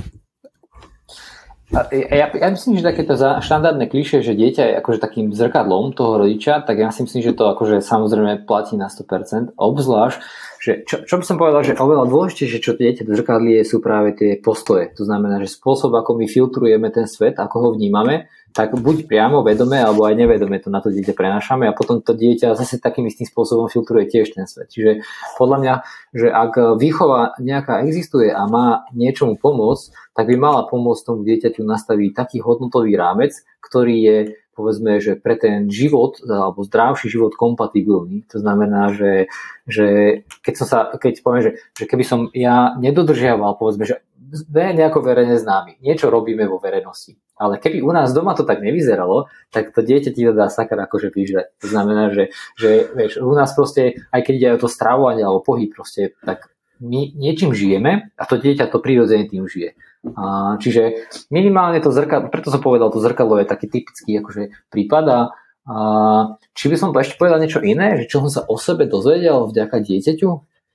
ja, 1.72 2.26
ja 2.28 2.47
myslím, 2.51 2.80
že 2.80 2.84
takéto 2.84 3.16
štandardné 3.20 3.88
kliše, 3.88 4.20
že 4.20 4.36
dieťa 4.36 4.64
je 4.72 4.74
akože 4.84 4.99
takým 4.99 5.32
zrkadlom 5.32 5.95
toho 5.95 6.20
rodiča, 6.20 6.68
tak 6.68 6.84
ja 6.84 6.91
si 6.91 7.07
myslím, 7.07 7.24
že 7.24 7.36
to 7.36 7.47
akože 7.47 7.80
samozrejme 7.80 8.43
platí 8.43 8.76
na 8.76 8.91
100%. 8.91 9.55
Obzvlášť, 9.55 10.20
že 10.62 10.86
čo, 10.86 11.01
čo 11.01 11.18
by 11.18 11.26
som 11.26 11.41
povedal, 11.41 11.66
že 11.66 11.74
oveľa 11.74 12.05
dôležitejšie, 12.05 12.59
čo 12.62 12.78
dieťa 12.78 13.09
zrkadlie, 13.09 13.66
sú 13.66 13.82
práve 13.82 14.14
tie 14.14 14.38
postoje. 14.38 14.93
To 14.93 15.09
znamená, 15.09 15.41
že 15.41 15.49
spôsob, 15.49 15.89
ako 15.97 16.22
my 16.22 16.30
filtrujeme 16.30 16.93
ten 16.93 17.09
svet, 17.09 17.41
ako 17.41 17.55
ho 17.57 17.70
vnímame, 17.74 18.30
tak 18.53 18.78
buď 18.78 19.09
priamo 19.09 19.41
vedome, 19.41 19.80
alebo 19.80 20.05
aj 20.05 20.14
nevedome 20.14 20.59
to 20.62 20.70
na 20.70 20.84
to 20.84 20.93
dieťa 20.93 21.18
prenášame 21.18 21.66
a 21.66 21.74
potom 21.74 22.03
to 22.03 22.14
dieťa 22.14 22.53
zase 22.53 22.78
takým 22.78 23.07
istým 23.07 23.26
spôsobom 23.26 23.72
filtruje 23.72 24.05
tiež 24.12 24.38
ten 24.38 24.45
svet. 24.45 24.70
Čiže 24.70 25.01
podľa 25.39 25.57
mňa, 25.57 25.74
že 26.14 26.28
ak 26.30 26.78
výchova 26.78 27.39
nejaká 27.41 27.82
existuje 27.82 28.30
a 28.30 28.45
má 28.45 28.86
niečomu 28.93 29.39
pomôcť, 29.39 30.14
tak 30.14 30.28
by 30.30 30.36
mala 30.36 30.68
pomôcť 30.68 31.01
tomu 31.01 31.24
dieťaťu 31.24 31.64
nastaviť 31.64 32.12
taký 32.14 32.38
hodnotový 32.43 32.93
rámec, 32.99 33.34
ktorý 33.64 33.95
je 33.97 34.18
povedzme, 34.56 34.99
že 34.99 35.16
pre 35.16 35.39
ten 35.39 35.72
život 35.72 36.20
alebo 36.24 36.62
zdravší 36.62 37.08
život 37.08 37.34
kompatibilný. 37.39 38.28
To 38.32 38.38
znamená, 38.39 38.91
že, 38.93 39.32
že 39.66 39.88
keď 40.43 40.54
som 40.60 40.68
sa, 40.68 40.78
keď 40.95 41.24
poviem, 41.24 41.43
že, 41.47 41.52
že 41.76 41.86
keby 41.88 42.04
som 42.04 42.20
ja 42.36 42.76
nedodržiaval, 42.78 43.56
povedzme, 43.56 43.88
že 43.88 44.04
nejako 44.52 45.04
verejne 45.04 45.36
známy, 45.36 45.84
niečo 45.84 46.08
robíme 46.08 46.47
vo 46.47 46.56
verejnosti. 46.56 47.20
Ale 47.36 47.58
keby 47.58 47.82
u 47.84 47.91
nás 47.91 48.14
doma 48.14 48.38
to 48.38 48.47
tak 48.47 48.62
nevyzeralo, 48.64 49.28
tak 49.52 49.76
to 49.76 49.82
dieťa 49.82 50.12
ti 50.14 50.22
to 50.24 50.32
dá 50.32 50.47
sakar 50.47 50.80
akože 50.88 51.12
vyžrať. 51.12 51.52
To 51.60 51.68
znamená, 51.68 52.14
že, 52.14 52.32
že 52.56 52.88
vieš, 52.95 53.20
u 53.20 53.34
nás 53.34 53.52
proste, 53.52 53.99
aj 54.14 54.22
keď 54.24 54.34
ide 54.38 54.49
o 54.56 54.62
to 54.62 54.70
stravovanie 54.72 55.26
alebo 55.26 55.43
pohyb 55.43 55.74
proste, 55.74 56.16
tak 56.24 56.54
my 56.82 57.14
niečím 57.14 57.54
žijeme 57.54 58.14
a 58.18 58.24
to 58.26 58.41
dieťa 58.41 58.70
to 58.72 58.82
prirodzene 58.82 59.30
tým 59.30 59.45
žije. 59.45 59.78
A, 60.02 60.58
čiže 60.58 61.14
minimálne 61.30 61.78
to 61.78 61.93
zrkadlo, 61.93 62.34
preto 62.34 62.49
som 62.49 62.58
povedal, 62.58 62.89
to 62.89 62.97
zrkadlo 62.97 63.38
je 63.38 63.45
taký 63.45 63.70
typický 63.70 64.18
akože 64.18 64.43
prípad 64.74 65.06
a, 65.06 65.20
či 66.58 66.66
by 66.74 66.76
som 66.76 66.89
ešte 66.89 67.22
povedal 67.22 67.38
niečo 67.38 67.62
iné, 67.62 68.02
že 68.02 68.10
čo 68.10 68.26
som 68.26 68.30
sa 68.34 68.41
o 68.49 68.58
sebe 68.58 68.89
dozvedel 68.89 69.45
vďaka 69.45 69.78
dieťaťu? 69.78 70.30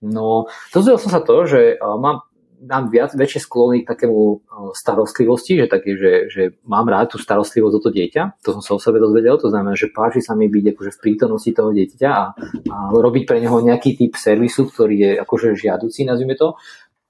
No, 0.07 0.47
dozvedel 0.71 1.03
som 1.03 1.11
sa 1.11 1.21
to, 1.25 1.43
že 1.43 1.83
mám 1.83 2.23
mám 2.63 2.89
viac, 2.89 3.13
väčšie 3.13 3.45
sklony 3.45 3.85
k 3.85 3.91
takému 3.93 4.41
starostlivosti, 4.73 5.61
že, 5.61 5.67
také, 5.69 5.97
že, 5.97 6.13
že 6.33 6.43
mám 6.65 6.89
rád 6.89 7.13
tú 7.13 7.21
starostlivosť 7.21 7.75
o 7.77 7.81
to 7.85 7.91
dieťa, 7.93 8.41
to 8.41 8.57
som 8.57 8.63
sa 8.65 8.73
o 8.77 8.81
sebe 8.81 8.97
dozvedel, 8.97 9.37
to 9.37 9.53
znamená, 9.53 9.77
že 9.77 9.93
páči 9.93 10.25
sa 10.25 10.33
mi 10.33 10.49
byť 10.49 10.73
akože 10.73 10.91
v 10.97 11.03
prítomnosti 11.03 11.51
toho 11.53 11.71
dieťaťa 11.77 12.11
a, 12.11 12.25
a 12.73 12.77
robiť 12.97 13.25
pre 13.29 13.39
neho 13.45 13.57
nejaký 13.61 14.01
typ 14.01 14.17
servisu, 14.17 14.73
ktorý 14.73 14.97
je 14.97 15.11
akože 15.21 15.49
žiaducí, 15.57 16.09
nazvime 16.09 16.35
to. 16.37 16.57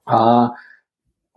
A, 0.07 0.51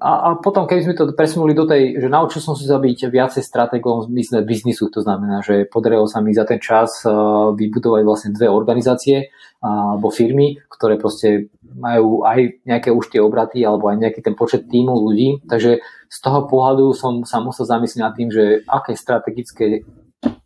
a, 0.00 0.12
a 0.26 0.28
potom, 0.40 0.64
keby 0.64 0.80
sme 0.80 0.94
to 0.96 1.12
presunuli 1.12 1.52
do 1.52 1.68
tej, 1.68 2.00
že 2.00 2.08
naučil 2.08 2.40
som 2.40 2.56
sa 2.56 2.80
byť 2.80 3.12
viacej 3.12 3.44
stratégom 3.44 4.08
biznisu, 4.48 4.88
to 4.88 5.04
znamená, 5.04 5.44
že 5.44 5.68
podarilo 5.68 6.08
sa 6.08 6.24
mi 6.24 6.32
za 6.32 6.48
ten 6.48 6.56
čas 6.56 7.04
vybudovať 7.52 8.02
vlastne 8.02 8.30
dve 8.32 8.48
organizácie 8.48 9.28
alebo 9.60 10.08
firmy, 10.08 10.56
ktoré 10.72 10.96
proste 10.96 11.52
majú 11.76 12.24
aj 12.24 12.64
nejaké 12.64 12.88
už 12.88 13.12
tie 13.12 13.20
obraty 13.20 13.60
alebo 13.60 13.92
aj 13.92 14.00
nejaký 14.00 14.24
ten 14.24 14.32
počet 14.32 14.72
týmu 14.72 14.96
ľudí. 14.96 15.44
Takže 15.44 15.84
z 15.84 16.18
toho 16.24 16.48
pohľadu 16.48 16.96
som 16.96 17.20
sa 17.28 17.44
musel 17.44 17.68
zamyslieť 17.68 18.00
nad 18.00 18.16
tým, 18.16 18.32
že 18.32 18.64
aké 18.64 18.96
strategické 18.96 19.84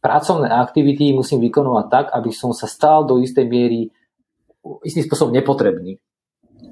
pracovné 0.02 0.50
aktivity 0.50 1.14
musím 1.14 1.38
vykonovať 1.38 1.86
tak, 1.94 2.06
aby 2.10 2.34
som 2.34 2.50
sa 2.50 2.66
stal 2.66 3.06
do 3.06 3.22
istej 3.22 3.46
miery 3.46 3.94
istým 4.82 5.06
spôsobom 5.06 5.30
nepotrebný 5.30 6.02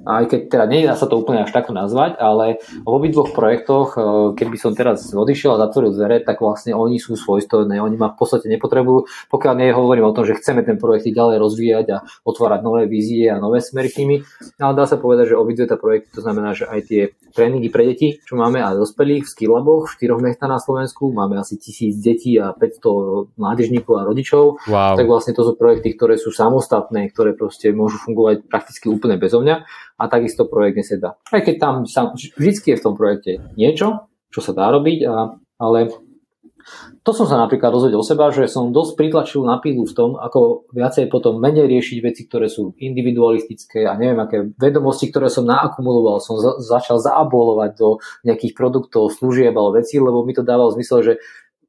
aj 0.03 0.23
keď 0.27 0.39
teda 0.51 0.65
nedá 0.67 0.93
sa 0.99 1.07
to 1.07 1.15
úplne 1.15 1.47
až 1.47 1.51
takto 1.55 1.71
nazvať, 1.71 2.19
ale 2.19 2.59
v 2.83 2.87
obidvoch 2.87 3.31
projektoch, 3.31 3.95
e, 3.95 3.99
keby 4.35 4.55
som 4.59 4.75
teraz 4.75 5.07
odišiel 5.15 5.55
a 5.55 5.61
zatvoril 5.63 5.95
dvere, 5.95 6.19
tak 6.19 6.43
vlastne 6.43 6.75
oni 6.75 6.99
sú 6.99 7.15
svojstojné, 7.15 7.79
oni 7.79 7.95
ma 7.95 8.11
v 8.11 8.19
podstate 8.19 8.51
nepotrebujú, 8.51 9.07
pokiaľ 9.31 9.53
nie 9.55 9.71
hovorím 9.71 10.11
o 10.11 10.15
tom, 10.15 10.27
že 10.27 10.35
chceme 10.35 10.67
ten 10.67 10.75
projekt 10.75 11.07
ďalej 11.07 11.37
rozvíjať 11.39 11.85
a 11.95 11.97
otvárať 12.27 12.59
nové 12.63 12.83
vízie 12.87 13.31
a 13.31 13.39
nové 13.39 13.63
smery 13.63 13.87
s 13.87 13.97
nimi, 13.99 14.15
ale 14.59 14.73
dá 14.75 14.83
sa 14.83 14.99
povedať, 14.99 15.33
že 15.33 15.39
obidve 15.39 15.71
tie 15.71 15.79
projekty, 15.79 16.09
to 16.11 16.21
znamená, 16.23 16.51
že 16.51 16.67
aj 16.67 16.79
tie 16.83 17.01
tréningy 17.31 17.71
pre 17.71 17.87
deti, 17.87 18.19
čo 18.23 18.35
máme 18.35 18.59
aj 18.59 18.77
dospelých 18.77 19.23
v 19.23 19.31
Skillaboch, 19.31 19.87
v 19.87 19.93
štyroch 19.95 20.19
mestách 20.19 20.51
na 20.51 20.59
Slovensku, 20.59 21.15
máme 21.15 21.39
asi 21.39 21.55
tisíc 21.55 21.95
detí 22.03 22.35
a 22.35 22.51
500 22.51 23.39
mládežníkov 23.39 23.93
a 24.03 24.03
rodičov, 24.03 24.59
wow. 24.67 24.99
tak 24.99 25.07
vlastne 25.07 25.31
to 25.31 25.47
sú 25.47 25.55
projekty, 25.55 25.95
ktoré 25.95 26.19
sú 26.19 26.29
samostatné, 26.35 27.09
ktoré 27.15 27.33
proste 27.33 27.71
môžu 27.71 27.97
fungovať 28.03 28.45
prakticky 28.51 28.91
úplne 28.91 29.15
bezo 29.15 29.39
mňa 29.39 29.65
a 29.97 30.03
takisto 30.09 30.49
projekt 30.49 30.83
neseda. 30.83 31.15
Aj 31.29 31.41
keď 31.41 31.55
tam 31.59 31.75
sa, 31.85 32.11
vždy 32.13 32.73
je 32.73 32.79
v 32.79 32.85
tom 32.85 32.97
projekte 32.97 33.39
niečo, 33.55 34.09
čo 34.33 34.39
sa 34.41 34.51
dá 34.51 34.73
robiť, 34.73 34.99
a, 35.05 35.37
ale 35.61 35.93
to 37.03 37.11
som 37.11 37.27
sa 37.27 37.35
napríklad 37.35 37.75
dozvedel 37.75 37.99
o 37.99 38.05
seba, 38.05 38.31
že 38.31 38.47
som 38.47 38.71
dosť 38.71 38.95
pritlačil 38.95 39.43
na 39.43 39.59
pílu 39.59 39.83
v 39.83 39.95
tom, 39.95 40.15
ako 40.15 40.71
viacej 40.71 41.11
potom 41.11 41.35
menej 41.35 41.67
riešiť 41.67 41.99
veci, 41.99 42.23
ktoré 42.23 42.47
sú 42.47 42.71
individualistické 42.79 43.83
a 43.83 43.99
neviem, 43.99 44.19
aké 44.23 44.47
vedomosti, 44.55 45.11
ktoré 45.11 45.27
som 45.27 45.43
naakumuloval, 45.43 46.23
som 46.23 46.39
za, 46.39 46.63
začal 46.63 47.03
zaabolovať 47.03 47.71
do 47.75 47.99
nejakých 48.23 48.55
produktov, 48.55 49.11
služieb 49.11 49.51
alebo 49.51 49.75
vecí, 49.75 49.99
lebo 49.99 50.23
mi 50.23 50.31
to 50.31 50.47
dávalo 50.47 50.71
zmysel, 50.71 51.03
že 51.03 51.13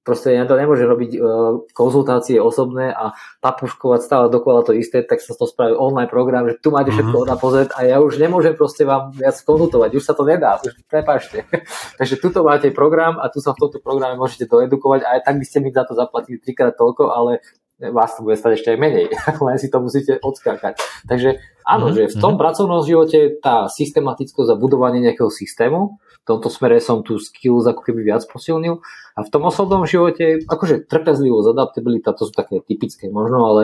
proste 0.04 0.36
ja 0.36 0.44
to 0.44 0.54
nemôžem 0.54 0.84
robiť 0.84 1.10
uh, 1.16 1.64
konzultácie 1.72 2.36
osobné 2.36 2.92
a 2.92 3.16
papuškovať 3.40 4.00
stále 4.04 4.26
dokola 4.28 4.60
to 4.60 4.76
isté, 4.76 5.00
tak 5.00 5.24
sa 5.24 5.32
to 5.32 5.48
spraví 5.48 5.72
online 5.72 6.12
program, 6.12 6.44
že 6.44 6.60
tu 6.60 6.68
máte 6.68 6.92
mhm. 6.92 6.96
všetko 7.00 7.18
na 7.24 7.36
pozrieť 7.40 7.68
a 7.74 7.80
ja 7.88 7.96
už 8.04 8.20
nemôžem 8.20 8.52
proste 8.52 8.84
vám 8.84 9.16
viac 9.16 9.34
konzultovať, 9.40 9.90
už 9.96 10.04
sa 10.04 10.12
to 10.12 10.28
nedá, 10.28 10.60
už 10.60 10.76
prepáčte. 10.86 11.48
Takže 11.98 12.20
tuto 12.20 12.44
máte 12.44 12.68
program 12.70 13.16
a 13.16 13.32
tu 13.32 13.40
sa 13.40 13.56
v 13.56 13.66
tomto 13.66 13.80
programe 13.80 14.20
môžete 14.20 14.44
doedukovať 14.46 15.00
a 15.02 15.08
aj 15.18 15.20
tak 15.24 15.34
by 15.40 15.44
ste 15.48 15.58
mi 15.64 15.72
za 15.72 15.88
to 15.88 15.96
zaplatili 15.96 16.36
trikrát 16.36 16.76
toľko, 16.76 17.08
ale 17.08 17.40
vás 17.80 18.14
to 18.14 18.22
bude 18.22 18.38
stať 18.38 18.60
ešte 18.60 18.68
aj 18.76 18.78
menej, 18.78 19.06
len 19.48 19.56
si 19.58 19.72
to 19.72 19.82
musíte 19.82 20.20
odskákať. 20.22 20.78
Takže 21.08 21.40
áno, 21.66 21.90
mm-hmm. 21.90 21.96
že 21.96 22.12
v 22.14 22.16
tom 22.20 22.36
mhm. 22.36 22.40
pracovnom 22.40 22.80
živote 22.84 23.40
tá 23.40 23.66
systematickosť 23.66 24.54
a 24.54 24.60
budovanie 24.60 25.02
nejakého 25.02 25.32
systému 25.32 25.98
tomto 26.24 26.48
smere 26.48 26.80
som 26.80 27.04
tu 27.04 27.20
skills 27.20 27.68
ako 27.68 27.84
keby 27.84 28.04
viac 28.04 28.24
posilnil. 28.24 28.80
A 29.14 29.20
v 29.22 29.30
tom 29.30 29.44
osobnom 29.44 29.84
živote, 29.84 30.42
akože 30.44 30.88
trpezlivosť, 30.88 31.48
adaptabilita, 31.52 32.16
to 32.16 32.26
sú 32.26 32.32
také 32.32 32.64
typické 32.64 33.12
možno, 33.12 33.46
ale, 33.46 33.62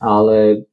ale 0.00 0.66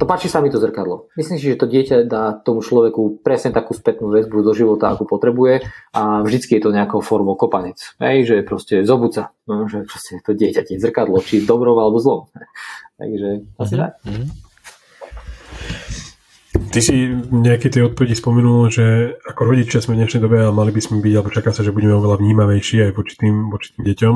to 0.00 0.08
páči 0.08 0.26
sa 0.26 0.40
mi 0.40 0.48
to 0.48 0.56
zrkadlo. 0.56 1.12
Myslím 1.14 1.36
si, 1.36 1.52
že 1.52 1.60
to 1.60 1.68
dieťa 1.68 2.08
dá 2.08 2.32
tomu 2.34 2.64
človeku 2.64 3.20
presne 3.20 3.52
takú 3.52 3.76
spätnú 3.76 4.08
väzbu 4.08 4.40
do 4.40 4.56
života, 4.56 4.90
akú 4.90 5.04
potrebuje 5.04 5.68
a 5.92 6.24
vždycky 6.24 6.56
je 6.58 6.62
to 6.64 6.74
nejakou 6.74 7.04
formou 7.04 7.36
kopanec. 7.36 7.78
Hej, 8.00 8.26
že 8.26 8.36
proste 8.42 8.82
zobuca, 8.88 9.36
no, 9.44 9.68
že 9.68 9.84
proste 9.84 10.18
to 10.24 10.32
dieťa 10.32 10.64
tie 10.64 10.80
zrkadlo, 10.80 11.20
či 11.20 11.44
dobrou 11.44 11.76
alebo 11.76 12.00
zlom. 12.00 12.26
Takže 13.00 13.46
asi 13.60 13.74
mm-hmm. 13.76 13.78
tak. 13.78 13.90
Mm-hmm. 14.08 14.51
Ty 16.72 16.80
si 16.80 17.04
v 17.04 17.36
nejakej 17.44 17.68
tej 17.68 17.82
odpovedi 17.92 18.16
spomenul, 18.16 18.72
že 18.72 19.20
ako 19.28 19.44
rodičia 19.44 19.84
sme 19.84 19.92
v 19.92 20.08
dnešnej 20.08 20.24
dobe 20.24 20.40
a 20.40 20.48
mali 20.48 20.72
by 20.72 20.80
sme 20.80 21.04
byť, 21.04 21.14
alebo 21.20 21.28
čaká 21.28 21.52
sa, 21.52 21.60
že 21.60 21.68
budeme 21.68 21.92
oveľa 22.00 22.16
vnímavejší 22.16 22.88
aj 22.88 22.96
voči 22.96 23.20
tým, 23.20 23.52
voči 23.52 23.76
tým 23.76 23.84
deťom. 23.92 24.14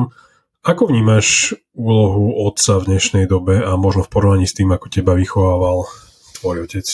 Ako 0.65 0.89
vnímaš 0.89 1.53
úlohu 1.77 2.33
otca 2.49 2.81
v 2.81 2.97
dnešnej 2.97 3.29
dobe 3.29 3.61
a 3.61 3.77
možno 3.77 4.01
v 4.01 4.09
porovnaní 4.09 4.49
s 4.49 4.57
tým, 4.57 4.73
ako 4.73 4.89
teba 4.89 5.13
vychovával 5.13 5.85
tvoj 6.41 6.65
otec? 6.65 6.87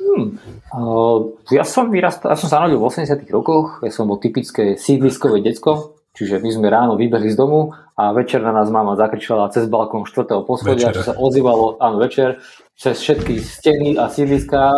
Hmm. 0.00 0.40
Uh, 0.72 1.36
ja 1.52 1.68
som 1.68 1.92
vyrastal, 1.92 2.32
ja 2.32 2.38
som 2.40 2.48
sa 2.48 2.64
narodil 2.64 2.80
v 2.80 2.88
80 2.88 3.20
rokoch, 3.28 3.84
ja 3.84 3.92
som 3.92 4.08
bol 4.08 4.16
typické 4.16 4.80
sídliskové 4.80 5.44
decko, 5.44 6.00
čiže 6.16 6.40
my 6.40 6.48
sme 6.48 6.72
ráno 6.72 6.96
vybehli 6.96 7.28
z 7.28 7.36
domu 7.36 7.76
a 7.92 8.16
večer 8.16 8.40
na 8.40 8.56
nás 8.56 8.72
mama 8.72 8.96
zakričala 8.96 9.52
cez 9.52 9.68
balkón 9.68 10.08
4. 10.08 10.24
poschodia, 10.48 10.96
čo 10.96 11.04
sa 11.04 11.12
ozývalo, 11.12 11.76
áno, 11.76 12.00
večer, 12.00 12.40
cez 12.80 12.96
všetky 12.96 13.44
steny 13.44 14.00
a 14.00 14.08
sídliska 14.08 14.72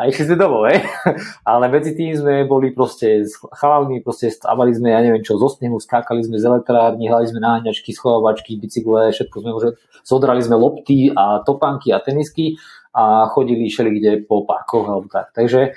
a 0.00 0.06
išli 0.06 0.32
sme 0.32 0.36
domov, 0.38 0.70
hej. 0.70 0.86
Ale 1.50 1.66
medzi 1.66 1.98
tým 1.98 2.14
sme 2.14 2.46
boli 2.46 2.70
proste 2.70 3.26
s 3.26 3.34
chalami, 3.58 3.98
proste 3.98 4.30
stávali 4.30 4.70
sme, 4.70 4.94
ja 4.94 5.02
neviem 5.02 5.20
čo, 5.20 5.34
zo 5.34 5.50
snehu, 5.50 5.82
skákali 5.82 6.22
sme 6.22 6.38
z 6.38 6.46
elektrárny, 6.46 7.10
hrali 7.10 7.26
sme 7.26 7.42
náňačky, 7.42 7.90
schovávačky, 7.90 8.54
bicykle, 8.56 9.10
všetko 9.10 9.36
sme 9.42 9.50
už, 9.50 9.62
zodrali 10.06 10.46
sme 10.46 10.56
lopty 10.56 11.10
a 11.10 11.42
topánky 11.42 11.90
a 11.90 11.98
tenisky 11.98 12.54
a 12.94 13.26
chodili 13.28 13.66
šeli 13.66 13.90
kde 13.98 14.10
po 14.22 14.46
parkoch 14.46 14.86
alebo 14.86 15.10
tak. 15.10 15.34
Takže 15.34 15.74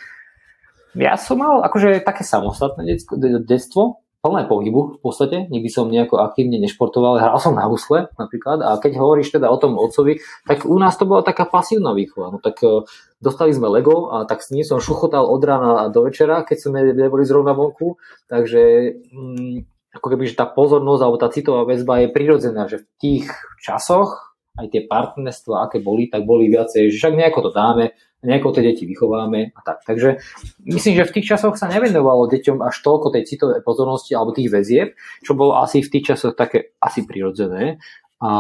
ja 0.94 1.18
som 1.18 1.42
mal 1.42 1.66
akože 1.66 2.06
také 2.06 2.22
samostatné 2.22 2.86
detsko, 2.86 3.18
detstvo, 3.42 4.03
plné 4.24 4.48
pohybu 4.48 4.96
v 4.96 5.00
podstate, 5.04 5.52
nikdy 5.52 5.68
som 5.68 5.92
nejako 5.92 6.24
aktívne 6.24 6.56
nešportoval, 6.64 7.20
hral 7.20 7.36
som 7.44 7.60
na 7.60 7.68
husle 7.68 8.08
napríklad. 8.16 8.64
A 8.64 8.80
keď 8.80 8.96
hovoríš 8.96 9.36
teda 9.36 9.52
o 9.52 9.60
tom 9.60 9.76
otcovi, 9.76 10.24
tak 10.48 10.64
u 10.64 10.80
nás 10.80 10.96
to 10.96 11.04
bola 11.04 11.28
taká 11.28 11.44
pasívna 11.44 11.92
výchova, 11.92 12.32
no 12.32 12.40
tak 12.40 12.64
e, 12.64 12.88
dostali 13.20 13.52
sme 13.52 13.68
Lego 13.68 14.16
a 14.16 14.24
tak 14.24 14.40
s 14.40 14.56
ním 14.56 14.64
som 14.64 14.80
šuchotal 14.80 15.28
od 15.28 15.44
rána 15.44 15.92
do 15.92 16.08
večera, 16.08 16.48
keď 16.48 16.58
sme 16.58 16.80
neboli 16.96 17.28
zrovna 17.28 17.52
vonku, 17.52 18.00
takže 18.32 18.96
mm, 19.12 19.92
ako 20.00 20.08
keby, 20.08 20.24
že 20.32 20.40
tá 20.40 20.48
pozornosť 20.48 21.02
alebo 21.04 21.18
tá 21.20 21.28
citová 21.28 21.68
väzba 21.68 22.08
je 22.08 22.16
prirodzená, 22.16 22.72
že 22.72 22.80
v 22.80 22.88
tých 23.04 23.26
časoch 23.60 24.40
aj 24.56 24.72
tie 24.72 24.88
partnerstva, 24.88 25.68
aké 25.68 25.84
boli, 25.84 26.08
tak 26.08 26.24
boli 26.24 26.48
viacej, 26.48 26.94
že 26.94 26.96
však 26.96 27.18
nejako 27.20 27.50
to 27.50 27.52
dáme, 27.52 27.92
nejako 28.24 28.56
tie 28.56 28.64
deti 28.64 28.88
vychováme 28.88 29.52
a 29.54 29.60
tak. 29.62 29.84
Takže 29.84 30.24
myslím, 30.66 31.04
že 31.04 31.08
v 31.08 31.14
tých 31.20 31.36
časoch 31.36 31.60
sa 31.60 31.68
nevenovalo 31.68 32.32
deťom 32.32 32.64
až 32.64 32.76
toľko 32.80 33.14
tej 33.14 33.24
citovej 33.28 33.62
pozornosti 33.62 34.16
alebo 34.16 34.32
tých 34.32 34.50
väzieb, 34.50 34.96
čo 35.22 35.36
bolo 35.36 35.60
asi 35.60 35.84
v 35.84 35.92
tých 36.00 36.16
časoch 36.16 36.34
také 36.34 36.74
asi 36.80 37.04
prirodzené. 37.04 37.84
A, 38.24 38.32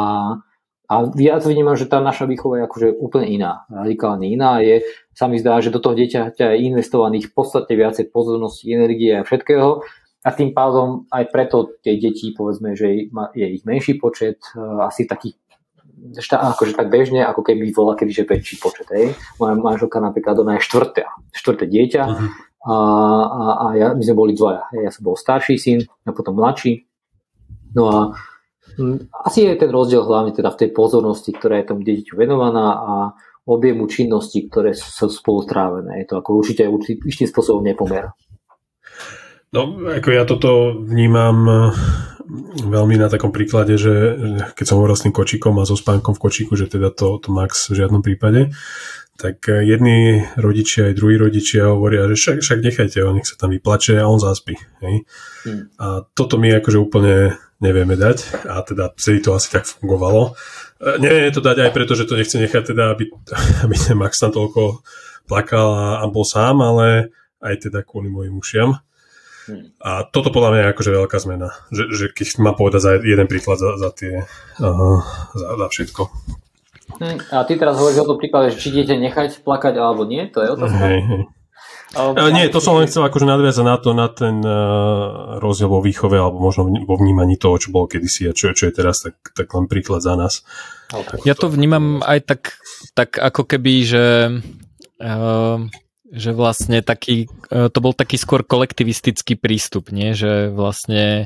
a 0.87 0.93
viac 1.11 1.43
vnímam, 1.43 1.75
že 1.75 1.91
tá 1.91 1.99
naša 1.99 2.23
výchova 2.23 2.63
je 2.63 2.67
akože 2.71 2.87
úplne 2.95 3.27
iná, 3.27 3.67
radikálne 3.67 4.31
iná. 4.31 4.63
Je, 4.63 4.87
sa 5.11 5.27
mi 5.27 5.37
zdá, 5.37 5.59
že 5.59 5.69
do 5.75 5.83
toho 5.83 5.93
dieťaťa 5.99 6.55
je 6.55 6.63
investovaných 6.71 7.29
v 7.29 7.33
podstate 7.35 7.75
viacej 7.75 8.09
pozornosti, 8.09 8.71
energie 8.71 9.11
a 9.13 9.27
všetkého. 9.27 9.83
A 10.23 10.31
tým 10.31 10.55
pádom 10.55 11.03
aj 11.11 11.35
preto 11.35 11.75
tie 11.83 11.99
deti, 11.99 12.31
povedzme, 12.31 12.79
že 12.79 13.11
je 13.35 13.47
ich 13.59 13.67
menší 13.67 13.99
počet, 13.99 14.39
asi 14.55 15.03
takých 15.03 15.35
šta, 16.19 16.39
akože 16.55 16.75
tak 16.75 16.91
bežne, 16.91 17.23
ako 17.23 17.41
keby 17.45 17.71
bola 17.71 17.95
kebyže 17.95 18.27
väčší 18.27 18.59
počet. 18.59 18.91
Hej. 18.91 19.15
Moja 19.39 19.55
manželka 19.55 20.03
napríklad, 20.03 20.35
ona 20.43 20.59
je 20.59 20.65
štvrté, 20.67 21.07
štvrté 21.31 21.65
dieťa 21.71 22.03
uh-huh. 22.03 22.29
a, 22.67 22.75
a, 23.23 23.43
a 23.55 23.65
ja, 23.79 23.87
my 23.95 24.03
sme 24.03 24.15
boli 24.19 24.35
dvaja. 24.35 24.67
Ja 24.75 24.91
som 24.91 25.07
bol 25.07 25.15
starší 25.15 25.55
syn 25.55 25.79
a 26.03 26.11
potom 26.11 26.35
mladší. 26.35 26.83
No 27.73 27.83
a 27.87 27.97
m, 28.77 29.09
asi 29.23 29.47
je 29.47 29.55
ten 29.55 29.71
rozdiel 29.71 30.03
hlavne 30.03 30.35
teda 30.35 30.51
v 30.51 30.59
tej 30.65 30.69
pozornosti, 30.75 31.31
ktorá 31.31 31.63
je 31.63 31.71
tomu 31.71 31.81
dieťaťu 31.87 32.13
venovaná 32.19 32.67
a 32.77 32.93
objemu 33.43 33.91
činností, 33.91 34.47
ktoré 34.47 34.71
sú 34.71 35.11
spolu 35.11 35.43
strávené. 35.43 36.03
Je 36.03 36.07
to 36.07 36.19
ako 36.19 36.39
určite 36.39 36.63
istým 37.03 37.27
spôsobom 37.27 37.63
nepomer. 37.63 38.15
No, 39.53 39.69
ako 39.85 40.09
ja 40.09 40.23
toto 40.25 40.81
vnímam 40.81 41.69
veľmi 42.63 42.95
na 42.97 43.11
takom 43.11 43.31
príklade, 43.35 43.75
že 43.75 43.93
keď 44.55 44.65
som 44.65 44.77
hovoril 44.79 44.95
s 44.95 45.05
tým 45.05 45.15
kočikom 45.15 45.59
a 45.59 45.67
so 45.67 45.75
spánkom 45.75 46.15
v 46.15 46.23
kočiku, 46.23 46.53
že 46.55 46.71
teda 46.71 46.89
to, 46.93 47.19
to 47.19 47.29
max 47.29 47.67
v 47.67 47.83
žiadnom 47.83 48.01
prípade, 48.01 48.51
tak 49.13 49.45
jedni 49.45 50.25
rodičia 50.35 50.89
aj 50.89 50.97
druhí 50.97 51.15
rodičia 51.21 51.69
hovoria, 51.69 52.09
že 52.09 52.17
však, 52.17 52.37
však 52.41 52.59
nechajte 52.65 52.97
ho, 53.05 53.13
nech 53.13 53.29
sa 53.29 53.37
tam 53.37 53.53
vyplače 53.53 54.01
a 54.01 54.09
on 54.09 54.17
zaspí. 54.17 54.57
Hej? 54.81 55.05
Hmm. 55.45 55.69
A 55.77 56.01
toto 56.17 56.41
my 56.41 56.49
akože 56.57 56.81
úplne 56.81 57.37
nevieme 57.63 57.95
dať 57.95 58.47
a 58.49 58.59
teda 58.65 58.91
celý 58.99 59.23
to 59.23 59.31
asi 59.37 59.47
tak 59.53 59.63
fungovalo. 59.63 60.35
E, 60.81 60.99
Neviem 60.99 61.31
to 61.31 61.39
dať 61.39 61.57
aj 61.63 61.71
preto, 61.71 61.95
že 61.95 62.03
to 62.03 62.19
nechce 62.19 62.35
nechať 62.35 62.75
teda, 62.75 62.97
aby, 62.97 63.07
aby 63.63 63.75
ten 63.77 63.95
Max 63.95 64.19
tam 64.19 64.35
toľko 64.35 64.83
plakal 65.29 65.69
a, 65.71 65.87
a 66.03 66.05
bol 66.11 66.27
sám, 66.27 66.59
ale 66.59 67.15
aj 67.39 67.69
teda 67.69 67.87
kvôli 67.87 68.11
mojim 68.11 68.35
ušiam. 68.35 68.75
A 69.83 70.07
toto 70.07 70.31
podľa 70.31 70.49
mňa 70.55 70.61
je 70.63 70.71
akože 70.71 70.91
veľká 71.03 71.17
zmena. 71.19 71.49
Že, 71.69 71.83
že 71.91 72.05
keď 72.15 72.27
mám 72.39 72.55
povedať 72.55 72.81
za 72.81 72.91
jeden 72.99 73.27
príklad 73.27 73.59
za, 73.59 73.75
za 73.75 73.89
tie, 73.91 74.23
uh, 74.59 74.99
za, 75.35 75.47
za 75.59 75.67
všetko. 75.67 76.01
Hm, 76.99 77.19
a 77.33 77.43
ty 77.43 77.53
teraz 77.57 77.75
hovoríš 77.79 78.05
o 78.05 78.09
tom 78.13 78.17
príklade, 78.21 78.55
že 78.55 78.61
či 78.61 78.69
dieťa 78.71 78.95
nechať 78.99 79.29
plakať 79.41 79.75
alebo 79.79 80.05
nie, 80.07 80.29
to 80.29 80.39
je 80.43 80.49
otázka? 80.53 80.83
Hej, 80.83 80.99
hej. 81.03 81.23
Ale, 81.93 82.33
nie, 82.33 82.49
to 82.49 82.57
som 82.57 82.73
len 82.81 82.89
chcel 82.89 83.05
akože 83.05 83.29
nadviazať 83.29 83.65
na 83.69 83.77
to, 83.77 83.89
na 83.93 84.09
ten 84.09 84.41
uh, 84.41 85.37
rozdiel 85.37 85.69
vo 85.69 85.77
výchove 85.77 86.17
alebo 86.17 86.41
možno 86.41 86.65
vo 86.65 86.95
vnímaní 86.97 87.37
toho, 87.37 87.61
čo 87.61 87.69
bolo 87.69 87.85
kedysi 87.85 88.25
a 88.25 88.33
čo, 88.33 88.49
čo 88.49 88.65
je 88.65 88.73
teraz, 88.73 89.05
tak, 89.05 89.21
tak 89.37 89.45
len 89.53 89.69
príklad 89.69 90.01
za 90.01 90.17
nás. 90.17 90.41
Ja 91.21 91.37
to 91.37 91.53
vnímam 91.53 92.01
aj 92.01 92.25
tak, 92.25 92.41
tak 92.97 93.21
ako 93.21 93.45
keby, 93.45 93.73
že 93.85 94.05
uh, 95.05 95.57
že 96.13 96.29
vlastne 96.29 96.85
taký, 96.85 97.25
e, 97.49 97.67
to 97.73 97.79
bol 97.81 97.97
taký 97.97 98.21
skôr 98.21 98.45
kolektivistický 98.45 99.33
prístup, 99.33 99.89
nie? 99.89 100.13
že 100.13 100.53
vlastne 100.53 101.25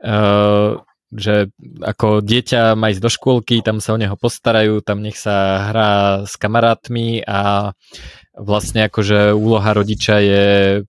uh, 0.00 0.80
že 1.12 1.52
ako 1.84 2.24
dieťa 2.24 2.72
má 2.72 2.88
ísť 2.88 3.02
do 3.04 3.12
škôlky, 3.12 3.60
tam 3.60 3.84
sa 3.84 3.92
o 3.92 4.00
neho 4.00 4.16
postarajú, 4.16 4.80
tam 4.80 5.04
nech 5.04 5.20
sa 5.20 5.68
hrá 5.68 5.92
s 6.24 6.40
kamarátmi 6.40 7.20
a 7.28 7.72
vlastne 8.32 8.88
akože 8.88 9.36
úloha 9.36 9.76
rodiča 9.76 10.16
je 10.24 10.46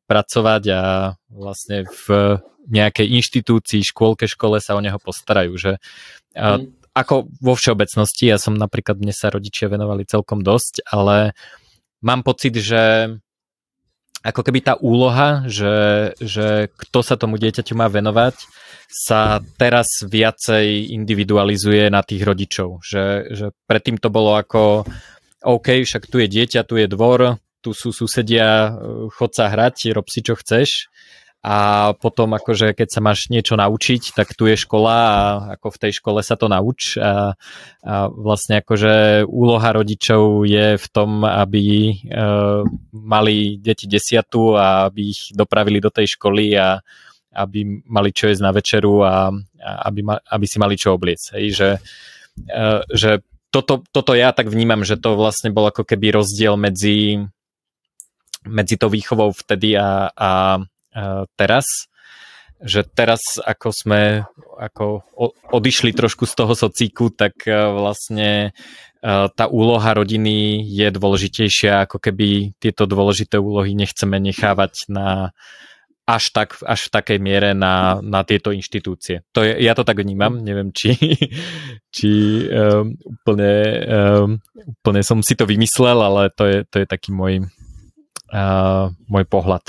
pracovať 0.08 0.64
a 0.72 0.84
vlastne 1.28 1.84
v 2.08 2.39
nejakej 2.72 3.20
inštitúcii, 3.20 3.84
škôlke, 3.84 4.24
škole 4.24 4.64
sa 4.64 4.80
o 4.80 4.82
neho 4.82 4.96
postarajú, 4.96 5.60
že 5.60 5.72
mm. 6.39 6.96
ako 6.96 7.28
vo 7.44 7.54
všeobecnosti, 7.60 8.32
ja 8.32 8.39
som 8.39 8.56
napríklad, 8.56 9.04
mne 9.04 9.12
sa 9.12 9.28
rodičia 9.28 9.68
venovali 9.68 10.08
celkom 10.08 10.39
dosť, 10.39 10.88
ale 10.88 11.36
mám 12.00 12.24
pocit, 12.24 12.56
že 12.56 13.12
ako 14.24 14.41
keby 14.41 14.59
tá 14.63 14.74
úloha, 14.80 15.43
že, 15.51 15.76
že 16.17 16.71
kto 16.71 16.99
sa 17.03 17.19
tomu 17.19 17.36
dieťaťu 17.36 17.76
má 17.76 17.91
venovať, 17.91 18.39
sa 18.88 19.43
teraz 19.59 19.89
viacej 20.05 20.95
individualizuje 20.95 21.91
na 21.91 21.99
tých 22.05 22.24
rodičov. 22.24 22.80
Že, 22.80 23.05
že 23.36 23.45
predtým 23.67 23.99
to 23.99 24.07
bolo 24.07 24.39
ako 24.39 24.88
OK, 25.43 25.84
však 25.84 26.07
tu 26.07 26.24
je 26.24 26.28
dieťa, 26.32 26.63
tu 26.63 26.80
je 26.80 26.88
dvor, 26.88 27.36
tu 27.59 27.76
sú 27.76 27.91
susedia, 27.91 28.71
chod 29.11 29.36
sa 29.36 29.51
hrať, 29.51 29.91
rob 29.91 30.07
si 30.07 30.24
čo 30.24 30.39
chceš 30.39 30.93
a 31.44 31.91
potom 32.00 32.32
akože 32.39 32.72
keď 32.72 32.88
sa 32.88 33.04
máš 33.04 33.28
niečo 33.28 33.60
naučiť, 33.60 34.16
tak 34.16 34.32
tu 34.32 34.48
je 34.48 34.56
škola 34.56 34.96
a 34.96 35.22
ako 35.60 35.76
v 35.76 35.82
tej 35.84 35.91
škole 36.00 36.24
sa 36.24 36.39
to 36.39 36.48
nauč 36.48 36.96
a, 36.96 37.36
a 37.84 38.08
vlastne 38.08 38.64
akože 38.64 39.28
úloha 39.28 39.76
rodičov 39.76 40.48
je 40.48 40.80
v 40.80 40.88
tom, 40.96 41.28
aby 41.28 41.91
e, 41.91 41.96
mali 42.96 43.60
deti 43.60 43.91
desiatu 43.91 44.56
a 44.56 44.88
aby 44.88 45.12
ich 45.12 45.36
dopravili 45.36 45.84
do 45.84 45.91
tej 45.91 46.16
školy 46.16 46.56
a 46.56 46.80
aby 47.36 47.84
mali 47.91 48.16
čo 48.16 48.32
jesť 48.32 48.39
na 48.39 48.56
večeru 48.56 49.04
a, 49.04 49.28
a 49.60 49.72
aby, 49.91 50.00
ma, 50.00 50.16
aby 50.24 50.46
si 50.48 50.58
mali 50.64 50.80
čo 50.80 50.96
obliec. 50.96 51.28
Hej, 51.36 51.46
že, 51.60 51.70
e, 52.48 52.88
že 52.88 53.20
toto, 53.52 53.84
toto 53.91 54.16
ja 54.16 54.32
tak 54.32 54.48
vnímam, 54.48 54.88
že 54.88 54.96
to 54.96 55.20
vlastne 55.20 55.52
bol 55.52 55.68
ako 55.68 55.84
keby 55.84 56.16
rozdiel 56.16 56.56
medzi 56.56 57.20
medzi 58.44 58.76
to 58.76 58.91
výchovou 58.91 59.32
vtedy 59.32 59.80
a, 59.80 60.12
a 60.12 60.60
teraz, 61.36 61.66
že 62.64 62.88
teraz 62.88 63.20
ako 63.44 63.70
sme 63.76 64.02
ako 64.56 65.04
odišli 65.52 65.91
trošku 65.91 66.24
z 66.24 66.34
toho 66.34 66.54
socíku, 66.56 67.12
tak 67.12 67.44
e, 67.44 67.52
vlastne 67.52 68.30
e, 69.04 69.12
tá 69.36 69.46
úloha 69.52 69.91
rodiny 69.91 70.64
je 70.64 70.88
dôležitejšia, 70.88 71.89
ako 71.89 72.00
keby 72.00 72.56
tieto 72.62 72.88
dôležité 72.88 73.36
úlohy 73.36 73.76
nechceme 73.76 74.16
nechávať 74.22 74.88
na 74.88 75.36
až, 76.04 76.36
tak, 76.36 76.60
až 76.68 76.91
v 76.91 76.94
takej 77.00 77.20
miere 77.24 77.52
na, 77.56 78.04
na 78.04 78.28
tieto 78.28 78.52
inštitúcie. 78.52 79.24
To 79.32 79.39
je, 79.44 79.56
ja 79.64 79.72
to 79.72 79.88
tak 79.88 80.04
vnímam, 80.04 80.36
neviem, 80.44 80.76
či, 80.76 80.96
či 81.96 82.12
um, 82.52 82.91
úplne, 83.08 83.54
um, 83.88 84.30
úplne 84.68 85.02
som 85.04 85.24
si 85.24 85.39
to 85.39 85.48
vymyslel, 85.48 85.96
ale 85.96 86.28
to 86.36 86.44
je, 86.44 86.58
to 86.68 86.84
je 86.84 86.88
taký 86.91 87.16
môj, 87.16 87.48
uh, 88.36 88.91
môj 89.08 89.24
pohľad. 89.32 89.64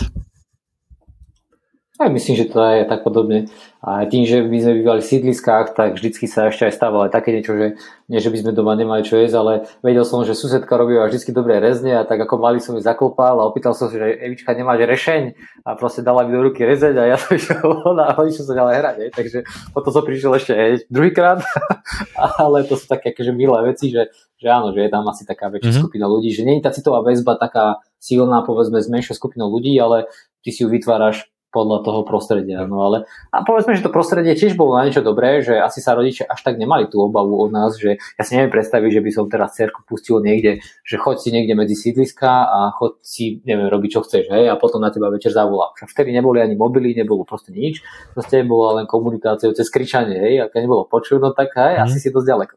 Ja 1.95 2.11
myslím, 2.11 2.34
že 2.34 2.51
to 2.51 2.59
je 2.59 2.82
tak 2.90 3.07
podobne. 3.07 3.47
A 3.78 4.03
tým, 4.11 4.26
že 4.26 4.42
my 4.42 4.59
sme 4.59 4.82
bývali 4.82 4.99
v 4.99 5.11
sídliskách, 5.14 5.78
tak 5.78 5.95
vždycky 5.95 6.26
sa 6.26 6.51
ešte 6.51 6.66
aj 6.66 6.74
stávalo 6.74 7.07
aj 7.07 7.14
také 7.14 7.30
niečo, 7.30 7.55
že 7.55 7.78
nie, 8.11 8.18
že 8.18 8.34
by 8.34 8.42
sme 8.42 8.51
doma 8.51 8.74
nemali 8.74 9.07
čo 9.07 9.14
jesť, 9.14 9.36
ale 9.38 9.53
vedel 9.78 10.03
som, 10.03 10.26
že 10.26 10.34
susedka 10.34 10.74
robila 10.74 11.07
vždy 11.07 11.30
dobré 11.30 11.62
rezne 11.62 11.95
a 11.95 12.03
tak 12.03 12.18
ako 12.26 12.42
mali 12.42 12.59
som 12.59 12.74
ju 12.74 12.82
zaklopal 12.82 13.38
a 13.38 13.47
opýtal 13.47 13.78
som 13.78 13.86
sa, 13.86 13.95
že 13.95 14.11
Evička 14.11 14.59
nemáš 14.59 14.82
rešeň 14.90 15.22
a 15.62 15.78
proste 15.78 16.03
dala 16.03 16.26
mi 16.26 16.34
do 16.34 16.42
ruky 16.42 16.66
rezeň 16.66 16.99
a 16.99 17.05
ja 17.14 17.16
som 17.20 17.30
išiel 17.38 17.62
von 17.62 18.03
a 18.03 18.11
išiel 18.26 18.42
sa 18.42 18.55
ďalej 18.59 18.74
hrať. 18.74 18.97
Je. 18.99 19.09
Takže 19.14 19.38
potom 19.70 19.90
som 19.95 20.03
prišiel 20.03 20.32
ešte 20.34 20.53
aj 20.59 20.70
druhýkrát, 20.90 21.47
ale 22.42 22.66
to 22.66 22.74
sú 22.74 22.90
také 22.90 23.14
akože 23.14 23.30
milé 23.30 23.70
veci, 23.70 23.95
že, 23.95 24.11
že 24.34 24.51
áno, 24.51 24.74
že 24.74 24.82
je 24.82 24.90
tam 24.90 25.07
asi 25.07 25.22
taká 25.22 25.47
väčšia 25.47 25.70
mm-hmm. 25.70 25.84
skupina 25.86 26.11
ľudí, 26.11 26.34
že 26.34 26.42
nie 26.42 26.59
je 26.59 26.66
tá 26.66 26.74
citová 26.74 27.07
väzba 27.07 27.38
taká 27.38 27.78
silná, 28.03 28.42
povedzme, 28.42 28.82
s 28.82 28.90
menšou 28.90 29.14
skupinou 29.14 29.47
ľudí, 29.47 29.78
ale 29.78 30.11
ty 30.42 30.51
si 30.51 30.66
ju 30.66 30.68
vytváraš 30.68 31.30
podľa 31.55 31.86
toho 31.86 32.02
prostredia. 32.02 32.66
No 32.66 32.82
ale 32.82 33.07
a 33.30 33.46
povedzme, 33.46 33.78
že 33.78 33.86
to 33.86 33.94
prostredie 33.94 34.34
tiež 34.34 34.59
bolo 34.59 34.74
na 34.74 34.90
niečo 34.90 35.07
dobré, 35.07 35.38
že 35.38 35.55
asi 35.55 35.78
sa 35.78 35.94
rodičia 35.94 36.26
až 36.26 36.42
tak 36.42 36.59
nemali 36.59 36.90
tú 36.90 36.98
obavu 37.07 37.38
od 37.38 37.55
nás, 37.55 37.78
že 37.78 38.02
ja 38.18 38.22
si 38.26 38.34
neviem 38.34 38.50
predstaviť, 38.50 38.90
že 38.98 39.02
by 39.07 39.11
som 39.14 39.24
teraz 39.30 39.55
cerku 39.55 39.86
pustil 39.86 40.18
niekde, 40.18 40.59
že 40.82 40.98
choď 40.98 41.16
si 41.22 41.28
niekde 41.30 41.55
medzi 41.55 41.78
sídliska 41.78 42.50
a 42.50 42.74
choď 42.74 42.92
si, 43.07 43.24
neviem, 43.46 43.70
robiť 43.70 43.90
čo 43.94 44.00
chceš, 44.02 44.26
hej, 44.34 44.50
a 44.50 44.59
potom 44.59 44.82
na 44.82 44.90
teba 44.90 45.14
večer 45.14 45.30
zavolá. 45.30 45.70
Však 45.78 45.94
vtedy 45.94 46.11
neboli 46.11 46.42
ani 46.42 46.59
mobily, 46.59 46.98
nebolo 46.98 47.22
proste 47.22 47.55
nič, 47.55 47.86
proste 48.18 48.42
bola 48.42 48.82
len 48.82 48.90
komunikácia 48.90 49.55
cez 49.55 49.70
kričanie, 49.70 50.18
hej, 50.18 50.34
a 50.42 50.44
keď 50.50 50.66
nebolo 50.66 50.82
počuť, 50.90 51.22
no 51.22 51.30
tak 51.30 51.55
hej, 51.55 51.78
mm. 51.78 51.84
asi 51.86 52.02
si 52.02 52.11
dosť 52.11 52.26
ďaleko. 52.26 52.55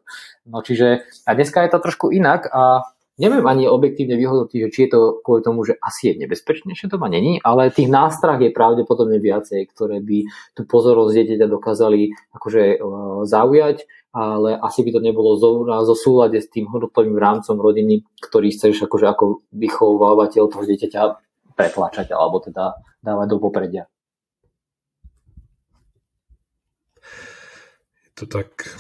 No 0.48 0.64
čiže, 0.64 1.06
a 1.28 1.30
dneska 1.36 1.62
je 1.68 1.72
to 1.76 1.80
trošku 1.84 2.10
inak 2.10 2.48
a 2.50 2.88
neviem 3.18 3.46
ani 3.50 3.66
objektívne 3.66 4.14
vyhodnotiť, 4.14 4.60
že 4.70 4.70
či 4.70 4.80
je 4.86 4.90
to 4.94 5.02
kvôli 5.26 5.42
tomu, 5.42 5.66
že 5.66 5.76
asi 5.82 6.14
je 6.14 6.22
nebezpečnejšie, 6.22 6.90
to 6.90 7.02
ma 7.02 7.10
není, 7.10 7.42
ale 7.42 7.74
tých 7.74 7.90
nástrah 7.90 8.38
je 8.38 8.54
pravdepodobne 8.54 9.18
viacej, 9.18 9.66
ktoré 9.74 10.00
by 10.06 10.30
tú 10.54 10.62
pozornosť 10.70 11.14
dieťaťa 11.18 11.48
dokázali 11.50 12.14
akože 12.38 12.78
uh, 12.78 13.26
zaujať, 13.26 13.90
ale 14.14 14.58
asi 14.62 14.86
by 14.86 14.90
to 14.94 15.02
nebolo 15.02 15.38
zo, 15.38 15.66
zo 15.66 15.96
súlade 15.98 16.38
s 16.42 16.50
tým 16.50 16.70
hodnotovým 16.70 17.18
rámcom 17.18 17.58
rodiny, 17.58 18.06
ktorý 18.22 18.54
chceš 18.54 18.86
akože 18.86 19.06
ako 19.10 19.46
vychovávateľ 19.54 20.44
toho 20.50 20.64
dieťaťa 20.64 21.02
pretlačať 21.58 22.14
alebo 22.14 22.38
teda 22.38 22.78
dávať 23.02 23.28
do 23.34 23.38
popredia. 23.42 23.90
Je 28.06 28.12
to 28.14 28.26
tak 28.26 28.74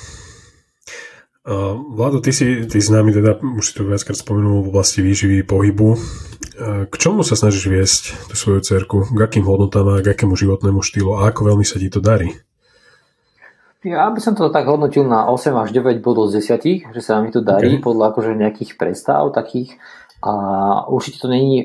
Vlado, 1.95 2.19
ty 2.19 2.35
si, 2.35 2.67
ty 2.67 2.83
si 2.83 2.91
nami 2.91 3.15
teda, 3.15 3.39
už 3.39 3.63
si 3.63 3.73
to 3.73 3.87
viackrát 3.87 4.19
spomenul, 4.19 4.67
v 4.67 4.71
oblasti 4.75 4.99
výživy, 4.99 5.47
pohybu. 5.47 5.95
Uh, 5.95 6.83
k 6.91 6.95
čomu 6.99 7.23
sa 7.23 7.39
snažíš 7.39 7.71
viesť 7.71 8.03
tú 8.27 8.35
svoju 8.35 8.59
cerku? 8.59 9.07
K 9.07 9.19
akým 9.23 9.47
hodnotám 9.47 9.87
a 9.95 10.03
k 10.03 10.11
akému 10.11 10.35
životnému 10.35 10.83
štýlu? 10.83 11.15
A 11.15 11.31
ako 11.31 11.55
veľmi 11.55 11.63
sa 11.63 11.79
ti 11.79 11.87
to 11.87 12.03
darí? 12.03 12.35
Ja 13.87 14.11
by 14.11 14.19
som 14.19 14.35
to 14.35 14.51
tak 14.51 14.67
hodnotil 14.67 15.07
na 15.07 15.31
8 15.31 15.55
až 15.55 15.71
9 15.71 16.03
bodov 16.03 16.27
z 16.27 16.43
10, 16.43 16.91
že 16.91 17.01
sa 17.01 17.23
mi 17.23 17.31
to 17.31 17.39
darí 17.39 17.79
okay. 17.79 17.83
podľa 17.85 18.11
akože 18.11 18.35
nejakých 18.35 18.75
predstav 18.75 19.31
takých 19.31 19.79
a 20.17 20.33
určite 20.89 21.21
to 21.21 21.29
není 21.29 21.61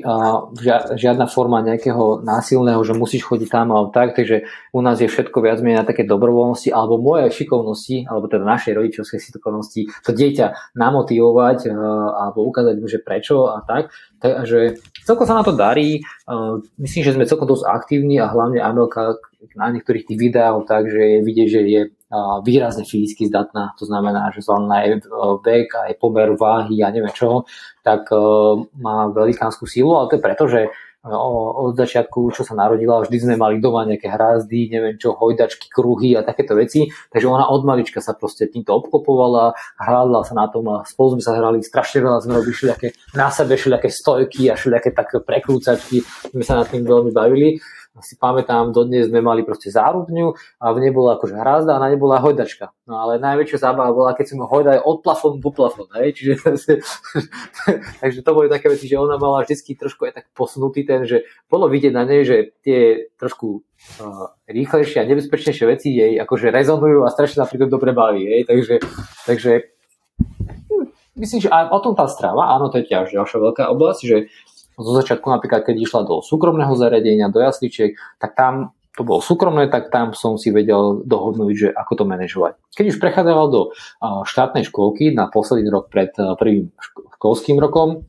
žiadna 0.93 1.25
forma 1.25 1.65
nejakého 1.65 2.21
násilného, 2.21 2.77
že 2.85 2.93
musíš 2.93 3.25
chodiť 3.25 3.49
tam 3.49 3.73
alebo 3.73 3.89
tak, 3.89 4.13
takže 4.13 4.45
u 4.69 4.79
nás 4.85 5.01
je 5.01 5.09
všetko 5.09 5.41
viac 5.41 5.57
menej 5.57 5.81
na 5.81 5.89
také 5.89 6.05
dobrovoľnosti 6.05 6.69
alebo 6.69 7.01
moje 7.01 7.33
šikovnosti, 7.33 8.05
alebo 8.05 8.29
teda 8.29 8.45
našej 8.45 8.77
rodičovskej 8.77 9.19
šikovnosti, 9.19 9.81
to 10.05 10.11
dieťa 10.13 10.77
namotivovať 10.77 11.73
alebo 12.13 12.45
ukázať 12.45 12.75
mu, 12.77 12.85
že 12.85 13.01
prečo 13.01 13.49
a 13.49 13.65
tak. 13.65 13.89
Takže 14.21 14.77
celkom 15.01 15.25
sa 15.25 15.41
na 15.41 15.43
to 15.43 15.57
darí. 15.57 16.05
Myslím, 16.77 17.01
že 17.03 17.17
sme 17.17 17.25
celkom 17.25 17.49
dosť 17.49 17.65
aktívni 17.65 18.21
a 18.21 18.29
hlavne 18.29 18.61
Amelka 18.61 19.17
na 19.57 19.73
niektorých 19.73 20.07
tých 20.07 20.19
videách 20.21 20.69
takže 20.69 21.01
je 21.01 21.19
vidieť, 21.25 21.47
že 21.49 21.61
je 21.67 21.81
výrazne 22.45 22.85
fyzicky 22.85 23.27
zdatná, 23.27 23.73
to 23.79 23.89
znamená, 23.89 24.29
že 24.33 24.45
vzhľadom 24.45 24.67
na 24.69 24.77
jej 24.85 24.93
vek, 25.41 25.69
aj 25.89 25.93
pomer 25.97 26.29
váhy 26.37 26.85
a 26.85 26.93
neviem 26.93 27.13
čo, 27.13 27.49
tak 27.81 28.07
e, 28.13 28.17
má 28.79 29.09
velikánsku 29.09 29.65
sílu, 29.65 29.97
ale 29.97 30.09
to 30.11 30.15
je 30.17 30.25
preto, 30.25 30.43
že 30.45 30.61
e, 30.65 30.69
od 31.09 31.73
začiatku, 31.73 32.29
čo 32.37 32.45
sa 32.45 32.53
narodila, 32.53 33.01
vždy 33.01 33.17
sme 33.17 33.35
mali 33.35 33.57
doma 33.57 33.89
nejaké 33.89 34.13
hrázdy, 34.13 34.69
neviem 34.69 34.95
čo, 35.01 35.17
hojdačky, 35.17 35.73
kruhy 35.73 36.13
a 36.13 36.21
takéto 36.21 36.53
veci, 36.53 36.85
takže 37.09 37.25
ona 37.25 37.49
od 37.49 37.65
malička 37.65 37.97
sa 37.97 38.13
proste 38.13 38.45
týmto 38.45 38.77
obklopovala, 38.77 39.57
hrála 39.81 40.21
sa 40.21 40.37
na 40.37 40.45
tom 40.53 40.69
a 40.69 40.85
spolu 40.85 41.17
sme 41.17 41.23
sa 41.25 41.33
hrali, 41.33 41.65
strašne 41.65 42.05
veľa 42.05 42.21
sme 42.21 42.37
robili 42.37 42.53
všelijaké 42.53 42.87
na 43.17 43.33
sebe, 43.33 43.57
všelijaké 43.57 43.89
stojky 43.89 44.53
a 44.53 44.55
všelijaké 44.55 44.93
také 44.93 45.17
prekrúcačky, 45.17 46.05
sme 46.29 46.43
sa 46.45 46.61
nad 46.61 46.69
tým 46.69 46.85
veľmi 46.85 47.09
bavili 47.09 47.57
si 48.01 48.17
pamätám, 48.17 48.73
dodnes 48.73 49.05
sme 49.05 49.21
mali 49.21 49.45
proste 49.45 49.69
zárubňu 49.69 50.33
a 50.57 50.73
v 50.73 50.81
nej 50.81 50.89
bola 50.89 51.13
akože 51.13 51.37
hrazda 51.37 51.77
a 51.77 51.81
na 51.81 51.93
nej 51.93 51.99
bola 52.01 52.17
hojdačka. 52.17 52.73
No 52.89 52.97
ale 52.97 53.21
najväčšia 53.21 53.61
zábava 53.61 53.93
bola, 53.93 54.17
keď 54.17 54.33
sme 54.33 54.49
hojdali 54.49 54.81
od 54.81 55.05
plafón 55.05 55.37
po 55.37 55.53
plafón, 55.53 55.85
hej, 56.01 56.17
čiže 56.17 56.41
takže 58.01 58.25
to 58.25 58.31
boli 58.33 58.49
také 58.49 58.73
veci, 58.73 58.89
že 58.89 58.97
ona 58.97 59.21
mala 59.21 59.45
vždycky 59.45 59.77
trošku 59.77 60.09
aj 60.09 60.13
tak 60.17 60.25
posunutý 60.33 60.81
ten, 60.81 61.05
že 61.05 61.21
bolo 61.45 61.69
vidieť 61.69 61.93
na 61.93 62.01
nej, 62.09 62.25
že 62.25 62.57
tie 62.65 63.13
trošku 63.21 63.61
rýchlejšie 64.49 64.97
a 64.97 65.09
nebezpečnejšie 65.13 65.65
veci 65.69 65.93
jej 65.93 66.17
akože 66.17 66.49
rezonujú 66.49 67.05
a 67.05 67.13
strašne 67.13 67.45
napríklad 67.45 67.69
dobre 67.69 67.93
baví, 67.93 68.25
hej, 68.25 68.41
takže, 68.49 68.75
takže 69.29 69.51
hm, 70.65 70.89
myslím, 71.21 71.39
že 71.45 71.53
aj 71.53 71.69
o 71.69 71.77
tom 71.77 71.93
tá 71.93 72.09
strava, 72.09 72.57
áno, 72.57 72.73
to 72.73 72.81
je 72.81 72.89
tiež 72.89 73.13
ďalšia 73.13 73.37
veľká 73.37 73.69
oblasť, 73.69 74.01
že 74.01 74.17
zo 74.77 74.91
začiatku 74.97 75.27
napríklad, 75.29 75.65
keď 75.65 75.75
išla 75.85 76.01
do 76.05 76.21
súkromného 76.25 76.73
zariadenia, 76.73 77.33
do 77.33 77.41
jasličiek, 77.41 77.97
tak 78.17 78.33
tam 78.33 78.73
to 78.93 79.01
bolo 79.01 79.25
súkromné, 79.25 79.73
tak 79.73 79.89
tam 79.89 80.13
som 80.13 80.37
si 80.37 80.53
vedel 80.53 81.01
dohodnúť, 81.01 81.53
že 81.57 81.69
ako 81.73 81.93
to 81.97 82.03
manažovať. 82.05 82.53
Keď 82.77 82.85
už 82.93 83.01
prechádzal 83.01 83.45
do 83.49 83.61
štátnej 84.21 84.69
škôlky 84.69 85.09
na 85.17 85.25
posledný 85.33 85.65
rok 85.73 85.89
pred 85.89 86.13
prvým 86.13 86.69
školským 87.17 87.57
rokom, 87.57 88.05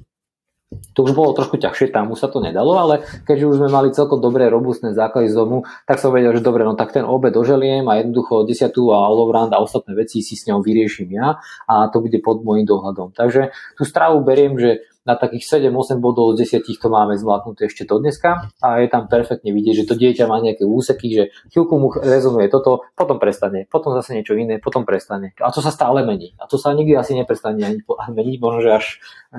to 0.92 1.06
už 1.06 1.14
bolo 1.14 1.30
trošku 1.32 1.54
ťažšie, 1.54 1.94
tam 1.94 2.10
už 2.10 2.18
sa 2.18 2.28
to 2.28 2.42
nedalo, 2.42 2.74
ale 2.74 3.06
keďže 3.24 3.46
už 3.46 3.56
sme 3.62 3.70
mali 3.70 3.94
celkom 3.94 4.18
dobré, 4.18 4.50
robustné 4.50 4.90
základy 4.90 5.30
z 5.30 5.38
domu, 5.38 5.62
tak 5.86 6.02
som 6.02 6.10
vedel, 6.10 6.34
že 6.34 6.42
dobre, 6.42 6.66
no 6.66 6.74
tak 6.74 6.90
ten 6.90 7.06
obed 7.06 7.30
doželiem 7.30 7.86
a 7.86 8.02
jednoducho 8.02 8.42
desiatú 8.42 8.90
a 8.90 9.06
all 9.06 9.22
a 9.30 9.58
ostatné 9.62 9.94
veci 9.94 10.18
si 10.18 10.34
s 10.34 10.50
ňou 10.50 10.60
vyrieším 10.66 11.14
ja 11.14 11.38
a 11.70 11.88
to 11.94 12.02
bude 12.02 12.18
pod 12.20 12.42
môjim 12.42 12.66
dohľadom. 12.66 13.14
Takže 13.14 13.54
tú 13.78 13.86
stravu 13.86 14.20
beriem, 14.26 14.58
že 14.58 14.82
na 15.04 15.14
takých 15.20 15.68
7-8 15.68 16.00
bodov 16.00 16.32
z 16.34 16.48
10 16.64 16.80
to 16.80 16.88
máme 16.88 17.12
zvládnuté 17.20 17.68
ešte 17.68 17.84
do 17.84 18.00
dneska 18.00 18.48
a 18.64 18.80
je 18.80 18.88
tam 18.88 19.04
perfektne 19.04 19.52
vidieť, 19.52 19.84
že 19.84 19.88
to 19.88 19.94
dieťa 20.00 20.24
má 20.24 20.40
nejaké 20.40 20.64
úseky, 20.64 21.06
že 21.12 21.24
chvíľku 21.52 21.76
mu 21.76 21.92
rezonuje 21.92 22.48
toto, 22.48 22.88
potom 22.96 23.20
prestane, 23.20 23.68
potom 23.68 23.92
zase 23.92 24.16
niečo 24.16 24.32
iné, 24.32 24.56
potom 24.56 24.88
prestane. 24.88 25.36
A 25.44 25.52
to 25.52 25.60
sa 25.60 25.68
stále 25.68 26.00
mení. 26.08 26.32
A 26.40 26.48
to 26.48 26.56
sa 26.56 26.72
nikdy 26.72 26.96
asi 26.96 27.12
neprestane 27.12 27.60
ani 27.60 27.78
meniť, 28.18 28.36
možno 28.40 28.60
že 28.64 28.70
až 28.72 28.86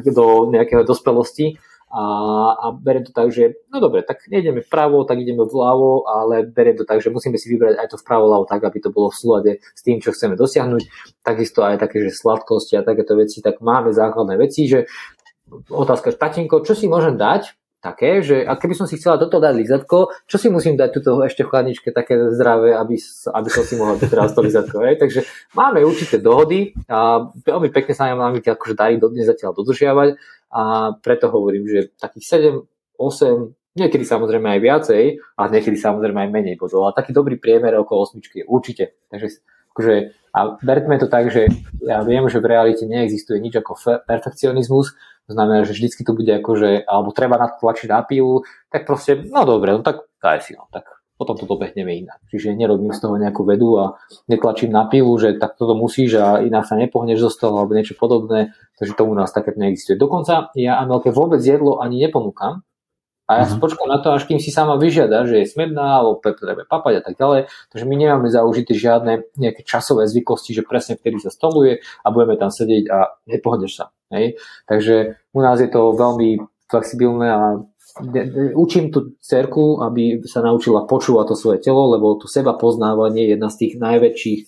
do 0.06 0.54
nejakého 0.54 0.86
dospelosti. 0.86 1.58
A, 1.96 2.02
a 2.60 2.66
beriem 2.76 3.08
to 3.08 3.16
tak, 3.16 3.32
že 3.32 3.56
no 3.72 3.80
dobre, 3.80 4.04
tak 4.04 4.28
nejdeme 4.28 4.60
vpravo, 4.60 5.08
tak 5.08 5.22
ideme 5.22 5.48
vľavo, 5.48 6.04
ale 6.04 6.44
beriem 6.44 6.76
to 6.76 6.84
tak, 6.84 7.00
že 7.00 7.08
musíme 7.08 7.40
si 7.40 7.48
vybrať 7.48 7.80
aj 7.80 7.88
to 7.88 7.98
vpravo 8.02 8.28
ľavo 8.28 8.46
tak, 8.50 8.68
aby 8.68 8.84
to 8.84 8.92
bolo 8.92 9.08
v 9.08 9.16
súlade 9.16 9.52
s 9.64 9.82
tým, 9.86 10.04
čo 10.04 10.12
chceme 10.12 10.36
dosiahnuť. 10.36 10.84
Takisto 11.24 11.64
aj 11.64 11.80
také, 11.80 12.04
že 12.04 12.12
sladkosti 12.12 12.76
a 12.76 12.84
takéto 12.84 13.16
veci, 13.16 13.40
tak 13.40 13.64
máme 13.64 13.96
základné 13.96 14.36
veci, 14.36 14.68
že 14.68 14.92
otázka, 15.70 16.16
tatinko, 16.16 16.66
čo 16.66 16.74
si 16.74 16.90
môžem 16.90 17.16
dať 17.16 17.54
také, 17.86 18.26
že 18.26 18.42
a 18.42 18.58
keby 18.58 18.74
som 18.74 18.90
si 18.90 18.98
chcela 18.98 19.22
toto 19.22 19.38
dať 19.38 19.54
lizatko, 19.54 20.10
čo 20.26 20.42
si 20.42 20.50
musím 20.50 20.74
dať 20.74 20.90
tuto 20.90 21.22
ešte 21.22 21.46
v 21.46 21.54
chladničke 21.54 21.94
také 21.94 22.18
zdravé, 22.34 22.74
aby, 22.74 22.98
aby 23.30 23.50
som 23.54 23.62
si 23.62 23.78
mohla 23.78 24.02
dať 24.02 24.10
teraz 24.10 24.34
to 24.34 24.42
lizatko. 24.42 24.82
Hej? 24.82 24.98
Takže 24.98 25.20
máme 25.54 25.86
určité 25.86 26.18
dohody 26.18 26.74
a 26.90 27.30
veľmi 27.30 27.70
pekne 27.70 27.94
sa 27.94 28.10
nám 28.10 28.42
akože 28.42 28.74
darí 28.74 28.98
dodnes 28.98 29.30
zatiaľ 29.30 29.54
dodržiavať 29.54 30.18
a 30.50 30.62
preto 30.98 31.30
hovorím, 31.30 31.70
že 31.70 31.94
takých 31.94 32.58
7, 32.98 32.98
8, 32.98 33.78
niekedy 33.78 34.02
samozrejme 34.02 34.58
aj 34.58 34.60
viacej 34.66 35.04
a 35.38 35.42
niekedy 35.46 35.78
samozrejme 35.78 36.26
aj 36.26 36.30
menej 36.34 36.56
bodov, 36.58 36.90
ale 36.90 36.98
taký 36.98 37.14
dobrý 37.14 37.38
priemer 37.38 37.78
okolo 37.78 38.10
osmičky 38.10 38.42
určite. 38.50 38.98
Takže 39.14 39.46
akože, 39.76 39.94
a 40.32 40.40
berme 40.64 40.96
to 40.96 41.12
tak, 41.12 41.28
že 41.30 41.52
ja 41.84 42.00
viem, 42.02 42.24
že 42.32 42.40
v 42.40 42.50
realite 42.50 42.88
neexistuje 42.88 43.44
nič 43.44 43.60
ako 43.60 43.76
perfekcionizmus, 44.08 44.96
to 45.26 45.34
znamená, 45.34 45.66
že 45.66 45.74
vždycky 45.74 46.06
to 46.06 46.14
bude 46.14 46.30
akože, 46.30 46.86
alebo 46.86 47.10
treba 47.10 47.42
na 47.42 47.50
to 47.50 47.66
tlačiť 47.66 47.90
na 47.90 48.06
pilu, 48.06 48.46
tak 48.70 48.86
proste, 48.86 49.26
no 49.26 49.42
dobre, 49.42 49.74
no 49.74 49.82
tak 49.82 50.06
daj 50.22 50.46
si, 50.46 50.54
no 50.54 50.70
tak 50.70 50.86
potom 51.16 51.40
to 51.40 51.48
dobehneme 51.48 51.96
inak. 51.96 52.20
Čiže 52.28 52.54
nerobím 52.60 52.92
z 52.92 53.00
toho 53.00 53.16
nejakú 53.16 53.48
vedu 53.48 53.80
a 53.80 53.86
netlačím 54.28 54.76
na 54.76 54.86
pilu, 54.86 55.16
že 55.16 55.40
tak 55.40 55.56
toto 55.56 55.72
musíš 55.72 56.20
a 56.20 56.44
inak 56.44 56.68
sa 56.68 56.76
nepohneš 56.76 57.24
zo 57.24 57.32
toho 57.32 57.56
alebo 57.64 57.72
niečo 57.72 57.96
podobné, 57.96 58.52
takže 58.76 58.94
to 59.00 59.04
u 59.08 59.16
nás 59.16 59.32
také 59.32 59.56
neexistuje. 59.56 59.96
Dokonca 59.96 60.52
ja 60.60 60.78
Amelke 60.84 61.16
vôbec 61.16 61.40
jedlo 61.40 61.80
ani 61.80 62.04
neponúkam, 62.04 62.68
a 63.26 63.42
ja 63.42 63.44
uh-huh. 63.50 63.58
počkám 63.58 63.90
na 63.90 63.98
to, 63.98 64.14
až 64.14 64.30
kým 64.30 64.38
si 64.38 64.54
sama 64.54 64.78
vyžiada, 64.78 65.26
že 65.26 65.42
je 65.42 65.50
smedná, 65.50 65.98
alebo 65.98 66.22
treba 66.22 66.62
papať 66.62 66.94
a 67.00 67.02
tak 67.02 67.18
ďalej. 67.18 67.50
Takže 67.74 67.86
my 67.90 67.96
nemáme 67.98 68.30
zaužité 68.30 68.78
žiadne 68.78 69.26
nejaké 69.34 69.66
časové 69.66 70.06
zvyklosti, 70.06 70.54
že 70.54 70.62
presne 70.62 70.94
vtedy 70.94 71.18
sa 71.18 71.34
stoluje 71.34 71.82
a 71.82 72.08
budeme 72.14 72.38
tam 72.38 72.54
sedieť 72.54 72.86
a 72.94 73.18
nepohodneš 73.26 73.82
sa. 73.82 73.86
Hej? 74.14 74.38
Takže 74.70 75.18
u 75.34 75.40
nás 75.42 75.58
je 75.58 75.70
to 75.74 75.98
veľmi 75.98 76.38
flexibilné 76.70 77.28
a 77.34 77.42
učím 78.54 78.94
tú 78.94 79.18
cerku, 79.18 79.82
aby 79.82 80.22
sa 80.30 80.46
naučila 80.46 80.86
počúvať 80.86 81.26
to 81.34 81.36
svoje 81.36 81.60
telo, 81.66 81.98
lebo 81.98 82.22
to 82.22 82.30
seba 82.30 82.54
poznávanie 82.54 83.26
je 83.26 83.32
jedna 83.34 83.50
z 83.50 83.58
tých 83.58 83.74
najväčších, 83.82 84.40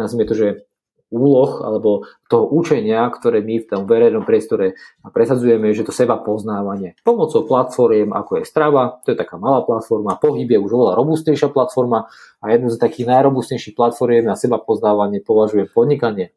nazvime 0.00 0.24
to, 0.26 0.34
že 0.34 0.65
úloh 1.14 1.62
alebo 1.62 2.02
toho 2.26 2.50
učenia, 2.50 3.06
ktoré 3.14 3.38
my 3.38 3.62
v 3.62 3.68
tom 3.70 3.82
verejnom 3.86 4.26
priestore 4.26 4.74
presadzujeme, 5.06 5.70
že 5.70 5.86
to 5.86 5.94
seba 5.94 6.18
poznávanie. 6.18 6.98
Pomocou 7.06 7.46
platformiem, 7.46 8.10
ako 8.10 8.42
je 8.42 8.44
strava, 8.44 8.98
to 9.06 9.14
je 9.14 9.18
taká 9.18 9.38
malá 9.38 9.62
platforma, 9.62 10.18
pohyb 10.18 10.50
je 10.50 10.58
už 10.58 10.70
oveľa 10.74 10.98
robustnejšia 10.98 11.54
platforma 11.54 12.10
a 12.42 12.44
jednu 12.50 12.74
z 12.74 12.78
takých 12.82 13.06
najrobustnejších 13.06 13.78
platformiem 13.78 14.26
na 14.26 14.34
seba 14.34 14.58
poznávanie 14.58 15.22
považujem 15.22 15.70
podnikanie. 15.70 16.34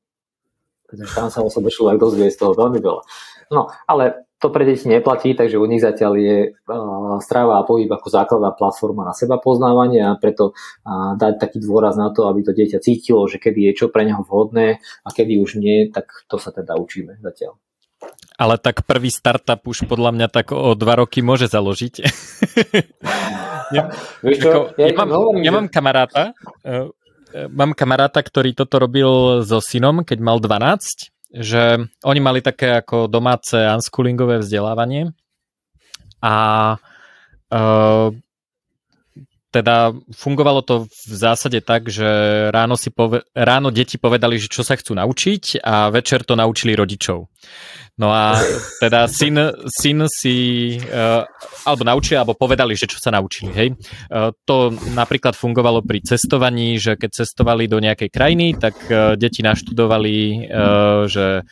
Pretože 0.85 1.13
tam 1.17 1.29
sa 1.33 1.41
o 1.41 1.49
sebe 1.49 1.69
človek 1.73 1.97
dozvie 1.97 2.29
z 2.29 2.37
toho 2.37 2.53
veľmi 2.53 2.81
veľa. 2.81 3.01
No, 3.49 3.73
ale 3.89 4.28
to 4.39 4.47
pre 4.49 4.63
deti 4.63 4.87
neplatí, 4.87 5.35
takže 5.35 5.59
u 5.59 5.67
nich 5.67 5.83
zatiaľ 5.83 6.15
je 6.15 6.37
strava 7.19 7.59
a 7.59 7.67
pohyb 7.67 7.91
ako 7.91 8.07
základná 8.07 8.55
platforma 8.55 9.03
na 9.03 9.11
seba 9.11 9.35
poznávanie 9.35 9.99
a 9.99 10.15
preto 10.15 10.55
dať 11.19 11.43
taký 11.43 11.59
dôraz 11.59 11.99
na 11.99 12.09
to, 12.15 12.31
aby 12.31 12.47
to 12.47 12.55
dieťa 12.55 12.79
cítilo, 12.79 13.27
že 13.27 13.35
kedy 13.35 13.71
je 13.71 13.85
čo 13.85 13.85
pre 13.91 14.07
neho 14.07 14.23
vhodné 14.23 14.79
a 14.79 15.09
kedy 15.11 15.43
už 15.43 15.59
nie, 15.59 15.91
tak 15.91 16.23
to 16.31 16.39
sa 16.39 16.55
teda 16.55 16.79
učíme 16.79 17.19
zatiaľ. 17.19 17.59
Ale 18.39 18.55
tak 18.55 18.87
prvý 18.87 19.11
startup 19.11 19.59
už 19.67 19.83
podľa 19.83 20.15
mňa 20.15 20.27
tak 20.31 20.55
o 20.55 20.71
dva 20.71 21.03
roky 21.03 21.19
môže 21.19 21.51
založiť. 21.51 21.93
ja, 23.75 23.91
ako, 24.23 24.79
ja, 24.79 24.95
mám, 24.95 25.09
ja 25.43 25.51
mám 25.51 25.67
kamaráta, 25.67 26.31
uh, 26.63 26.87
mám 27.51 27.75
kamaráta, 27.75 28.23
ktorý 28.23 28.55
toto 28.55 28.79
robil 28.79 29.43
so 29.43 29.59
synom, 29.59 30.07
keď 30.07 30.17
mal 30.23 30.39
12 30.39 31.18
že 31.29 31.77
oni 32.03 32.19
mali 32.19 32.41
také 32.41 32.81
ako 32.81 33.05
domáce 33.05 33.53
unschoolingové 33.55 34.41
vzdelávanie 34.41 35.13
a 36.19 36.35
uh, 37.53 38.09
teda 39.49 39.97
fungovalo 40.13 40.61
to 40.61 40.85
v 40.85 41.13
zásade 41.13 41.65
tak, 41.65 41.89
že 41.89 42.05
ráno, 42.53 42.77
si 42.77 42.93
pove- 42.93 43.25
ráno 43.33 43.73
deti 43.73 43.97
povedali, 43.97 44.37
že 44.37 44.45
čo 44.45 44.61
sa 44.61 44.77
chcú 44.77 44.93
naučiť 44.93 45.65
a 45.65 45.89
večer 45.89 46.21
to 46.21 46.37
naučili 46.37 46.77
rodičov. 46.77 47.25
No 47.99 48.15
a 48.15 48.39
teda 48.79 49.11
syn, 49.11 49.59
syn 49.67 50.07
si, 50.07 50.79
uh, 50.79 51.27
alebo 51.67 51.83
naučili, 51.83 52.15
alebo 52.15 52.31
povedali, 52.31 52.71
že 52.71 52.87
čo 52.87 52.95
sa 52.95 53.11
naučili, 53.11 53.51
hej. 53.51 53.69
Uh, 54.07 54.31
to 54.47 54.71
napríklad 54.95 55.35
fungovalo 55.35 55.83
pri 55.83 55.99
cestovaní, 56.07 56.79
že 56.79 56.95
keď 56.95 57.11
cestovali 57.11 57.67
do 57.67 57.83
nejakej 57.83 58.07
krajiny, 58.07 58.55
tak 58.55 58.79
uh, 58.87 59.19
deti 59.19 59.43
naštudovali, 59.43 60.47
uh, 60.47 61.11
že 61.11 61.43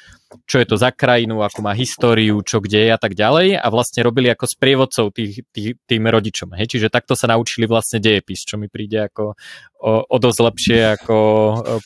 čo 0.44 0.60
je 0.60 0.68
to 0.68 0.76
za 0.76 0.92
krajinu, 0.92 1.40
akú 1.40 1.64
má 1.64 1.72
históriu, 1.72 2.44
čo 2.44 2.60
kde 2.60 2.88
je 2.88 2.92
a 2.92 3.00
tak 3.00 3.16
ďalej 3.16 3.56
a 3.56 3.68
vlastne 3.72 4.04
robili 4.04 4.28
ako 4.28 4.44
sprievodcov 4.44 5.16
tých, 5.16 5.48
tých, 5.56 5.80
tým 5.88 6.04
rodičom. 6.04 6.52
Hej? 6.60 6.76
Čiže 6.76 6.92
takto 6.92 7.16
sa 7.16 7.32
naučili 7.32 7.64
vlastne 7.64 8.04
dejepis, 8.04 8.44
čo 8.44 8.60
mi 8.60 8.68
príde 8.68 9.08
ako 9.08 9.40
o, 9.80 9.92
o 10.04 10.16
dosť 10.20 10.40
lepšie 10.44 10.80
ako 11.00 11.18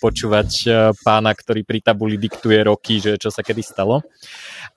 počúvať 0.02 0.50
pána, 1.06 1.32
ktorý 1.38 1.62
pri 1.62 1.80
tabuli 1.86 2.18
diktuje 2.18 2.66
roky, 2.66 2.98
že 2.98 3.22
čo 3.22 3.30
sa 3.30 3.46
kedy 3.46 3.62
stalo. 3.62 4.02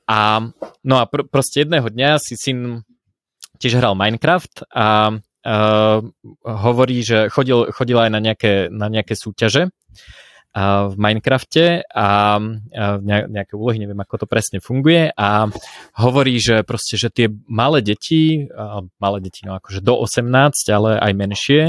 A 0.04 0.44
no 0.84 0.94
a 1.00 1.04
pr- 1.08 1.24
proste 1.24 1.64
jedného 1.64 1.88
dňa 1.88 2.20
si 2.20 2.36
syn 2.36 2.84
tiež 3.56 3.80
hral 3.80 3.96
Minecraft 3.96 4.68
a 4.68 5.16
uh, 5.16 5.98
hovorí, 6.44 7.00
že 7.00 7.32
chodil, 7.32 7.72
chodil 7.72 7.96
aj 7.96 8.10
na 8.12 8.20
nejaké, 8.20 8.68
na 8.68 8.92
nejaké 8.92 9.16
súťaže 9.16 9.72
v 10.54 10.94
Minecrafte 10.94 11.82
a 11.90 12.38
nejaké 13.26 13.58
úlohy, 13.58 13.82
neviem 13.82 13.98
ako 13.98 14.22
to 14.22 14.26
presne 14.30 14.62
funguje 14.62 15.10
a 15.10 15.50
hovorí, 15.98 16.38
že 16.38 16.62
proste, 16.62 16.94
že 16.94 17.10
tie 17.10 17.26
malé 17.50 17.82
deti, 17.82 18.46
malé 19.02 19.18
deti, 19.18 19.42
no 19.42 19.58
akože 19.58 19.82
do 19.82 19.98
18, 19.98 20.30
ale 20.70 21.02
aj 21.02 21.12
menšie, 21.12 21.62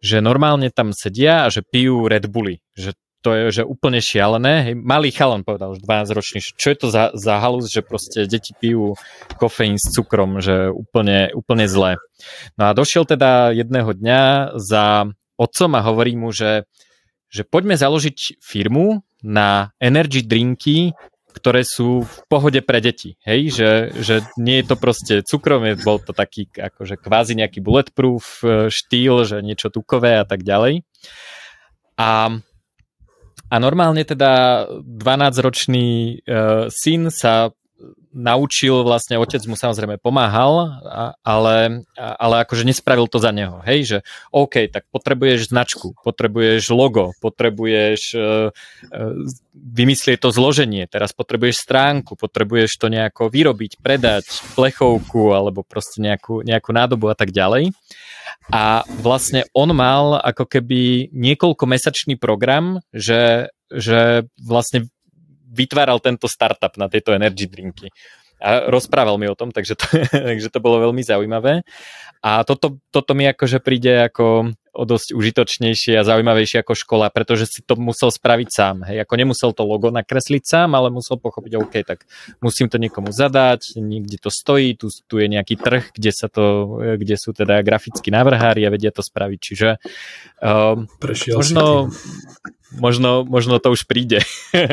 že 0.00 0.24
normálne 0.24 0.72
tam 0.72 0.96
sedia 0.96 1.44
a 1.44 1.52
že 1.52 1.60
pijú 1.60 2.08
Red 2.08 2.32
Bully, 2.32 2.64
že 2.72 2.96
to 3.22 3.38
je 3.38 3.44
že 3.54 3.62
úplne 3.62 4.02
šialené. 4.02 4.66
Hej, 4.66 4.74
malý 4.82 5.14
chalan 5.14 5.46
povedal, 5.46 5.78
už 5.78 5.86
12 5.86 6.16
ročný, 6.16 6.38
čo 6.42 6.68
je 6.74 6.76
to 6.76 6.90
za, 6.90 7.14
za 7.14 7.38
halus, 7.38 7.70
že 7.70 7.86
proste 7.86 8.26
deti 8.26 8.50
pijú 8.58 8.98
kofeín 9.38 9.78
s 9.78 9.94
cukrom, 9.94 10.42
že 10.42 10.74
úplne, 10.74 11.30
úplne 11.30 11.70
zlé. 11.70 12.02
No 12.58 12.72
a 12.72 12.74
došiel 12.74 13.06
teda 13.06 13.54
jedného 13.54 13.94
dňa 13.94 14.22
za 14.58 15.06
otcom 15.38 15.70
a 15.78 15.86
hovorí 15.86 16.18
mu, 16.18 16.34
že 16.34 16.66
že 17.32 17.48
poďme 17.48 17.80
založiť 17.80 18.44
firmu 18.44 19.00
na 19.24 19.72
energy 19.80 20.20
drinky, 20.20 20.92
ktoré 21.32 21.64
sú 21.64 22.04
v 22.04 22.16
pohode 22.28 22.60
pre 22.60 22.84
deti. 22.84 23.16
Hej, 23.24 23.40
že, 23.56 23.70
že 24.04 24.14
nie 24.36 24.60
je 24.60 24.68
to 24.68 24.76
proste 24.76 25.14
cukrom, 25.24 25.64
bol 25.80 25.96
to 25.96 26.12
taký 26.12 26.44
akože 26.52 27.00
kvázi 27.00 27.40
nejaký 27.40 27.64
bulletproof 27.64 28.44
e, 28.44 28.68
štýl, 28.68 29.24
že 29.24 29.40
niečo 29.40 29.72
tukové 29.72 30.20
a 30.20 30.28
tak 30.28 30.44
ďalej. 30.44 30.84
A, 31.96 32.36
a 33.48 33.56
normálne 33.56 34.04
teda 34.04 34.64
12-ročný 34.80 36.20
uh, 36.24 36.72
syn 36.72 37.12
sa 37.12 37.52
naučil, 38.12 38.84
vlastne 38.84 39.16
otec 39.16 39.40
mu 39.48 39.56
samozrejme 39.56 39.96
pomáhal, 39.96 40.78
ale, 41.24 41.88
ale 41.96 42.34
akože 42.44 42.68
nespravil 42.68 43.08
to 43.08 43.18
za 43.18 43.32
neho. 43.32 43.64
Hej, 43.64 43.80
že 43.84 43.98
OK, 44.30 44.68
tak 44.68 44.86
potrebuješ 44.92 45.48
značku, 45.50 45.96
potrebuješ 46.04 46.68
logo, 46.70 47.16
potrebuješ 47.24 48.00
uh, 48.14 48.52
vymyslieť 49.52 50.20
to 50.20 50.28
zloženie, 50.28 50.84
teraz 50.86 51.16
potrebuješ 51.16 51.64
stránku, 51.64 52.14
potrebuješ 52.14 52.76
to 52.76 52.92
nejako 52.92 53.32
vyrobiť, 53.32 53.80
predať, 53.80 54.28
plechovku 54.54 55.32
alebo 55.32 55.64
proste 55.64 56.04
nejakú, 56.04 56.44
nejakú 56.44 56.70
nádobu 56.70 57.08
a 57.08 57.16
tak 57.16 57.32
ďalej. 57.32 57.72
A 58.52 58.84
vlastne 59.00 59.48
on 59.56 59.72
mal 59.72 60.18
ako 60.20 60.44
keby 60.44 61.12
niekoľko 61.14 61.64
mesačný 61.64 62.14
program, 62.20 62.84
že, 62.92 63.48
že 63.72 64.28
vlastne 64.36 64.91
vytváral 65.52 66.00
tento 66.00 66.24
startup 66.24 66.72
na 66.80 66.88
tieto 66.88 67.12
energy 67.12 67.44
drinky. 67.44 67.92
A 68.42 68.66
rozprával 68.66 69.20
mi 69.20 69.30
o 69.30 69.38
tom, 69.38 69.54
takže 69.54 69.78
to, 69.78 69.86
takže 70.32 70.48
to 70.50 70.58
bolo 70.58 70.82
veľmi 70.88 71.04
zaujímavé. 71.04 71.62
A 72.24 72.42
toto, 72.42 72.80
toto 72.90 73.12
mi 73.12 73.28
akože 73.28 73.60
príde 73.60 74.08
ako 74.10 74.50
o 74.72 74.88
dosť 74.88 75.12
užitočnejšie 75.12 76.00
a 76.00 76.06
zaujímavejšie 76.06 76.64
ako 76.64 76.72
škola, 76.72 77.12
pretože 77.12 77.44
si 77.44 77.60
to 77.60 77.76
musel 77.76 78.08
spraviť 78.08 78.48
sám. 78.48 78.76
Hej, 78.88 79.04
ako 79.04 79.14
nemusel 79.20 79.50
to 79.52 79.68
logo 79.68 79.92
nakresliť 79.92 80.42
sám, 80.48 80.72
ale 80.72 80.88
musel 80.88 81.20
pochopiť, 81.20 81.52
OK, 81.60 81.74
tak 81.84 82.08
musím 82.40 82.72
to 82.72 82.80
niekomu 82.80 83.12
zadať, 83.12 83.76
niekde 83.76 84.16
to 84.16 84.32
stojí, 84.32 84.72
tu, 84.74 84.88
tu 84.88 85.20
je 85.20 85.28
nejaký 85.28 85.60
trh, 85.60 85.92
kde, 85.92 86.10
sa 86.10 86.32
to, 86.32 86.76
kde 86.96 87.16
sú 87.20 87.36
teda 87.36 87.60
grafickí 87.60 88.08
návrhári 88.08 88.64
a 88.64 88.72
vedia 88.72 88.88
to 88.88 89.04
spraviť. 89.04 89.38
Čiže 89.38 89.68
um, 90.40 90.88
možno, 91.36 91.92
možno, 92.72 93.10
možno 93.28 93.60
to 93.60 93.76
už 93.76 93.84
príde. 93.84 94.24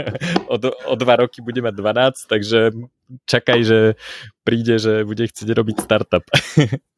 o, 0.51 0.55
o 0.63 0.93
dva 0.95 1.15
roky 1.19 1.43
bude 1.43 1.59
mať 1.59 1.75
12, 1.75 2.31
takže 2.31 2.59
čakaj, 3.25 3.59
že 3.65 3.79
príde, 4.45 4.81
že 4.81 5.05
bude 5.05 5.29
chcieť 5.29 5.49
robiť 5.53 5.77
startup. 5.85 6.25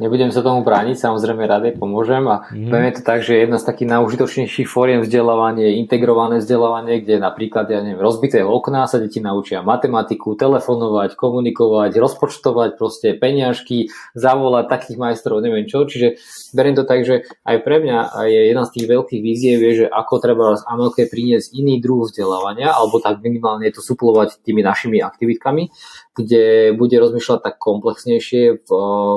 Nebudem 0.00 0.32
sa 0.32 0.40
tomu 0.40 0.64
brániť, 0.64 0.96
samozrejme 0.96 1.44
rade 1.44 1.76
pomôžem 1.76 2.24
a 2.24 2.48
mm. 2.48 2.72
je 2.72 2.92
to 2.96 3.02
tak, 3.04 3.20
že 3.20 3.44
jedna 3.44 3.60
z 3.60 3.68
takých 3.68 3.92
najužitočnejších 3.92 4.64
fóriem 4.64 5.04
vzdelávania 5.04 5.68
je 5.68 5.78
integrované 5.84 6.40
vzdelávanie, 6.40 7.04
kde 7.04 7.20
napríklad, 7.20 7.68
ja 7.68 7.84
neviem, 7.84 8.00
rozbité 8.00 8.40
okná 8.40 8.88
sa 8.88 8.96
deti 8.96 9.20
naučia 9.20 9.60
matematiku, 9.60 10.32
telefonovať, 10.40 11.12
komunikovať, 11.20 12.00
rozpočtovať 12.00 12.80
proste 12.80 13.12
peňažky, 13.12 13.92
zavolať 14.16 14.72
takých 14.72 14.96
majstrov, 14.96 15.44
neviem 15.44 15.68
čo, 15.68 15.84
čiže 15.84 16.16
beriem 16.56 16.72
to 16.72 16.88
tak, 16.88 17.04
že 17.04 17.28
aj 17.44 17.56
pre 17.60 17.84
mňa 17.84 18.24
je 18.24 18.40
jedna 18.48 18.64
z 18.64 18.72
tých 18.80 18.86
veľkých 18.88 19.20
víziev 19.20 19.58
je, 19.60 19.72
že 19.84 19.86
ako 19.92 20.14
treba 20.16 20.56
z 20.56 20.64
Amelke 20.64 21.04
priniesť 21.04 21.52
iný 21.52 21.76
druh 21.84 22.08
vzdelávania, 22.08 22.72
alebo 22.72 23.04
tak 23.04 23.20
minimálne 23.20 23.68
to 23.68 23.84
suplovať 23.84 24.40
tými 24.40 24.64
našimi 24.64 25.04
aktivitkami, 25.12 25.68
kde 26.16 26.72
bude 26.72 26.96
rozmýšľať 26.96 27.38
tak 27.44 27.60
komplexnejšie 27.60 28.64
v, 28.64 28.70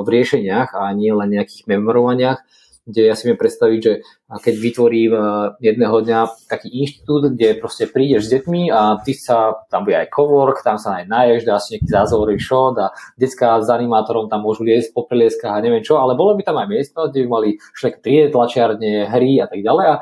v 0.04 0.06
riešeniach 0.06 0.76
a 0.76 0.92
nie 0.92 1.10
len 1.10 1.32
nejakých 1.32 1.64
memorovaniach, 1.64 2.44
kde 2.86 3.02
ja 3.10 3.18
si 3.18 3.26
viem 3.26 3.34
predstaviť, 3.34 3.78
že 3.82 3.92
keď 4.30 4.54
vytvorím 4.62 5.10
e, 5.10 5.20
jedného 5.58 5.96
dňa 6.06 6.20
taký 6.46 6.70
inštitút, 6.70 7.34
kde 7.34 7.58
proste 7.58 7.90
prídeš 7.90 8.30
s 8.30 8.38
deťmi 8.38 8.70
a 8.70 9.02
ty 9.02 9.10
sa, 9.10 9.66
tam 9.66 9.82
bude 9.82 9.98
aj 9.98 10.14
cowork, 10.14 10.62
tam 10.62 10.78
sa 10.78 11.02
aj 11.02 11.10
naješ, 11.10 11.50
dá 11.50 11.58
si 11.58 11.74
nejaký 11.74 11.90
zázorový 11.90 12.38
shot 12.38 12.78
a 12.78 12.94
detská 13.18 13.58
s 13.58 13.66
animátorom 13.66 14.30
tam 14.30 14.46
môžu 14.46 14.62
liesť 14.62 14.94
po 14.94 15.02
prelieskách 15.02 15.58
a 15.58 15.64
neviem 15.66 15.82
čo, 15.82 15.98
ale 15.98 16.14
bolo 16.14 16.38
by 16.38 16.46
tam 16.46 16.62
aj 16.62 16.70
miesto, 16.70 17.10
kde 17.10 17.26
by 17.26 17.28
mali 17.28 17.48
však 17.74 18.06
tri 18.06 18.30
tlačiarne, 18.30 19.10
hry 19.10 19.42
a 19.42 19.50
tak 19.50 19.66
ďalej 19.66 19.86
a 19.90 19.94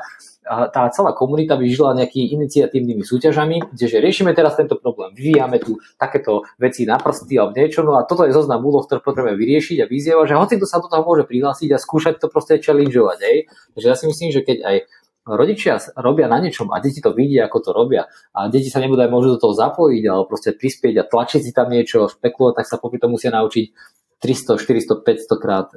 tá 0.45 0.87
celá 0.93 1.11
komunita 1.17 1.57
by 1.57 1.65
žila 1.65 1.97
nejakými 1.97 2.29
iniciatívnymi 2.37 3.01
súťažami, 3.01 3.73
kdeže 3.73 3.97
riešime 3.97 4.31
teraz 4.37 4.53
tento 4.53 4.77
problém, 4.77 5.09
vyvíjame 5.17 5.57
tu 5.57 5.81
takéto 5.97 6.45
veci 6.61 6.85
na 6.85 7.01
prsty 7.01 7.33
alebo 7.41 7.57
niečo, 7.57 7.81
no 7.81 7.97
a 7.97 8.05
toto 8.05 8.29
je 8.29 8.31
zoznam 8.31 8.61
úloh, 8.61 8.85
ktoré 8.85 9.01
potrebujeme 9.01 9.35
vyriešiť 9.35 9.77
a 9.81 9.89
vyzvievať, 9.89 10.25
že 10.29 10.35
hoci 10.37 10.53
kto 10.61 10.67
sa 10.69 10.77
do 10.77 10.87
toho 10.87 11.01
môže 11.01 11.25
prihlásiť 11.25 11.69
a 11.73 11.81
skúšať 11.81 12.21
to 12.21 12.29
proste 12.29 12.61
challengeovať. 12.61 13.19
Hej. 13.25 13.37
Takže 13.73 13.87
ja 13.89 13.95
si 13.97 14.05
myslím, 14.05 14.29
že 14.29 14.45
keď 14.45 14.57
aj 14.61 14.77
rodičia 15.25 15.81
robia 15.97 16.29
na 16.29 16.37
niečom 16.37 16.69
a 16.69 16.77
deti 16.77 17.01
to 17.01 17.09
vidia, 17.09 17.49
ako 17.49 17.57
to 17.65 17.71
robia 17.73 18.05
a 18.29 18.45
deti 18.45 18.69
sa 18.69 18.77
nebudú 18.77 19.01
aj 19.01 19.09
môžu 19.09 19.27
do 19.35 19.41
toho 19.41 19.57
zapojiť 19.57 20.03
alebo 20.05 20.29
proste 20.29 20.53
prispieť 20.53 21.01
a 21.01 21.07
tlačiť 21.09 21.41
si 21.41 21.49
tam 21.49 21.73
niečo, 21.73 22.05
špekulovať, 22.05 22.61
tak 22.61 22.65
sa 22.69 22.77
popri 22.77 23.01
to 23.01 23.09
musia 23.09 23.33
naučiť 23.33 23.65
300, 24.23 24.57
400, 24.57 25.03
500 25.03 25.43
krát 25.43 25.67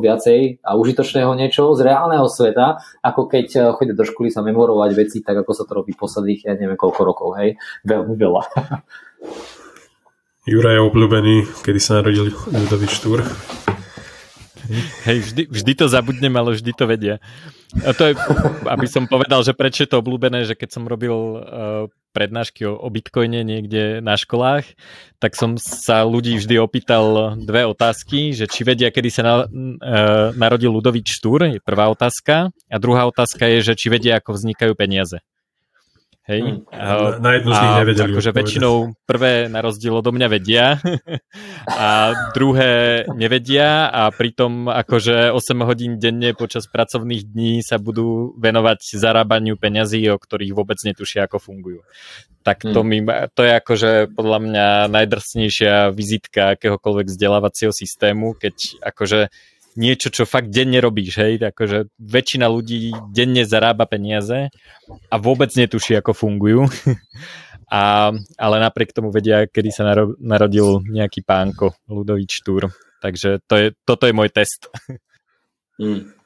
viacej 0.00 0.62
a 0.62 0.78
užitočného 0.78 1.34
niečo 1.36 1.74
z 1.74 1.84
reálneho 1.84 2.24
sveta, 2.30 2.80
ako 3.02 3.28
keď 3.28 3.46
e, 3.50 3.58
chodia 3.76 3.98
do 3.98 4.06
školy 4.06 4.30
sa 4.30 4.46
memorovať 4.46 4.90
veci, 4.94 5.18
tak 5.20 5.42
ako 5.42 5.52
sa 5.52 5.66
to 5.66 5.74
robí 5.74 5.92
posledných, 5.98 6.46
ja 6.46 6.54
neviem 6.56 6.78
koľko 6.78 7.02
rokov, 7.02 7.28
hej, 7.42 7.58
veľmi 7.84 8.14
veľa. 8.14 8.42
Jura 10.50 10.72
je 10.72 10.80
obľúbený, 10.80 11.36
kedy 11.60 11.80
sa 11.82 12.00
narodil 12.00 12.32
Ľudový 12.32 12.88
Štúr. 12.88 13.20
Hej, 15.04 15.30
vždy, 15.30 15.42
vždy 15.52 15.72
to 15.76 15.86
zabudnem, 15.90 16.32
ale 16.32 16.56
vždy 16.56 16.72
to 16.72 16.88
vedia. 16.88 17.20
A 17.86 17.94
to 17.94 18.10
je, 18.10 18.12
aby 18.66 18.86
som 18.90 19.06
povedal, 19.06 19.46
že 19.46 19.54
prečo 19.54 19.86
je 19.86 19.90
to 19.90 20.02
obľúbené, 20.02 20.42
že 20.42 20.58
keď 20.58 20.68
som 20.74 20.84
robil 20.90 21.14
uh, 21.14 21.86
prednášky 22.10 22.66
o, 22.66 22.90
bitcoine 22.90 23.46
niekde 23.46 24.02
na 24.02 24.18
školách, 24.18 24.66
tak 25.22 25.38
som 25.38 25.54
sa 25.56 26.02
ľudí 26.02 26.36
vždy 26.36 26.58
opýtal 26.58 27.38
dve 27.38 27.66
otázky, 27.70 28.34
že 28.34 28.50
či 28.50 28.66
vedia, 28.66 28.90
kedy 28.90 29.08
sa 29.14 29.22
na, 29.22 29.34
e, 29.44 29.48
narodil 30.34 30.74
Ludovič 30.74 31.14
Štúr, 31.14 31.54
je 31.54 31.62
prvá 31.62 31.86
otázka. 31.86 32.50
A 32.50 32.76
druhá 32.82 33.06
otázka 33.06 33.46
je, 33.46 33.72
že 33.72 33.78
či 33.78 33.92
vedia, 33.92 34.18
ako 34.18 34.34
vznikajú 34.34 34.72
peniaze. 34.74 35.22
Hej? 36.30 36.40
Hm. 36.46 36.58
Na, 36.70 36.94
na 37.18 37.30
jednu 37.34 37.50
z 37.50 37.58
nich 37.58 37.74
nevedeli. 37.82 38.12
Akože 38.14 38.30
väčšinou 38.30 38.74
prvé 39.02 39.50
na 39.50 39.58
rozdiel 39.58 39.98
odo 39.98 40.14
mňa 40.14 40.28
vedia 40.30 40.78
a 41.66 42.14
druhé 42.30 43.02
nevedia 43.18 43.90
a 43.90 44.14
pritom 44.14 44.70
akože 44.70 45.34
8 45.34 45.66
hodín 45.66 45.98
denne 45.98 46.30
počas 46.38 46.70
pracovných 46.70 47.26
dní 47.26 47.66
sa 47.66 47.82
budú 47.82 48.38
venovať 48.38 48.94
zarábaniu 48.94 49.58
peňazí, 49.58 50.06
o 50.06 50.22
ktorých 50.22 50.54
vôbec 50.54 50.78
netušia, 50.86 51.26
ako 51.26 51.42
fungujú. 51.42 51.82
Tak 52.40 52.64
to, 52.64 52.80
hmm. 52.80 52.88
mi, 52.88 52.98
to 53.34 53.42
je 53.44 53.52
akože 53.52 53.90
podľa 54.14 54.38
mňa 54.40 54.66
najdrsnejšia 54.88 55.92
vizitka 55.92 56.56
akéhokoľvek 56.56 57.06
vzdelávacieho 57.10 57.74
systému, 57.74 58.38
keď 58.38 58.80
akože 58.80 59.28
niečo, 59.78 60.10
čo 60.10 60.26
fakt 60.26 60.50
denne 60.50 60.78
robíš, 60.82 61.20
hej, 61.20 61.38
akože 61.38 61.92
väčšina 61.98 62.46
ľudí 62.50 62.90
denne 63.14 63.46
zarába 63.46 63.86
peniaze 63.86 64.50
a 65.10 65.16
vôbec 65.18 65.50
netuší, 65.54 65.98
ako 65.98 66.14
fungujú. 66.14 66.66
a, 67.70 68.10
ale 68.14 68.56
napriek 68.58 68.94
tomu 68.94 69.14
vedia, 69.14 69.46
kedy 69.46 69.70
sa 69.70 69.86
narodil 70.18 70.82
nejaký 70.86 71.22
pánko, 71.22 71.74
Ludovič 71.86 72.42
Túr. 72.42 72.70
Takže 73.00 73.40
to 73.48 73.54
je, 73.56 73.66
toto 73.86 74.04
je 74.04 74.12
môj 74.12 74.28
test. 74.32 74.68
Hmm. 75.78 76.12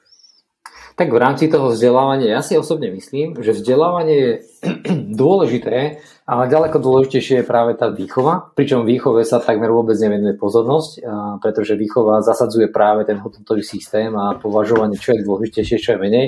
Tak 0.94 1.10
v 1.10 1.18
rámci 1.18 1.50
toho 1.50 1.74
vzdelávania, 1.74 2.38
ja 2.38 2.42
si 2.46 2.54
osobne 2.54 2.86
myslím, 2.94 3.34
že 3.42 3.50
vzdelávanie 3.50 4.14
je 4.14 4.30
dôležité, 5.20 5.98
ale 6.22 6.46
ďaleko 6.46 6.78
dôležitejšie 6.78 7.42
je 7.42 7.50
práve 7.50 7.74
tá 7.74 7.90
výchova, 7.90 8.54
pričom 8.54 8.86
výchove 8.86 9.26
sa 9.26 9.42
takmer 9.42 9.74
vôbec 9.74 9.98
nevenuje 9.98 10.38
pozornosť, 10.38 11.02
pretože 11.42 11.76
výchova 11.76 12.22
zasadzuje 12.22 12.70
práve 12.70 13.04
ten 13.04 13.18
hodnotový 13.18 13.66
systém 13.66 14.14
a 14.14 14.38
považovanie, 14.38 14.96
čo 14.96 15.18
je 15.18 15.26
dôležitejšie, 15.26 15.76
čo 15.82 15.90
je 15.94 15.98
menej. 15.98 16.26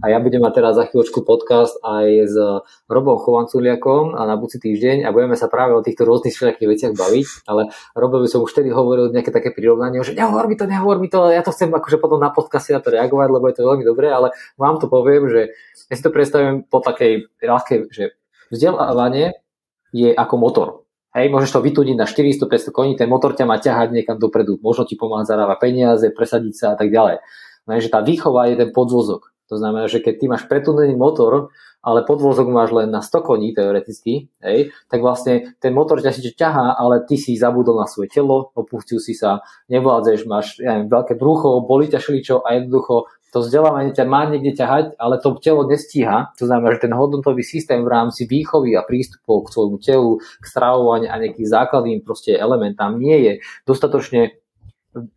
A 0.00 0.08
ja 0.08 0.16
budem 0.16 0.40
mať 0.40 0.64
teraz 0.64 0.80
za 0.80 0.88
chvíľočku 0.88 1.28
podcast 1.28 1.76
aj 1.84 2.08
s 2.24 2.36
Robom 2.88 3.20
Chovanculiakom 3.20 4.16
a 4.16 4.24
na 4.24 4.40
budúci 4.40 4.56
týždeň 4.56 5.04
a 5.04 5.12
budeme 5.12 5.36
sa 5.36 5.52
práve 5.52 5.76
o 5.76 5.84
týchto 5.84 6.08
rôznych 6.08 6.32
všelijakých 6.32 6.70
veciach 6.72 6.92
baviť, 6.96 7.44
ale 7.44 7.68
Robovi 7.92 8.24
som 8.24 8.40
už 8.40 8.48
vtedy 8.48 8.72
hovoril 8.72 9.12
nejaké 9.12 9.28
také 9.28 9.52
prirovnanie, 9.52 10.00
že 10.00 10.16
nehovor 10.16 10.48
mi 10.48 10.56
to, 10.56 10.64
nehovor 10.64 10.96
mi 10.96 11.12
to, 11.12 11.28
ja 11.28 11.44
to 11.44 11.52
chcem 11.52 11.68
akože 11.68 12.00
potom 12.00 12.16
na 12.16 12.32
podcaste 12.32 12.72
na 12.72 12.80
to 12.80 12.96
reagovať, 12.96 13.28
lebo 13.28 13.44
je 13.52 13.56
to 13.60 13.68
veľmi 13.68 13.84
dobré, 13.84 14.08
ale 14.08 14.32
vám 14.56 14.80
to 14.80 14.88
poviem, 14.88 15.28
že 15.28 15.52
ja 15.92 15.94
si 15.94 16.00
to 16.00 16.08
predstavím 16.08 16.64
po 16.64 16.80
takej 16.80 17.28
ľahkej, 17.44 17.92
že 17.92 18.16
vzdelávanie 18.48 19.36
je 19.92 20.16
ako 20.16 20.34
motor. 20.40 20.68
Hej, 21.12 21.28
môžeš 21.28 21.50
to 21.52 21.60
vytúdiť 21.60 21.98
na 21.98 22.08
400-500 22.08 22.72
koní, 22.72 22.92
ten 22.96 23.10
motor 23.10 23.36
ťa 23.36 23.44
má 23.44 23.60
ťahať 23.60 23.92
niekam 23.92 24.16
dopredu, 24.16 24.56
možno 24.64 24.88
ti 24.88 24.96
pomáha 24.96 25.28
zarábať 25.28 25.60
peniaze, 25.60 26.06
presadiť 26.08 26.54
sa 26.56 26.66
a 26.72 26.76
tak 26.78 26.88
ďalej. 26.88 27.20
že 27.68 27.88
tá 27.92 28.00
výchova 28.00 28.48
je 28.48 28.56
ten 28.64 28.70
podvozok. 28.72 29.30
To 29.50 29.58
znamená, 29.58 29.90
že 29.90 29.98
keď 29.98 30.14
ty 30.16 30.24
máš 30.30 30.46
pretunený 30.46 30.94
motor, 30.94 31.50
ale 31.80 32.04
podvozok 32.04 32.46
máš 32.52 32.70
len 32.76 32.92
na 32.92 33.00
100 33.00 33.24
koní 33.24 33.56
teoreticky, 33.56 34.28
hej, 34.44 34.70
tak 34.86 35.00
vlastne 35.00 35.56
ten 35.58 35.72
motor 35.72 35.98
ťa 35.98 36.12
si 36.12 36.20
ťahá, 36.22 36.76
ale 36.76 37.02
ty 37.08 37.16
si 37.16 37.34
zabudol 37.34 37.80
na 37.80 37.88
svoje 37.88 38.12
telo, 38.12 38.52
opustil 38.52 39.00
si 39.00 39.16
sa, 39.16 39.40
nevládzeš, 39.72 40.28
máš 40.28 40.60
ja 40.60 40.76
neviem, 40.76 40.92
veľké 40.92 41.16
brucho, 41.16 41.64
boli 41.64 41.88
ťa 41.88 41.98
šličo 41.98 42.44
a 42.44 42.60
jednoducho 42.60 43.08
to 43.30 43.46
vzdelávanie 43.46 43.94
ťa 43.94 44.10
má 44.10 44.26
niekde 44.26 44.58
ťahať, 44.58 44.98
ale 44.98 45.22
to 45.22 45.38
telo 45.38 45.62
nestíha. 45.62 46.34
To 46.34 46.50
znamená, 46.50 46.74
že 46.74 46.90
ten 46.90 46.94
hodnotový 46.94 47.46
systém 47.46 47.86
v 47.86 47.90
rámci 47.94 48.26
výchovy 48.26 48.74
a 48.74 48.82
prístupov 48.82 49.46
k 49.46 49.54
svojmu 49.54 49.78
telu, 49.78 50.18
k 50.18 50.44
stravovaniu 50.44 51.06
a 51.06 51.14
nejakým 51.14 51.46
základným 51.46 52.02
proste 52.02 52.34
elementám 52.34 52.98
nie 52.98 53.18
je 53.22 53.32
dostatočne 53.70 54.34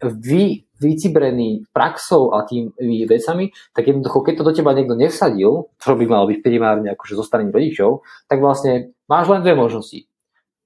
vy, 0.06 0.70
vycibrený 0.84 1.64
praxou 1.72 2.36
a 2.36 2.44
tými 2.44 3.08
vecami, 3.08 3.56
tak 3.72 3.88
jednoducho, 3.88 4.20
keď 4.20 4.34
to 4.36 4.48
do 4.52 4.54
teba 4.54 4.76
niekto 4.76 5.00
nevsadil, 5.00 5.72
čo 5.80 5.96
by 5.96 6.04
malo 6.04 6.28
byť 6.28 6.40
primárne 6.44 6.92
akože 6.92 7.16
zo 7.16 7.24
strany 7.24 7.48
rodičov, 7.48 8.04
tak 8.28 8.44
vlastne 8.44 8.92
máš 9.08 9.32
len 9.32 9.40
dve 9.40 9.56
možnosti. 9.56 10.04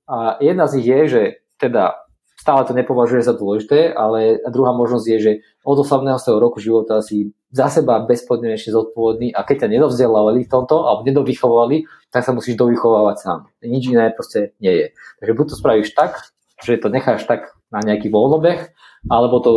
A 0.10 0.42
jedna 0.42 0.66
z 0.66 0.82
nich 0.82 0.88
je, 0.90 1.00
že 1.06 1.22
teda 1.62 2.08
stále 2.38 2.64
to 2.64 2.74
nepovažuje 2.74 3.26
za 3.26 3.36
dôležité, 3.36 3.92
ale 3.92 4.40
druhá 4.48 4.72
možnosť 4.72 5.06
je, 5.10 5.18
že 5.20 5.32
od 5.68 5.78
18. 5.84 6.08
roku 6.38 6.64
života 6.64 7.02
si 7.04 7.36
za 7.52 7.68
seba 7.68 8.00
bezpodmienečne 8.06 8.72
zodpovedný 8.72 9.34
a 9.36 9.44
keď 9.44 9.66
ťa 9.66 9.74
nedovzdelávali 9.74 10.46
v 10.46 10.52
tomto 10.52 10.86
alebo 10.86 11.04
nedovychovali, 11.04 11.88
tak 12.12 12.24
sa 12.24 12.32
musíš 12.32 12.56
dovychovávať 12.56 13.16
sám. 13.20 13.40
Nič 13.64 13.92
iné 13.92 14.14
proste 14.16 14.56
nie 14.64 14.72
je. 14.72 14.88
Takže 15.20 15.34
buď 15.36 15.46
to 15.52 15.56
spravíš 15.60 15.90
tak, 15.92 16.24
že 16.64 16.80
to 16.80 16.88
necháš 16.88 17.28
tak 17.28 17.58
na 17.74 17.84
nejaký 17.84 18.08
voľnobeh, 18.08 18.72
alebo 19.12 19.36
to 19.44 19.52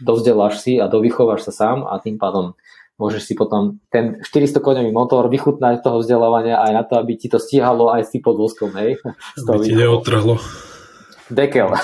dovzdeláš 0.00 0.60
si 0.60 0.80
a 0.80 0.88
dovychováš 0.88 1.48
sa 1.48 1.52
sám 1.52 1.86
a 1.86 2.00
tým 2.00 2.16
pádom 2.18 2.56
môžeš 3.00 3.32
si 3.32 3.34
potom 3.38 3.80
ten 3.88 4.20
400 4.20 4.60
koňový 4.60 4.92
motor 4.92 5.32
vychutnať 5.32 5.80
toho 5.80 6.04
vzdelávania 6.04 6.60
aj 6.60 6.72
na 6.76 6.82
to, 6.84 7.00
aby 7.00 7.16
ti 7.16 7.32
to 7.32 7.40
stíhalo 7.40 7.88
aj 7.88 8.04
s 8.04 8.12
tým 8.12 8.20
podvozkom, 8.20 8.76
hej? 8.76 9.00
Aby 9.48 9.64
ti 9.64 9.72
neotrhlo. 9.72 10.36
Dekel. 11.32 11.72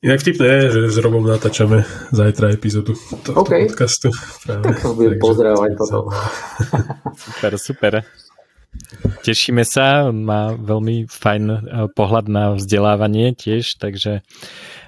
Inak 0.00 0.24
vtipné 0.24 0.48
je, 0.48 0.64
že 0.72 0.96
s 0.96 0.96
Robom 0.96 1.20
natáčame 1.28 1.84
zajtra 2.08 2.56
epizódu 2.56 2.96
tohto 2.96 3.44
okay. 3.44 3.68
podcastu. 3.68 4.08
Práve. 4.48 4.64
Tak 4.72 4.76
ho 4.88 4.96
budem 4.96 5.20
pozdravovať 5.20 5.70
potom. 5.76 6.08
super, 7.28 7.52
super. 7.60 7.92
Tešíme 9.20 9.66
sa, 9.66 10.08
má 10.14 10.54
veľmi 10.54 11.10
fajn 11.10 11.44
eh, 11.50 11.58
pohľad 11.92 12.26
na 12.30 12.44
vzdelávanie 12.56 13.34
tiež, 13.34 13.76
takže, 13.76 14.22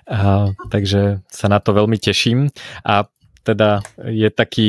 uh, 0.09 0.55
takže 0.70 1.20
sa 1.28 1.47
na 1.51 1.59
to 1.59 1.74
veľmi 1.74 1.99
teším. 1.99 2.49
A 2.87 3.11
teda 3.43 3.83
je 4.07 4.28
taký, 4.30 4.68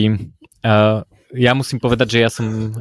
uh, 0.66 1.06
ja 1.34 1.52
musím 1.58 1.82
povedať, 1.82 2.08
že 2.14 2.20
ja 2.22 2.30
som 2.30 2.78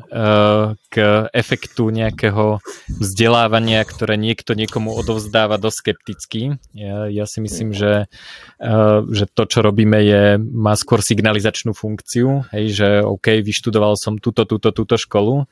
k 0.93 0.97
efektu 1.33 1.89
nejakého 1.89 2.61
vzdelávania, 3.01 3.81
ktoré 3.81 4.21
niekto 4.21 4.53
niekomu 4.53 4.93
odovzdáva 4.93 5.57
dosť 5.57 5.77
skeptický. 5.81 6.43
Ja, 6.77 7.09
ja 7.09 7.25
si 7.25 7.41
myslím, 7.41 7.73
že, 7.73 8.13
že 9.09 9.25
to, 9.33 9.49
čo 9.49 9.65
robíme, 9.65 9.97
je, 10.05 10.37
má 10.37 10.77
skôr 10.77 11.01
signalizačnú 11.01 11.73
funkciu, 11.73 12.45
hej, 12.53 12.77
že 12.77 12.89
OK, 13.01 13.41
vyštudoval 13.41 13.97
som 13.97 14.21
túto, 14.21 14.45
túto, 14.45 14.69
túto 14.69 15.01
školu, 15.01 15.49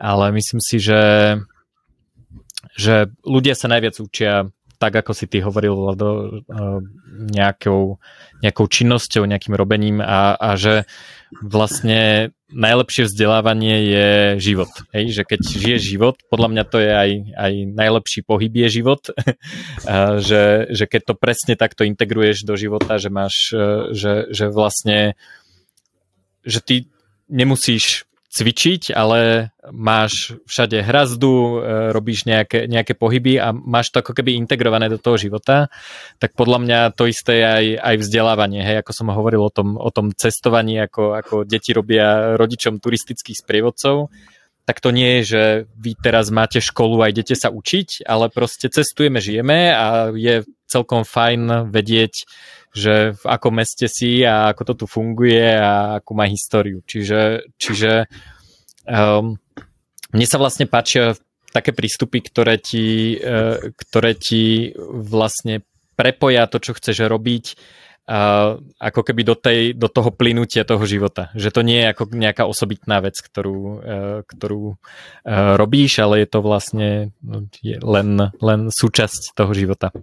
ale 0.00 0.32
myslím 0.32 0.64
si, 0.64 0.80
že, 0.80 1.36
že 2.74 3.12
ľudia 3.20 3.52
sa 3.52 3.68
najviac 3.68 4.00
učia 4.00 4.48
tak, 4.80 4.96
ako 4.96 5.12
si 5.12 5.28
ty 5.28 5.44
hovoril, 5.44 5.76
Vlado, 5.76 6.40
eh, 6.40 6.80
nejakou, 7.36 8.00
nejakou 8.40 8.64
činnosťou, 8.64 9.28
nejakým 9.28 9.52
robením 9.52 10.00
a, 10.00 10.32
a 10.40 10.56
že 10.56 10.88
vlastne 11.44 12.32
najlepšie 12.48 13.04
vzdelávanie 13.04 13.76
je 13.92 14.08
život. 14.40 14.72
Hej? 14.96 15.20
Že 15.20 15.22
keď 15.28 15.40
žiješ 15.44 15.82
život, 15.84 16.16
podľa 16.32 16.48
mňa 16.48 16.64
to 16.64 16.80
je 16.80 16.90
aj, 16.96 17.10
aj 17.36 17.52
najlepší 17.76 18.20
pohyb 18.24 18.50
je 18.56 18.68
život, 18.80 19.04
že, 20.26 20.72
že 20.72 20.84
keď 20.88 21.12
to 21.12 21.14
presne 21.14 21.54
takto 21.60 21.84
integruješ 21.84 22.48
do 22.48 22.56
života, 22.56 22.96
že 22.96 23.12
máš, 23.12 23.52
eh, 23.52 23.92
že, 23.92 24.32
že 24.32 24.48
vlastne 24.48 25.12
že 26.40 26.64
ty 26.64 26.88
nemusíš 27.28 28.08
cvičiť, 28.30 28.94
ale 28.94 29.50
máš 29.74 30.38
všade 30.46 30.86
hrazdu, 30.86 31.34
e, 31.34 31.54
robíš 31.90 32.30
nejaké, 32.30 32.70
nejaké 32.70 32.94
pohyby 32.94 33.42
a 33.42 33.50
máš 33.50 33.90
to 33.90 33.98
ako 33.98 34.14
keby 34.14 34.38
integrované 34.38 34.86
do 34.86 35.02
toho 35.02 35.18
života, 35.18 35.66
tak 36.22 36.38
podľa 36.38 36.58
mňa 36.62 36.78
to 36.94 37.10
isté 37.10 37.42
je 37.42 37.46
aj, 37.46 37.66
aj 37.82 37.94
vzdelávanie. 38.06 38.62
Hej, 38.62 38.86
ako 38.86 38.92
som 38.94 39.10
hovoril 39.10 39.42
o 39.42 39.50
tom, 39.50 39.74
o 39.74 39.90
tom 39.90 40.14
cestovaní, 40.14 40.78
ako, 40.78 41.18
ako 41.18 41.34
deti 41.42 41.74
robia 41.74 42.38
rodičom 42.38 42.78
turistických 42.78 43.42
sprievodcov, 43.42 44.14
tak 44.70 44.78
to 44.78 44.94
nie 44.94 45.18
je, 45.18 45.34
že 45.34 45.42
vy 45.74 45.98
teraz 45.98 46.30
máte 46.30 46.62
školu 46.62 47.02
a 47.02 47.10
idete 47.10 47.34
sa 47.34 47.50
učiť, 47.50 48.06
ale 48.06 48.30
proste 48.30 48.70
cestujeme, 48.70 49.18
žijeme 49.18 49.74
a 49.74 50.14
je 50.14 50.46
celkom 50.70 51.02
fajn 51.02 51.74
vedieť, 51.74 52.14
že 52.70 53.18
v 53.18 53.24
akom 53.26 53.58
meste 53.58 53.90
si 53.90 54.22
a 54.22 54.54
ako 54.54 54.62
to 54.70 54.74
tu 54.78 54.86
funguje 54.86 55.58
a 55.58 55.98
akú 55.98 56.14
má 56.14 56.30
históriu. 56.30 56.86
Čiže, 56.86 57.50
čiže 57.58 58.06
um, 58.86 59.34
mne 60.14 60.26
sa 60.30 60.38
vlastne 60.38 60.70
páčia 60.70 61.18
také 61.50 61.74
prístupy, 61.74 62.22
ktoré 62.30 62.62
ti, 62.62 63.18
uh, 63.18 63.74
ktoré 63.74 64.14
ti 64.14 64.70
vlastne 64.86 65.66
prepoja 65.98 66.46
to, 66.46 66.62
čo 66.62 66.78
chceš 66.78 67.10
robiť 67.10 67.44
ako 68.80 69.00
keby 69.06 69.22
do, 69.22 69.38
tej, 69.38 69.78
do 69.78 69.86
toho 69.86 70.10
plynutia 70.10 70.66
toho 70.66 70.82
života. 70.82 71.30
Že 71.38 71.50
to 71.54 71.60
nie 71.62 71.78
je 71.78 71.90
ako 71.94 72.02
nejaká 72.10 72.42
osobitná 72.42 72.98
vec, 72.98 73.14
ktorú, 73.22 73.58
uh, 73.62 74.18
ktorú 74.26 74.74
uh, 74.74 75.54
robíš, 75.54 76.02
ale 76.02 76.26
je 76.26 76.28
to 76.28 76.42
vlastne 76.42 77.14
no, 77.22 77.46
je 77.62 77.78
len, 77.78 78.34
len 78.42 78.60
súčasť 78.66 79.38
toho 79.38 79.54
života. 79.54 79.94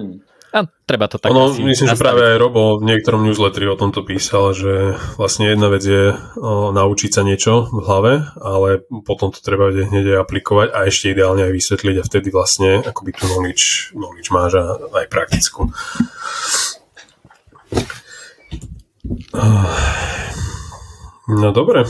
Hmm. 0.00 0.24
A 0.52 0.68
treba 0.84 1.08
to 1.08 1.16
tak 1.16 1.32
ono, 1.32 1.48
Myslím, 1.48 1.88
nastaviť. 1.88 1.96
že 1.96 2.04
práve 2.04 2.22
aj 2.28 2.36
Robo 2.36 2.76
v 2.76 2.84
niektorom 2.84 3.24
newsletteri 3.24 3.72
o 3.72 3.76
tomto 3.80 4.04
písal, 4.04 4.52
že 4.52 5.00
vlastne 5.16 5.48
jedna 5.48 5.72
vec 5.72 5.80
je 5.80 6.12
o, 6.36 6.68
naučiť 6.76 7.08
sa 7.08 7.24
niečo 7.24 7.72
v 7.72 7.80
hlave, 7.80 8.12
ale 8.36 8.84
potom 9.08 9.32
to 9.32 9.40
treba 9.40 9.72
hneď 9.72 10.12
aj 10.12 10.18
aplikovať 10.28 10.68
a 10.76 10.84
ešte 10.84 11.08
ideálne 11.16 11.48
aj 11.48 11.56
vysvetliť 11.56 11.96
a 11.96 12.04
vtedy 12.04 12.28
vlastne 12.28 12.84
akoby 12.84 13.10
tú 13.16 13.24
knowledge, 13.32 13.96
knowledge 13.96 14.28
máš 14.28 14.52
a 14.60 14.64
aj 14.92 15.06
praktickú. 15.08 15.72
No 21.32 21.48
dobre. 21.56 21.88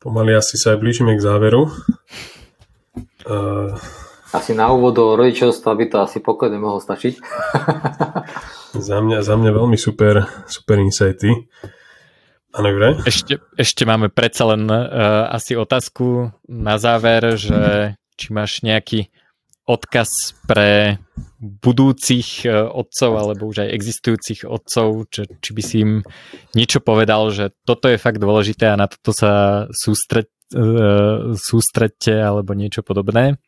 Pomaly 0.00 0.36
asi 0.36 0.60
sa 0.60 0.76
aj 0.76 0.84
blížime 0.84 1.16
k 1.16 1.24
záveru. 1.24 1.72
Uh, 3.24 3.72
asi 4.30 4.54
na 4.54 4.70
úvod 4.70 4.94
do 4.94 5.18
rodičovstva 5.18 5.74
by 5.74 5.84
to 5.90 5.96
asi 6.02 6.18
pokojne 6.22 6.58
mohlo 6.58 6.78
stačiť. 6.78 7.14
za, 8.88 8.98
mňa, 9.02 9.18
za 9.26 9.34
mňa 9.34 9.50
veľmi 9.50 9.78
super, 9.78 10.26
super 10.46 10.78
insighty. 10.78 11.50
Áno, 12.50 12.66
Ešte, 13.06 13.38
ešte 13.54 13.86
máme 13.86 14.10
predsa 14.10 14.42
len 14.50 14.66
uh, 14.66 15.30
asi 15.30 15.54
otázku 15.54 16.34
na 16.50 16.82
záver, 16.82 17.38
že 17.38 17.94
či 18.18 18.34
máš 18.34 18.66
nejaký 18.66 19.06
odkaz 19.70 20.34
pre 20.50 20.98
budúcich 21.38 22.42
e, 22.42 22.50
otcov 22.50 23.10
alebo 23.14 23.48
už 23.48 23.64
aj 23.64 23.70
existujúcich 23.70 24.40
otcov, 24.44 25.06
či, 25.14 25.30
či 25.38 25.50
by 25.54 25.62
si 25.62 25.76
im 25.86 25.92
niečo 26.58 26.82
povedal, 26.82 27.30
že 27.30 27.54
toto 27.62 27.86
je 27.86 28.02
fakt 28.02 28.18
dôležité 28.18 28.66
a 28.66 28.80
na 28.80 28.90
toto 28.90 29.14
sa 29.14 29.64
sústreť, 29.70 30.26
uh, 30.58 31.32
sústredte 31.38 32.18
alebo 32.18 32.52
niečo 32.52 32.82
podobné. 32.82 33.38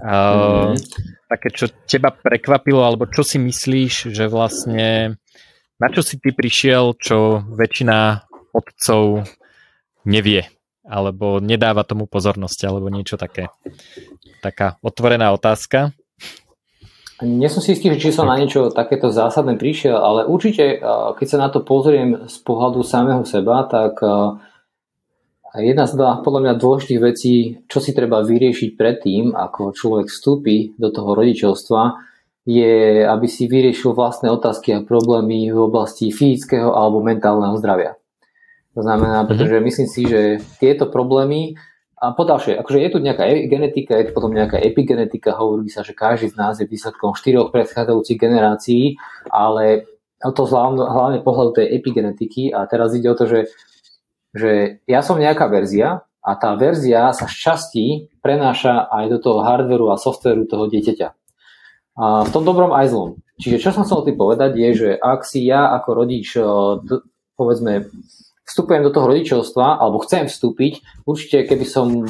Uh, 0.00 0.72
mm. 0.72 0.76
Také, 1.28 1.48
čo 1.52 1.68
teba 1.84 2.10
prekvapilo, 2.10 2.80
alebo 2.80 3.04
čo 3.06 3.20
si 3.20 3.36
myslíš, 3.36 4.10
že 4.10 4.24
vlastne 4.26 5.20
na 5.76 5.88
čo 5.92 6.00
si 6.00 6.16
ty 6.16 6.32
prišiel, 6.32 6.96
čo 6.96 7.44
väčšina 7.52 8.24
otcov 8.56 9.28
nevie 10.08 10.48
alebo 10.90 11.38
nedáva 11.38 11.86
tomu 11.86 12.10
pozornosť 12.10 12.66
alebo 12.66 12.90
niečo 12.90 13.14
také. 13.14 13.46
Taká 14.42 14.82
otvorená 14.82 15.30
otázka. 15.30 15.94
Nie 17.20 17.52
som 17.52 17.60
si 17.60 17.76
istý, 17.76 17.92
či 18.00 18.16
som 18.16 18.24
na 18.24 18.40
niečo 18.40 18.72
takéto 18.72 19.12
zásadné 19.12 19.60
prišiel, 19.60 19.92
ale 19.92 20.24
určite, 20.24 20.80
keď 21.14 21.26
sa 21.28 21.38
na 21.38 21.52
to 21.52 21.60
pozriem 21.62 22.26
z 22.26 22.36
pohľadu 22.42 22.80
samého 22.80 23.22
seba, 23.28 23.68
tak 23.68 24.00
jedna 25.58 25.90
z 25.90 25.98
podľa 26.22 26.40
mňa 26.46 26.62
dôležitých 26.62 27.00
vecí, 27.00 27.34
čo 27.66 27.82
si 27.82 27.90
treba 27.90 28.22
vyriešiť 28.22 28.78
predtým, 28.78 29.34
ako 29.34 29.74
človek 29.74 30.06
vstúpi 30.06 30.78
do 30.78 30.94
toho 30.94 31.18
rodičovstva, 31.18 32.10
je, 32.46 33.04
aby 33.04 33.26
si 33.28 33.50
vyriešil 33.50 33.92
vlastné 33.92 34.30
otázky 34.32 34.72
a 34.72 34.84
problémy 34.86 35.50
v 35.52 35.58
oblasti 35.58 36.08
fyzického 36.14 36.72
alebo 36.72 37.04
mentálneho 37.04 37.58
zdravia. 37.58 38.00
To 38.78 38.86
znamená, 38.86 39.22
mhm. 39.24 39.28
pretože 39.28 39.56
myslím 39.58 39.88
si, 39.90 40.02
že 40.06 40.20
tieto 40.62 40.86
problémy 40.86 41.58
a 42.00 42.16
podalšie, 42.16 42.56
akože 42.56 42.80
je 42.80 42.90
tu 42.96 42.98
nejaká 43.04 43.28
e- 43.28 43.44
genetika, 43.44 43.92
je 44.00 44.08
tu 44.08 44.12
potom 44.16 44.32
nejaká 44.32 44.56
epigenetika, 44.56 45.36
hovorí 45.36 45.68
sa, 45.68 45.84
že 45.84 45.92
každý 45.92 46.32
z 46.32 46.36
nás 46.40 46.56
je 46.56 46.64
výsledkom 46.64 47.12
štyroch 47.12 47.52
predchádzajúcich 47.52 48.16
generácií, 48.16 48.96
ale 49.28 49.84
to 50.16 50.42
hlavne, 50.48 50.80
hlavne 50.80 51.18
pohľadu 51.20 51.60
tej 51.60 51.76
epigenetiky 51.76 52.56
a 52.56 52.64
teraz 52.64 52.96
ide 52.96 53.08
o 53.12 53.16
to, 53.16 53.28
že, 53.28 53.52
že 54.34 54.82
ja 54.86 55.00
som 55.02 55.18
nejaká 55.18 55.50
verzia 55.50 56.06
a 56.20 56.32
tá 56.36 56.54
verzia 56.54 57.10
sa 57.16 57.26
z 57.26 57.34
časti 57.34 57.86
prenáša 58.20 58.86
aj 58.92 59.04
do 59.10 59.18
toho 59.18 59.40
hardveru 59.40 59.90
a 59.90 60.00
softveru 60.00 60.44
toho 60.44 60.68
dieťaťa. 60.68 61.08
A 62.00 62.24
v 62.24 62.30
tom 62.32 62.44
dobrom 62.46 62.70
aj 62.72 62.92
zlom. 62.92 63.10
Čiže 63.40 63.60
čo 63.60 63.70
som 63.72 63.84
chcel 63.88 64.04
tým 64.04 64.16
povedať 64.20 64.52
je, 64.56 64.68
že 64.76 64.90
ak 65.00 65.24
si 65.24 65.48
ja 65.48 65.72
ako 65.80 65.88
rodič 65.96 66.36
povedzme 67.40 67.88
vstupujem 68.44 68.82
do 68.84 68.92
toho 68.92 69.06
rodičovstva, 69.08 69.80
alebo 69.80 70.02
chcem 70.04 70.26
vstúpiť, 70.28 71.06
určite 71.06 71.46
keby 71.48 71.64
som 71.64 72.04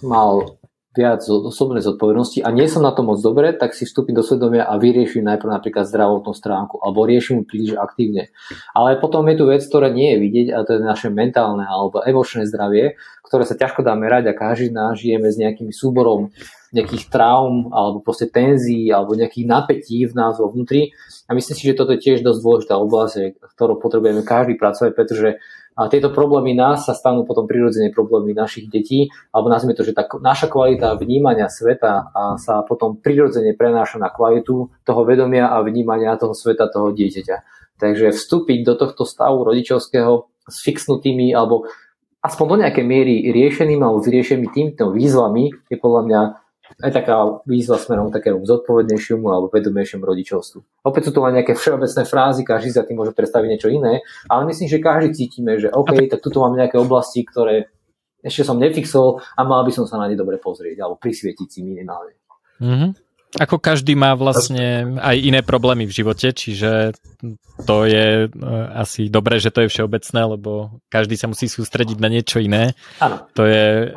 mal 0.00 0.58
viac 0.98 1.22
osobnej 1.30 1.78
zodpovednosti 1.78 2.42
a 2.42 2.50
nie 2.50 2.66
som 2.66 2.82
na 2.82 2.90
to 2.90 3.06
moc 3.06 3.22
dobre, 3.22 3.54
tak 3.54 3.78
si 3.78 3.86
vstúpim 3.86 4.18
do 4.18 4.26
svedomia 4.26 4.66
a 4.66 4.74
vyriešim 4.82 5.22
najprv 5.22 5.62
napríklad 5.62 5.86
zdravotnú 5.86 6.34
stránku 6.34 6.82
alebo 6.82 7.06
riešim 7.06 7.46
príliš 7.46 7.78
aktívne. 7.78 8.34
Ale 8.74 8.98
potom 8.98 9.22
je 9.30 9.38
tu 9.38 9.46
vec, 9.46 9.62
ktorá 9.62 9.94
nie 9.94 10.18
je 10.18 10.18
vidieť 10.18 10.48
a 10.50 10.66
to 10.66 10.74
je 10.74 10.80
naše 10.82 11.14
mentálne 11.14 11.62
alebo 11.62 12.02
emočné 12.02 12.50
zdravie, 12.50 12.98
ktoré 13.22 13.46
sa 13.46 13.54
ťažko 13.54 13.86
dá 13.86 13.94
merať 13.94 14.34
a 14.34 14.34
každý 14.34 14.74
nás 14.74 14.98
žijeme 14.98 15.30
s 15.30 15.38
nejakým 15.38 15.70
súborom 15.70 16.34
nejakých 16.68 17.08
traum 17.08 17.72
alebo 17.72 18.04
proste 18.04 18.28
tenzií 18.28 18.92
alebo 18.92 19.16
nejakých 19.16 19.48
napätí 19.48 20.04
v 20.04 20.12
nás 20.12 20.36
vo 20.36 20.52
vnútri. 20.52 20.92
A 21.24 21.32
myslím 21.32 21.56
si, 21.56 21.64
že 21.64 21.78
toto 21.78 21.96
je 21.96 22.02
tiež 22.02 22.20
dosť 22.20 22.40
dôležitá 22.44 22.74
oblasť, 22.76 23.40
ktorou 23.56 23.80
potrebujeme 23.80 24.20
každý 24.20 24.60
pracovať, 24.60 24.92
pretože 24.92 25.40
a 25.78 25.86
tieto 25.86 26.10
problémy 26.10 26.58
nás 26.58 26.90
sa 26.90 26.92
stanú 26.98 27.22
potom 27.22 27.46
prirodzene 27.46 27.94
problémy 27.94 28.34
našich 28.34 28.66
detí, 28.66 29.14
alebo 29.30 29.46
nazvime 29.46 29.78
to, 29.78 29.86
že 29.86 29.94
tá 29.94 30.10
naša 30.18 30.50
kvalita 30.50 30.98
vnímania 30.98 31.46
sveta 31.46 32.10
a 32.10 32.34
sa 32.34 32.66
potom 32.66 32.98
prirodzene 32.98 33.54
prenáša 33.54 34.02
na 34.02 34.10
kvalitu 34.10 34.74
toho 34.82 35.00
vedomia 35.06 35.54
a 35.54 35.62
vnímania 35.62 36.18
toho 36.18 36.34
sveta 36.34 36.66
toho 36.66 36.90
dieťaťa. 36.90 37.36
Takže 37.78 38.10
vstúpiť 38.10 38.66
do 38.66 38.74
tohto 38.74 39.06
stavu 39.06 39.46
rodičovského 39.46 40.26
s 40.50 40.56
fixnutými 40.66 41.30
alebo 41.30 41.70
aspoň 42.26 42.44
do 42.50 42.56
nejakej 42.66 42.84
miery 42.84 43.14
riešeným 43.30 43.78
alebo 43.78 44.02
vyriešenými 44.02 44.50
týmto 44.50 44.90
výzvami 44.90 45.70
je 45.70 45.76
podľa 45.78 46.02
mňa 46.10 46.20
aj 46.78 46.90
taká 46.92 47.40
výzva 47.48 47.80
smerom 47.80 48.12
takému 48.12 48.44
zodpovednejšiemu 48.44 49.24
alebo 49.24 49.48
vedomejšiemu 49.48 50.04
rodičovstvu. 50.04 50.84
Opäť 50.84 51.10
sú 51.10 51.12
to 51.16 51.24
len 51.24 51.40
nejaké 51.40 51.56
všeobecné 51.56 52.02
frázy, 52.04 52.40
každý 52.44 52.70
za 52.76 52.84
tým 52.84 53.00
môže 53.00 53.16
predstaviť 53.16 53.48
niečo 53.48 53.68
iné, 53.72 54.04
ale 54.28 54.42
myslím, 54.52 54.68
že 54.68 54.78
každý 54.78 55.08
cítime, 55.16 55.56
že 55.56 55.72
OK, 55.72 56.08
tak 56.12 56.20
tuto 56.20 56.44
mám 56.44 56.54
nejaké 56.54 56.76
oblasti, 56.76 57.24
ktoré 57.24 57.72
ešte 58.22 58.42
som 58.42 58.58
nefixol 58.58 59.22
a 59.38 59.40
mal 59.46 59.62
by 59.62 59.72
som 59.72 59.86
sa 59.86 59.96
na 59.96 60.10
ne 60.10 60.18
dobre 60.18 60.36
pozrieť 60.42 60.82
alebo 60.82 60.98
prisvietiť 60.98 61.48
si 61.48 61.60
minimálne. 61.62 62.18
Mm-hmm. 62.58 62.90
Ako 63.28 63.60
každý 63.60 63.92
má 63.92 64.16
vlastne 64.16 64.96
aj 65.04 65.16
iné 65.20 65.44
problémy 65.44 65.84
v 65.84 65.92
živote, 66.00 66.32
čiže 66.32 66.96
to 67.68 67.84
je 67.84 68.24
e, 68.24 68.28
asi 68.72 69.12
dobré, 69.12 69.36
že 69.36 69.52
to 69.52 69.68
je 69.68 69.68
všeobecné, 69.68 70.20
lebo 70.32 70.80
každý 70.88 71.20
sa 71.20 71.28
musí 71.28 71.44
sústrediť 71.44 72.00
na 72.00 72.08
niečo 72.08 72.40
iné. 72.40 72.72
Áno. 73.04 73.28
To 73.36 73.44
je 73.44 73.92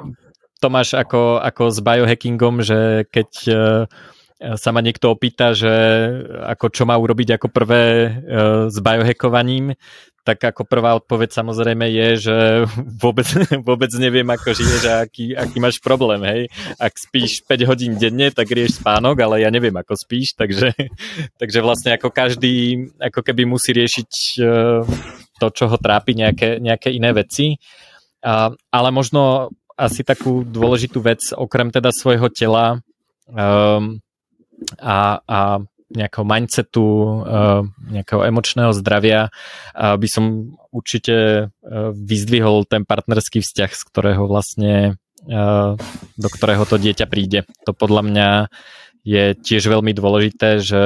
to 0.62 0.68
máš 0.70 0.94
ako, 0.94 1.42
ako 1.42 1.74
s 1.74 1.80
biohackingom, 1.82 2.62
že 2.62 3.10
keď 3.10 3.30
e, 3.50 3.54
sa 4.58 4.70
ma 4.70 4.86
niekto 4.86 5.10
opýta, 5.10 5.58
že 5.58 5.74
ako 6.46 6.70
čo 6.70 6.84
má 6.86 6.94
urobiť 6.98 7.42
ako 7.42 7.48
prvé 7.50 7.84
e, 7.84 8.10
s 8.70 8.78
biohackovaním, 8.78 9.74
tak 10.22 10.38
ako 10.54 10.70
prvá 10.70 10.94
odpoveď 11.02 11.34
samozrejme 11.34 11.86
je, 11.90 12.30
že 12.30 12.38
vôbec, 13.04 13.26
vôbec 13.66 13.90
neviem, 13.98 14.30
ako 14.30 14.54
žiješ 14.54 14.84
a 14.86 14.96
aký, 15.06 15.34
aký 15.34 15.58
máš 15.58 15.82
problém, 15.82 16.22
hej. 16.22 16.42
Ak 16.78 16.94
spíš 16.94 17.42
5 17.50 17.70
hodín 17.70 17.98
denne, 17.98 18.30
tak 18.30 18.54
rieš 18.54 18.78
spánok, 18.78 19.18
ale 19.18 19.42
ja 19.42 19.50
neviem, 19.50 19.74
ako 19.74 19.98
spíš, 19.98 20.38
takže, 20.38 20.78
takže 21.42 21.60
vlastne 21.66 21.98
ako 21.98 22.14
každý, 22.14 22.86
ako 23.02 23.26
keby 23.26 23.50
musí 23.50 23.74
riešiť 23.74 24.12
e, 24.38 24.50
to, 25.42 25.48
čo 25.50 25.66
ho 25.66 25.78
trápi, 25.82 26.14
nejaké, 26.14 26.62
nejaké 26.62 26.94
iné 26.94 27.10
veci. 27.18 27.58
Ale 28.22 28.94
možno 28.94 29.50
asi 29.82 30.06
takú 30.06 30.46
dôležitú 30.46 31.02
vec, 31.02 31.34
okrem 31.34 31.74
teda 31.74 31.90
svojho 31.90 32.30
tela 32.30 32.86
um, 33.26 33.98
a, 34.78 35.18
a 35.26 35.40
nejakého 35.92 36.24
mindsetu, 36.24 36.86
uh, 36.86 37.62
nejakého 37.90 38.22
emočného 38.30 38.72
zdravia, 38.78 39.28
uh, 39.28 39.98
by 39.98 40.08
som 40.08 40.54
určite 40.70 41.50
uh, 41.50 41.90
vyzdvihol 41.92 42.70
ten 42.70 42.86
partnerský 42.86 43.42
vzťah, 43.42 43.72
z 43.74 43.82
ktorého 43.90 44.24
vlastne 44.30 45.02
uh, 45.26 45.74
do 46.16 46.30
ktorého 46.30 46.64
to 46.70 46.78
dieťa 46.78 47.10
príde. 47.10 47.50
To 47.66 47.74
podľa 47.74 48.02
mňa 48.06 48.30
je 49.02 49.34
tiež 49.34 49.66
veľmi 49.66 49.98
dôležité, 49.98 50.62
že, 50.62 50.86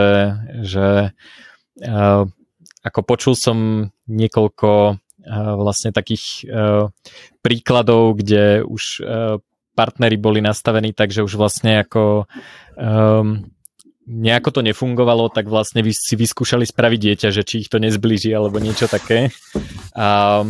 že 0.64 1.12
uh, 1.84 2.24
ako 2.86 3.00
počul 3.04 3.34
som 3.36 3.90
niekoľko 4.08 5.02
vlastne 5.34 5.90
takých 5.90 6.46
e, 6.46 6.90
príkladov, 7.42 8.22
kde 8.22 8.62
už 8.62 8.84
e, 9.02 9.42
partnery 9.76 10.16
boli 10.16 10.40
nastavení 10.40 10.96
tak, 10.96 11.12
že 11.12 11.22
už 11.22 11.36
vlastne 11.36 11.84
ako 11.84 12.26
um, 12.80 13.44
nejako 14.08 14.50
to 14.56 14.62
nefungovalo, 14.64 15.28
tak 15.28 15.52
vlastne 15.52 15.84
vy 15.84 15.92
si 15.92 16.16
vyskúšali 16.16 16.64
spraviť 16.64 17.00
dieťa, 17.02 17.30
že 17.36 17.44
či 17.44 17.68
ich 17.68 17.70
to 17.70 17.84
nezblíži 17.84 18.32
alebo 18.32 18.64
niečo 18.64 18.88
také. 18.88 19.36
A, 19.92 20.42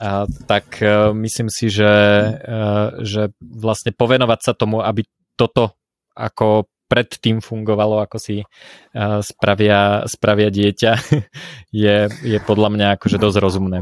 a 0.00 0.10
tak 0.48 0.80
uh, 0.80 1.12
myslím 1.12 1.52
si, 1.52 1.68
že, 1.68 1.92
uh, 2.40 3.04
že 3.04 3.36
vlastne 3.44 3.92
povenovať 3.92 4.40
sa 4.40 4.52
tomu, 4.56 4.80
aby 4.80 5.04
toto 5.36 5.76
ako 6.16 6.66
predtým 6.90 7.38
fungovalo, 7.38 8.02
ako 8.02 8.16
si 8.18 8.42
uh, 8.42 9.20
spravia, 9.22 10.08
spravia 10.08 10.48
dieťa, 10.50 10.92
je, 11.84 11.96
je 12.08 12.38
podľa 12.42 12.68
mňa 12.72 12.86
akože 12.96 13.20
dosť 13.20 13.38
rozumné. 13.38 13.78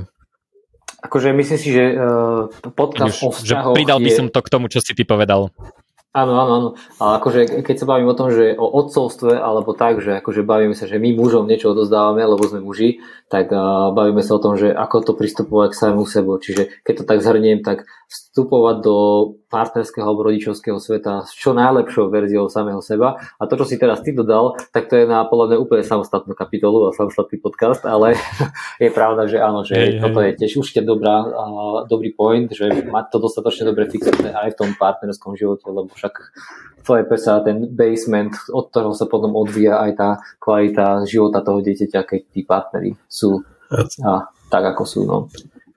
Akože 0.98 1.30
myslím 1.30 1.58
si, 1.62 1.70
že 1.70 1.94
uh, 1.94 2.50
podcast 2.74 3.22
Už, 3.22 3.30
o 3.30 3.30
vzťahoch 3.30 3.74
že 3.74 3.78
Pridal 3.78 4.02
by 4.02 4.10
je... 4.10 4.18
som 4.18 4.26
to 4.30 4.40
k 4.42 4.48
tomu, 4.50 4.66
čo 4.66 4.82
si 4.82 4.98
ty 4.98 5.06
povedal. 5.06 5.54
Áno, 6.16 6.34
áno, 6.34 6.52
áno. 6.56 6.68
A 6.98 7.20
akože 7.20 7.62
keď 7.62 7.76
sa 7.78 7.86
bavím 7.86 8.10
o 8.10 8.18
tom, 8.18 8.34
že 8.34 8.56
o 8.58 8.66
odcovstve, 8.66 9.38
alebo 9.38 9.76
tak, 9.76 10.02
že 10.02 10.18
akože 10.18 10.42
bavíme 10.42 10.74
sa, 10.74 10.90
že 10.90 10.98
my 10.98 11.14
mužom 11.14 11.46
niečo 11.46 11.70
odozdávame, 11.70 12.24
lebo 12.26 12.42
sme 12.48 12.64
muži, 12.64 12.98
tak 13.28 13.52
bavíme 13.92 14.24
sa 14.24 14.36
o 14.36 14.42
tom, 14.42 14.56
že 14.56 14.72
ako 14.72 14.96
to 15.04 15.12
pristupovať 15.12 15.76
k 15.76 15.78
samému 15.78 16.04
sebu. 16.08 16.40
Čiže 16.40 16.80
keď 16.80 16.94
to 17.00 17.04
tak 17.04 17.20
zhrniem, 17.20 17.60
tak 17.60 17.84
vstupovať 18.08 18.76
do 18.80 18.96
partnerského 19.52 20.04
alebo 20.04 20.24
rodičovského 20.32 20.80
sveta 20.80 21.28
s 21.28 21.36
čo 21.36 21.52
najlepšou 21.52 22.08
verziou 22.08 22.48
samého 22.48 22.80
seba. 22.80 23.20
A 23.36 23.44
to, 23.44 23.60
čo 23.60 23.68
si 23.68 23.76
teraz 23.76 24.00
ty 24.00 24.16
dodal, 24.16 24.56
tak 24.72 24.88
to 24.88 24.96
je 24.96 25.04
na 25.04 25.28
podľa 25.28 25.52
mňa 25.52 25.58
úplne 25.60 25.84
samostatnú 25.84 26.32
kapitolu 26.32 26.88
a 26.88 26.96
samostatný 26.96 27.36
podcast, 27.36 27.84
ale 27.84 28.16
je 28.84 28.88
pravda, 28.88 29.28
že 29.28 29.44
áno, 29.44 29.60
že 29.60 29.76
hey, 29.76 30.00
toto 30.00 30.24
je 30.24 30.32
tiež 30.40 30.64
určite 30.64 30.88
dobrá, 30.88 31.20
dobrý 31.84 32.16
point, 32.16 32.48
že 32.48 32.88
mať 32.88 33.12
to 33.12 33.20
dostatočne 33.20 33.68
dobre 33.68 33.84
fixované 33.92 34.32
aj 34.32 34.56
v 34.56 34.58
tom 34.64 34.70
partnerskom 34.72 35.36
živote, 35.36 35.68
lebo 35.68 35.92
však 35.92 36.16
tvoje 36.82 37.04
pesa, 37.06 37.40
ten 37.44 37.68
basement, 37.70 38.32
od 38.50 38.70
ktorého 38.70 38.94
sa 38.96 39.06
potom 39.06 39.34
odvíja 39.36 39.78
aj 39.82 39.92
tá 39.96 40.08
kvalita 40.40 41.04
života 41.04 41.44
toho 41.44 41.60
dieťaťa, 41.60 42.00
keď 42.02 42.20
tí 42.32 42.40
partnery 42.42 42.90
sú 43.06 43.44
a, 43.70 44.32
tak, 44.48 44.64
ako 44.64 44.82
sú. 44.88 45.00
No. 45.04 45.28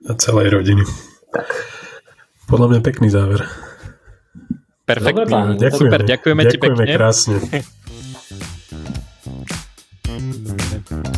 A 0.08 0.16
celej 0.16 0.56
rodiny. 0.56 0.82
Tak. 1.32 1.48
Podľa 2.48 2.66
mňa 2.72 2.80
pekný 2.80 3.08
záver. 3.12 3.44
Perfektne. 4.82 5.24
Dobre, 5.24 5.60
ďakujeme. 5.60 5.78
Super, 5.78 6.00
ďakujeme, 6.02 6.42
ďakujeme 6.42 6.50
ti 6.50 6.58
pekne. 6.58 6.84
krásne. 6.96 7.36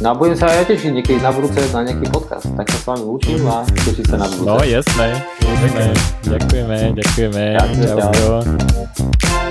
No 0.04 0.12
a 0.12 0.14
budem 0.14 0.36
sa 0.36 0.52
aj 0.52 0.56
ja 0.60 0.64
tešiť 0.68 0.90
niekedy 0.92 1.18
na 1.24 1.32
budúce 1.32 1.58
na 1.72 1.80
nejaký 1.80 2.06
podcast. 2.12 2.44
Tak 2.44 2.66
sa 2.68 2.78
s 2.78 2.84
vami 2.84 3.04
učím 3.08 3.40
a 3.48 3.64
teším 3.64 4.04
sa 4.04 4.16
na 4.20 4.26
budúce. 4.28 4.46
No 4.46 4.54
jasné, 4.60 5.08
jasné. 5.40 5.84
Ďakujeme, 6.28 6.78
ďakujeme. 7.00 7.42
Ďakujem, 7.56 7.88
čau. 7.88 8.12
čau. 8.12 9.43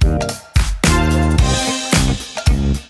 Thank 0.00 0.47